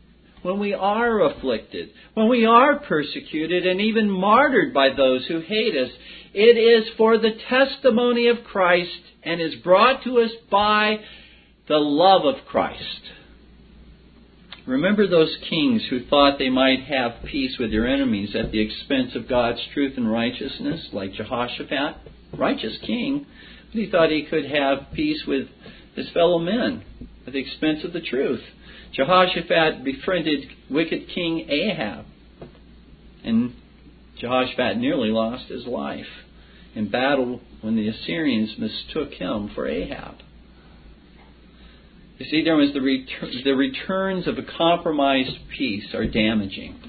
when 0.43 0.61
we 0.61 0.73
are 0.75 1.23
afflicted, 1.23 1.91
when 2.15 2.29
we 2.29 2.47
are 2.47 2.79
persecuted 2.79 3.67
and 3.67 3.81
even 3.81 4.09
martyred 4.09 4.73
by 4.73 4.91
those 4.97 5.27
who 5.27 5.41
hate 5.41 5.77
us. 5.77 5.91
It 6.33 6.57
is 6.57 6.93
for 6.97 7.19
the 7.19 7.33
testimony 7.49 8.29
of 8.29 8.45
Christ 8.45 8.91
and 9.25 9.41
is 9.41 9.57
brought 9.57 10.05
to 10.05 10.21
us 10.21 10.31
by 10.51 10.99
the 11.69 11.79
love 11.79 12.25
of 12.25 12.45
Christ. 12.47 12.83
Remember 14.67 15.07
those 15.07 15.37
kings 15.49 15.83
who 15.89 16.05
thought 16.07 16.39
they 16.39 16.51
might 16.51 16.81
have 16.85 17.23
peace 17.25 17.57
with 17.59 17.71
their 17.71 17.87
enemies 17.87 18.35
at 18.35 18.51
the 18.51 18.61
expense 18.61 19.15
of 19.15 19.29
God's 19.29 19.61
truth 19.73 19.95
and 19.97 20.11
righteousness, 20.11 20.89
like 20.93 21.13
Jehoshaphat, 21.13 21.97
righteous 22.37 22.77
king, 22.85 23.27
but 23.73 23.81
he 23.81 23.89
thought 23.89 24.11
he 24.11 24.25
could 24.25 24.47
have 24.47 24.93
peace 24.93 25.23
with 25.27 25.47
his 25.95 26.11
fellow 26.11 26.41
men 26.41 26.83
at 27.27 27.33
the 27.33 27.39
expense 27.39 27.85
of 27.85 27.93
the 27.93 28.01
truth. 28.01 28.43
Jehoshaphat 28.93 29.85
befriended 29.85 30.47
wicked 30.69 31.09
King 31.15 31.47
Ahab, 31.49 32.05
and 33.23 33.55
Jehoshaphat 34.19 34.79
nearly 34.79 35.11
lost 35.11 35.45
his 35.49 35.65
life 35.67 36.07
in 36.75 36.89
battle 36.89 37.41
when 37.61 37.77
the 37.77 37.89
Assyrians 37.89 38.59
mistook 38.59 39.13
him 39.13 39.51
for 39.55 39.69
Ahab. 39.69 40.17
You 42.19 42.27
see, 42.27 42.43
there 42.45 42.57
was 42.57 42.73
the, 42.73 42.81
retur- 42.81 43.45
the 43.45 43.53
returns 43.53 44.27
of 44.27 44.39
a 44.39 44.43
compromised 44.43 45.37
peace 45.57 45.95
are 45.95 46.07
damaging 46.07 46.81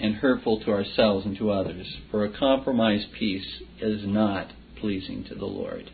and 0.00 0.14
hurtful 0.14 0.60
to 0.60 0.70
ourselves 0.70 1.26
and 1.26 1.36
to 1.38 1.50
others. 1.50 1.86
For 2.10 2.24
a 2.24 2.38
compromised 2.38 3.08
peace 3.18 3.62
is 3.80 4.02
not 4.06 4.52
pleasing 4.80 5.24
to 5.24 5.34
the 5.34 5.44
Lord. 5.44 5.90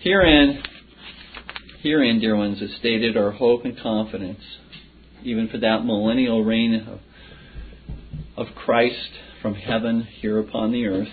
Herein, 0.00 0.62
Herein, 1.82 2.20
dear 2.20 2.36
ones, 2.36 2.60
is 2.60 2.76
stated 2.78 3.16
our 3.16 3.32
hope 3.32 3.64
and 3.64 3.78
confidence, 3.78 4.40
even 5.22 5.48
for 5.48 5.58
that 5.58 5.84
millennial 5.84 6.44
reign 6.44 6.74
of, 8.36 8.46
of 8.48 8.54
Christ 8.54 9.10
from 9.40 9.54
heaven 9.54 10.02
here 10.02 10.38
upon 10.38 10.72
the 10.72 10.86
earth. 10.86 11.08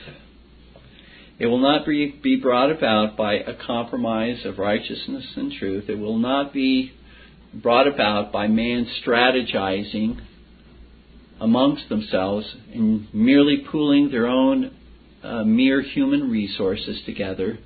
It 1.39 1.47
will 1.47 1.59
not 1.59 1.85
be, 1.85 2.19
be 2.21 2.35
brought 2.35 2.71
about 2.71 3.17
by 3.17 3.35
a 3.35 3.55
compromise 3.65 4.45
of 4.45 4.59
righteousness 4.59 5.25
and 5.35 5.51
truth. 5.51 5.89
It 5.89 5.97
will 5.99 6.17
not 6.17 6.53
be 6.53 6.91
brought 7.53 7.87
about 7.87 8.31
by 8.31 8.47
man 8.47 8.87
strategizing 9.05 10.19
amongst 11.39 11.89
themselves 11.89 12.55
and 12.73 13.07
merely 13.13 13.65
pooling 13.69 14.11
their 14.11 14.27
own 14.27 14.75
uh, 15.23 15.43
mere 15.43 15.81
human 15.81 16.29
resources 16.29 17.01
together 17.05 17.59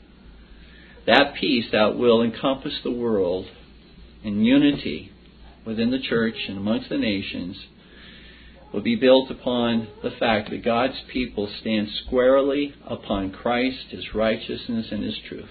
that 1.07 1.34
peace 1.39 1.65
that 1.72 1.97
will 1.97 2.22
encompass 2.22 2.74
the 2.84 2.91
world 2.91 3.45
in 4.24 4.43
unity 4.43 5.09
within 5.65 5.89
the 5.89 5.99
church 5.99 6.36
and 6.49 6.57
amongst 6.57 6.89
the 6.89 6.97
nations 6.97 7.57
will 8.74 8.82
be 8.82 8.95
built 8.95 9.32
upon 9.32 9.88
the 10.03 10.11
fact 10.11 10.49
that 10.49 10.63
God's 10.63 11.01
people 11.11 11.49
stand 11.61 11.88
squarely 12.05 12.74
upon 12.86 13.32
Christ, 13.32 13.88
His 13.89 14.13
righteousness, 14.13 14.88
and 14.91 15.03
His 15.03 15.18
truth. 15.28 15.45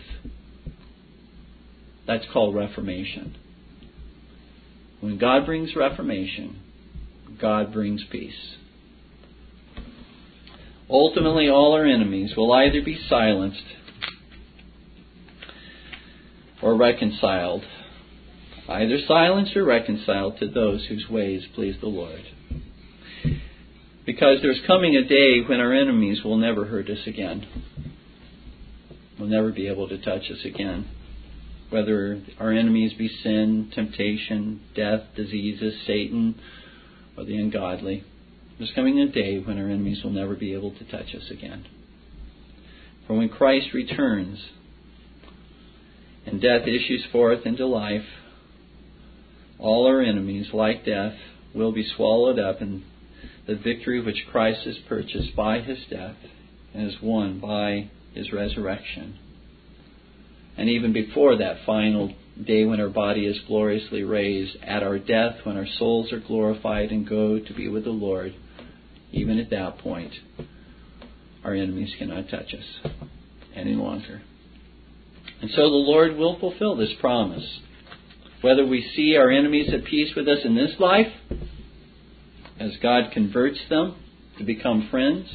That's 2.07 2.27
called 2.33 2.55
reformation. 2.55 3.37
When 5.01 5.19
God 5.19 5.47
brings 5.47 5.75
reformation, 5.75 6.61
God 7.41 7.73
brings 7.73 8.05
peace. 8.11 8.57
Ultimately, 10.89 11.49
all 11.49 11.73
our 11.75 11.85
enemies 11.85 12.35
will 12.37 12.53
either 12.53 12.81
be 12.81 12.99
silenced 13.09 13.65
or 16.63 16.77
reconciled, 16.77 17.65
either 18.69 18.99
silenced 19.07 19.57
or 19.57 19.65
reconciled 19.65 20.39
to 20.39 20.49
those 20.49 20.87
whose 20.87 21.09
ways 21.11 21.43
please 21.55 21.77
the 21.81 21.89
Lord. 21.89 22.23
Because 24.07 24.39
there's 24.41 24.61
coming 24.69 24.95
a 24.95 25.03
day 25.03 25.41
when 25.47 25.59
our 25.59 25.75
enemies 25.75 26.23
will 26.25 26.37
never 26.37 26.65
hurt 26.65 26.89
us 26.89 27.01
again, 27.07 27.45
will 29.19 29.27
never 29.27 29.51
be 29.51 29.67
able 29.67 29.89
to 29.89 29.99
touch 29.99 30.31
us 30.31 30.45
again. 30.45 30.89
Whether 31.71 32.23
our 32.39 32.53
enemies 32.53 32.93
be 32.97 33.09
sin, 33.09 33.73
temptation, 33.75 34.61
death, 34.77 35.01
diseases, 35.17 35.75
Satan, 35.85 36.41
or 37.19 37.25
the 37.25 37.37
ungodly. 37.37 38.05
There's 38.59 38.71
coming 38.77 39.01
a 39.01 39.11
day 39.11 39.41
when 39.41 39.59
our 39.59 39.69
enemies 39.69 40.05
will 40.05 40.13
never 40.13 40.37
be 40.37 40.55
able 40.55 40.71
to 40.71 40.85
touch 40.85 41.13
us 41.13 41.29
again. 41.29 41.67
For 43.09 43.17
when 43.17 43.29
Christ 43.29 43.75
returns, 43.75 44.39
and 46.25 46.41
death 46.41 46.63
issues 46.63 47.05
forth 47.11 47.45
into 47.45 47.67
life, 47.67 48.05
all 49.59 49.87
our 49.87 50.01
enemies, 50.01 50.49
like 50.53 50.85
death, 50.85 51.15
will 51.53 51.73
be 51.73 51.87
swallowed 51.97 52.39
up 52.39 52.63
in 52.63 52.85
the 53.47 53.57
victory 53.57 54.01
which 54.01 54.27
Christ 54.31 54.65
has 54.65 54.77
purchased 54.89 55.35
by 55.37 55.61
his 55.61 55.79
death 55.89 56.17
and 56.75 56.91
has 56.91 57.01
won 57.03 57.39
by 57.41 57.91
his 58.13 58.33
resurrection. 58.33 59.19
And 60.57 60.69
even 60.69 60.93
before 60.93 61.37
that 61.39 61.65
final 61.65 62.15
day 62.45 62.65
when 62.65 62.81
our 62.81 62.89
body 62.89 63.27
is 63.27 63.39
gloriously 63.47 64.03
raised, 64.03 64.57
at 64.63 64.83
our 64.83 64.99
death, 64.99 65.37
when 65.45 65.57
our 65.57 65.67
souls 65.79 66.13
are 66.13 66.21
glorified 66.21 66.91
and 66.91 67.09
go 67.09 67.39
to 67.39 67.55
be 67.55 67.69
with 67.69 67.85
the 67.85 67.91
Lord, 67.91 68.35
even 69.13 69.39
at 69.39 69.51
that 69.51 69.79
point, 69.79 70.13
our 71.45 71.55
enemies 71.55 71.95
cannot 71.99 72.29
touch 72.29 72.55
us 72.55 72.93
any 73.55 73.75
longer. 73.75 74.23
And 75.41 75.51
so 75.51 75.57
the 75.57 75.69
Lord 75.69 76.17
will 76.17 76.39
fulfill 76.39 76.77
this 76.77 76.93
promise. 77.01 77.61
Whether 78.41 78.67
we 78.67 78.89
see 78.95 79.17
our 79.17 79.31
enemies 79.31 79.73
at 79.73 79.85
peace 79.85 80.15
with 80.17 80.29
us 80.29 80.39
in 80.45 80.55
this 80.55 80.73
life, 80.79 81.13
as 82.59 82.73
God 82.83 83.13
converts 83.13 83.59
them 83.69 83.97
to 84.39 84.45
become 84.45 84.89
friends, 84.91 85.29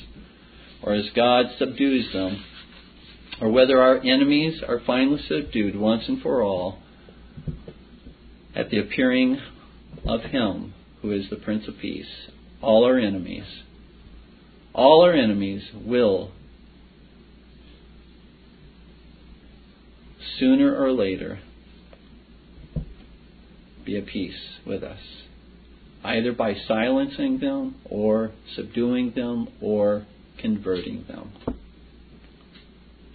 or 0.84 0.94
as 0.94 1.10
God 1.16 1.46
subdues 1.58 2.12
them, 2.14 2.44
or 3.40 3.50
whether 3.52 3.82
our 3.82 3.98
enemies 3.98 4.62
are 4.68 4.82
finally 4.86 5.22
subdued 5.28 5.76
once 5.76 6.04
and 6.08 6.22
for 6.22 6.42
all 6.42 6.80
at 8.56 8.70
the 8.70 8.80
appearing 8.80 9.40
of 10.06 10.22
Him 10.22 10.74
who 11.02 11.12
is 11.12 11.30
the 11.30 11.36
Prince 11.36 11.68
of 11.68 11.78
Peace. 11.80 12.30
All 12.62 12.86
our 12.86 13.00
enemies, 13.00 13.46
all 14.74 15.04
our 15.04 15.14
enemies 15.14 15.64
will 15.74 16.32
sooner 20.40 20.76
or 20.76 20.92
later 20.92 21.40
be 23.84 23.98
at 23.98 24.06
peace 24.06 24.58
with 24.66 24.84
us, 24.84 25.00
either 26.04 26.32
by 26.34 26.56
silencing 26.68 27.40
them 27.40 27.76
or 27.90 28.32
subduing 28.56 29.12
them 29.16 29.48
or 29.62 30.06
converting 30.40 31.06
them. 31.08 31.32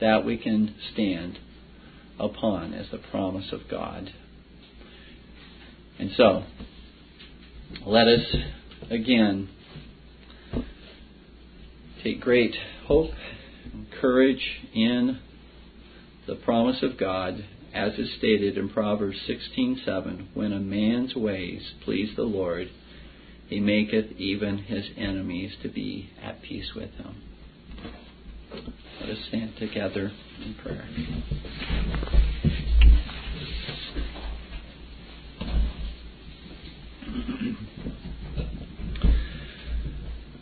That 0.01 0.25
we 0.25 0.37
can 0.37 0.75
stand 0.93 1.39
upon 2.19 2.75
as 2.75 2.87
the 2.91 2.99
promise 2.99 3.53
of 3.53 3.61
God. 3.71 4.13
And 5.99 6.11
so, 6.17 6.45
let 7.85 8.07
us 8.07 8.25
again 8.91 9.49
take 12.05 12.21
great 12.21 12.55
hope 12.87 13.11
and 13.73 13.87
courage 14.01 14.61
in 14.75 15.19
the 16.27 16.37
promise 16.37 16.83
of 16.83 16.99
God 16.99 17.45
as 17.77 17.93
is 17.99 18.11
stated 18.17 18.57
in 18.57 18.71
Proverbs 18.71 19.19
16:7 19.29 20.29
when 20.33 20.51
a 20.51 20.59
man's 20.59 21.15
ways 21.15 21.75
please 21.85 22.17
the 22.17 22.23
Lord 22.23 22.71
he 23.49 23.61
maketh 23.61 24.19
even 24.19 24.59
his 24.59 24.87
enemies 24.97 25.53
to 25.63 25.69
be 25.69 26.09
at 26.23 26.41
peace 26.43 26.75
with 26.75 26.91
him. 26.95 27.17
Let 29.01 29.11
us 29.11 29.19
stand 29.29 29.57
together 29.59 30.11
in 30.43 30.55
prayer. 30.55 30.89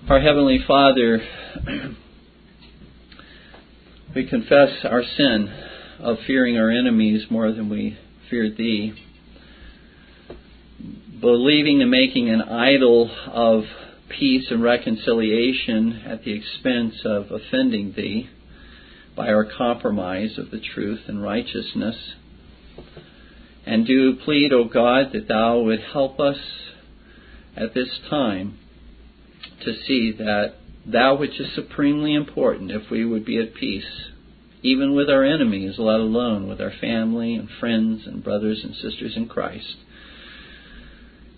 Our 0.09 0.20
Heavenly 0.20 0.61
Father, 0.66 1.20
we 4.14 4.28
confess 4.28 4.85
our 4.85 5.03
sin 5.03 5.53
of 5.99 6.18
fearing 6.26 6.57
our 6.57 6.70
enemies 6.70 7.24
more 7.30 7.53
than 7.53 7.68
we 7.68 7.99
feared 8.30 8.57
Thee, 8.57 8.92
believing 11.20 11.80
and 11.80 11.90
making 11.90 12.28
an 12.28 12.42
idol 12.42 13.11
of 13.26 13.64
peace 14.09 14.47
and 14.51 14.62
reconciliation 14.62 16.03
at 16.07 16.24
the 16.24 16.32
expense 16.32 16.95
of 17.05 17.30
offending 17.30 17.92
Thee 17.97 18.28
by 19.16 19.28
our 19.28 19.45
compromise 19.45 20.38
of 20.38 20.51
the 20.51 20.61
truth 20.61 21.01
and 21.07 21.22
righteousness. 21.22 21.97
And 23.66 23.86
do 23.86 24.16
plead, 24.16 24.53
O 24.53 24.64
God, 24.64 25.12
that 25.12 25.28
Thou 25.28 25.61
would 25.61 25.80
help 25.80 26.20
us 26.20 26.38
at 27.57 27.72
this 27.74 27.88
time 28.11 28.59
to 29.64 29.72
see 29.86 30.12
that 30.18 30.55
that 30.86 31.18
which 31.18 31.40
is 31.40 31.55
supremely 31.55 32.14
important 32.14 32.70
if 32.70 32.90
we 32.90 33.05
would 33.05 33.24
be 33.24 33.38
at 33.38 33.55
peace, 33.55 34.11
even 34.65 34.95
with 34.95 35.11
our 35.11 35.23
enemies, 35.23 35.75
let 35.77 36.01
alone 36.01 36.49
with 36.49 36.59
our 36.59 36.73
family 36.81 37.35
and 37.35 37.49
friends 37.61 38.07
and 38.07 38.25
brothers 38.25 38.62
and 38.65 38.75
sisters 38.75 39.12
in 39.15 39.29
Christ, 39.29 39.77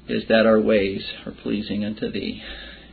is 0.09 0.23
that 0.29 0.47
our 0.47 0.61
ways 0.61 1.03
are 1.27 1.33
pleasing 1.33 1.85
unto 1.85 2.11
Thee. 2.11 2.41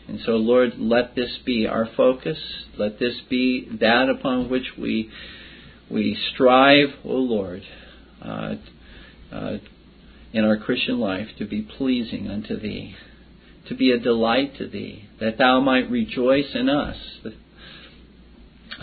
And 0.08 0.20
so, 0.26 0.32
Lord, 0.32 0.74
let 0.80 1.16
this 1.16 1.38
be 1.46 1.68
our 1.68 1.88
focus. 1.96 2.40
Let 2.78 2.98
this 2.98 3.14
be 3.30 3.70
that 3.80 4.10
upon 4.10 4.50
which 4.50 4.66
we 4.78 5.12
we 5.90 6.18
strive, 6.34 6.90
O 7.06 7.14
Lord, 7.14 7.62
uh, 8.20 8.56
uh, 9.32 9.58
in 10.34 10.44
our 10.44 10.58
Christian 10.58 11.00
life 11.00 11.28
to 11.38 11.46
be 11.46 11.62
pleasing 11.62 12.28
unto 12.28 12.60
Thee 12.60 12.96
to 13.68 13.76
be 13.76 13.92
a 13.92 14.00
delight 14.00 14.58
to 14.58 14.68
thee, 14.68 15.08
that 15.20 15.38
thou 15.38 15.62
might 15.62 15.90
rejoice 15.90 16.54
in 16.54 16.68
us 16.68 16.98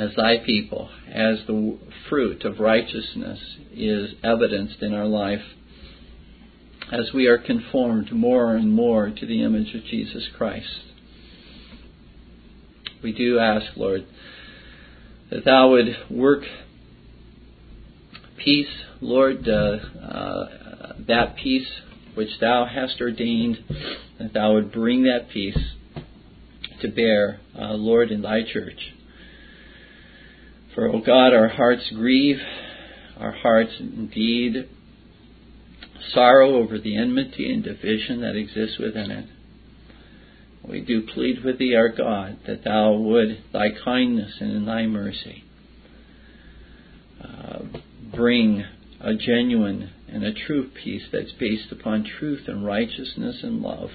as 0.01 0.17
thy 0.17 0.39
people, 0.39 0.89
as 1.09 1.41
the 1.47 1.79
fruit 2.09 2.43
of 2.45 2.59
righteousness 2.59 3.39
is 3.73 4.15
evidenced 4.25 4.81
in 4.81 4.95
our 4.95 5.05
life, 5.05 5.43
as 6.91 7.13
we 7.13 7.27
are 7.27 7.37
conformed 7.37 8.11
more 8.11 8.55
and 8.57 8.73
more 8.73 9.11
to 9.11 9.27
the 9.27 9.43
image 9.45 9.75
of 9.75 9.85
Jesus 9.85 10.27
Christ. 10.39 10.81
We 13.03 13.13
do 13.13 13.39
ask, 13.39 13.77
Lord, 13.77 14.07
that 15.31 15.45
thou 15.45 15.71
would 15.71 15.95
work 16.11 16.45
peace, 18.43 18.73
Lord, 19.03 19.47
uh, 19.47 19.53
uh, 19.53 20.93
that 21.09 21.37
peace 21.37 21.69
which 22.15 22.41
thou 22.41 22.65
hast 22.65 23.03
ordained, 23.03 23.59
that 24.19 24.33
thou 24.33 24.55
would 24.55 24.73
bring 24.73 25.03
that 25.05 25.29
peace 25.31 25.59
to 26.81 26.89
bear, 26.89 27.41
uh, 27.55 27.75
Lord, 27.75 28.11
in 28.11 28.23
thy 28.23 28.43
church. 28.51 28.95
For, 30.75 30.89
O 30.89 30.97
oh 30.97 31.01
God, 31.01 31.35
our 31.35 31.49
hearts 31.49 31.91
grieve, 31.95 32.39
our 33.19 33.33
hearts 33.33 33.73
indeed 33.81 34.69
sorrow 36.13 36.55
over 36.55 36.79
the 36.79 36.97
enmity 36.97 37.53
and 37.53 37.63
division 37.63 38.21
that 38.23 38.37
exists 38.37 38.79
within 38.79 39.11
it. 39.11 39.27
We 40.69 40.81
do 40.81 41.07
plead 41.07 41.45
with 41.45 41.59
thee, 41.59 41.75
our 41.75 41.89
God, 41.89 42.39
that 42.47 42.65
thou 42.65 42.93
would, 42.93 43.43
thy 43.53 43.69
kindness 43.85 44.37
and 44.41 44.53
in 44.53 44.67
thy 44.67 44.87
mercy, 44.87 45.45
uh, 47.23 47.61
bring 48.15 48.65
a 49.01 49.15
genuine 49.15 49.91
and 50.09 50.25
a 50.25 50.35
true 50.35 50.71
peace 50.83 51.05
that's 51.13 51.33
based 51.33 51.73
upon 51.73 52.05
truth 52.19 52.43
and 52.47 52.65
righteousness 52.65 53.41
and 53.43 53.61
love 53.61 53.91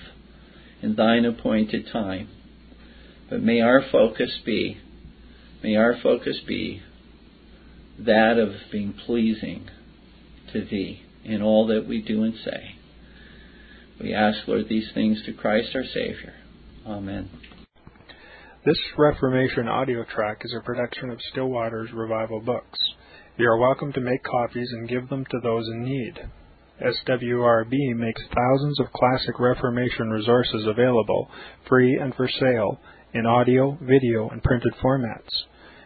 in 0.81 0.95
thine 0.95 1.25
appointed 1.25 1.87
time. 1.91 2.27
But 3.29 3.41
may 3.41 3.61
our 3.61 3.83
focus 3.91 4.39
be, 4.45 4.79
may 5.65 5.75
our 5.77 5.97
focus 6.03 6.39
be 6.47 6.79
that 7.97 8.37
of 8.37 8.49
being 8.71 8.93
pleasing 9.07 9.67
to 10.53 10.63
thee 10.63 11.01
in 11.23 11.41
all 11.41 11.65
that 11.65 11.87
we 11.87 12.03
do 12.03 12.21
and 12.21 12.35
say. 12.45 12.75
We 13.99 14.13
ask, 14.13 14.47
Lord, 14.47 14.69
these 14.69 14.91
things 14.93 15.23
to 15.25 15.33
Christ 15.33 15.69
our 15.73 15.83
Savior. 15.83 16.35
Amen. 16.85 17.31
This 18.63 18.77
Reformation 18.95 19.67
audio 19.67 20.03
track 20.03 20.41
is 20.43 20.53
a 20.55 20.63
production 20.63 21.09
of 21.09 21.17
Still 21.31 21.47
Waters 21.47 21.89
Revival 21.91 22.41
Books. 22.41 22.77
You 23.39 23.49
are 23.49 23.57
welcome 23.57 23.91
to 23.93 24.01
make 24.01 24.21
copies 24.23 24.69
and 24.71 24.87
give 24.87 25.09
them 25.09 25.25
to 25.31 25.39
those 25.41 25.67
in 25.67 25.83
need. 25.83 26.13
SWRB 26.79 27.95
makes 27.95 28.21
thousands 28.35 28.79
of 28.79 28.93
classic 28.93 29.39
Reformation 29.39 30.11
resources 30.11 30.67
available, 30.67 31.31
free 31.67 31.97
and 31.99 32.13
for 32.13 32.29
sale, 32.39 32.79
in 33.15 33.25
audio, 33.25 33.79
video, 33.81 34.29
and 34.29 34.43
printed 34.43 34.73
formats. 34.83 35.45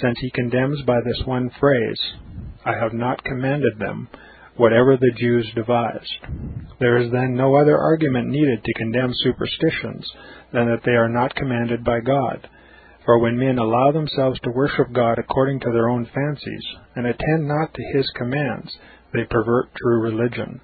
since 0.00 0.18
he 0.20 0.30
condemns 0.30 0.82
by 0.82 0.98
this 1.04 1.26
one 1.26 1.50
phrase, 1.60 2.00
I 2.64 2.72
have 2.80 2.92
not 2.92 3.24
commanded 3.24 3.78
them, 3.78 4.08
whatever 4.56 4.96
the 4.96 5.12
Jews 5.18 5.50
devised. 5.54 6.14
There 6.78 6.98
is 6.98 7.10
then 7.10 7.34
no 7.34 7.56
other 7.56 7.78
argument 7.78 8.28
needed 8.28 8.62
to 8.64 8.74
condemn 8.74 9.12
superstitions 9.14 10.10
than 10.52 10.66
that 10.66 10.82
they 10.84 10.92
are 10.92 11.08
not 11.08 11.34
commanded 11.34 11.84
by 11.84 12.00
God. 12.00 12.48
For 13.04 13.18
when 13.18 13.38
men 13.38 13.58
allow 13.58 13.92
themselves 13.92 14.38
to 14.40 14.50
worship 14.50 14.92
God 14.92 15.18
according 15.18 15.60
to 15.60 15.70
their 15.72 15.88
own 15.88 16.06
fancies, 16.14 16.64
and 16.96 17.06
attend 17.06 17.48
not 17.48 17.72
to 17.74 17.96
his 17.96 18.06
commands, 18.14 18.70
they 19.12 19.24
pervert 19.24 19.74
true 19.74 20.02
religion. 20.02 20.60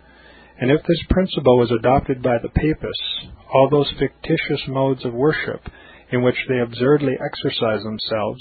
And 0.59 0.71
if 0.71 0.83
this 0.83 1.03
principle 1.11 1.59
was 1.59 1.71
adopted 1.71 2.23
by 2.23 2.39
the 2.43 2.49
papists, 2.49 3.27
all 3.53 3.69
those 3.71 3.93
fictitious 3.99 4.63
modes 4.69 5.05
of 5.05 5.13
worship 5.13 5.61
in 6.11 6.23
which 6.23 6.37
they 6.49 6.61
absurdly 6.61 7.15
exercise 7.15 7.83
themselves 7.83 8.41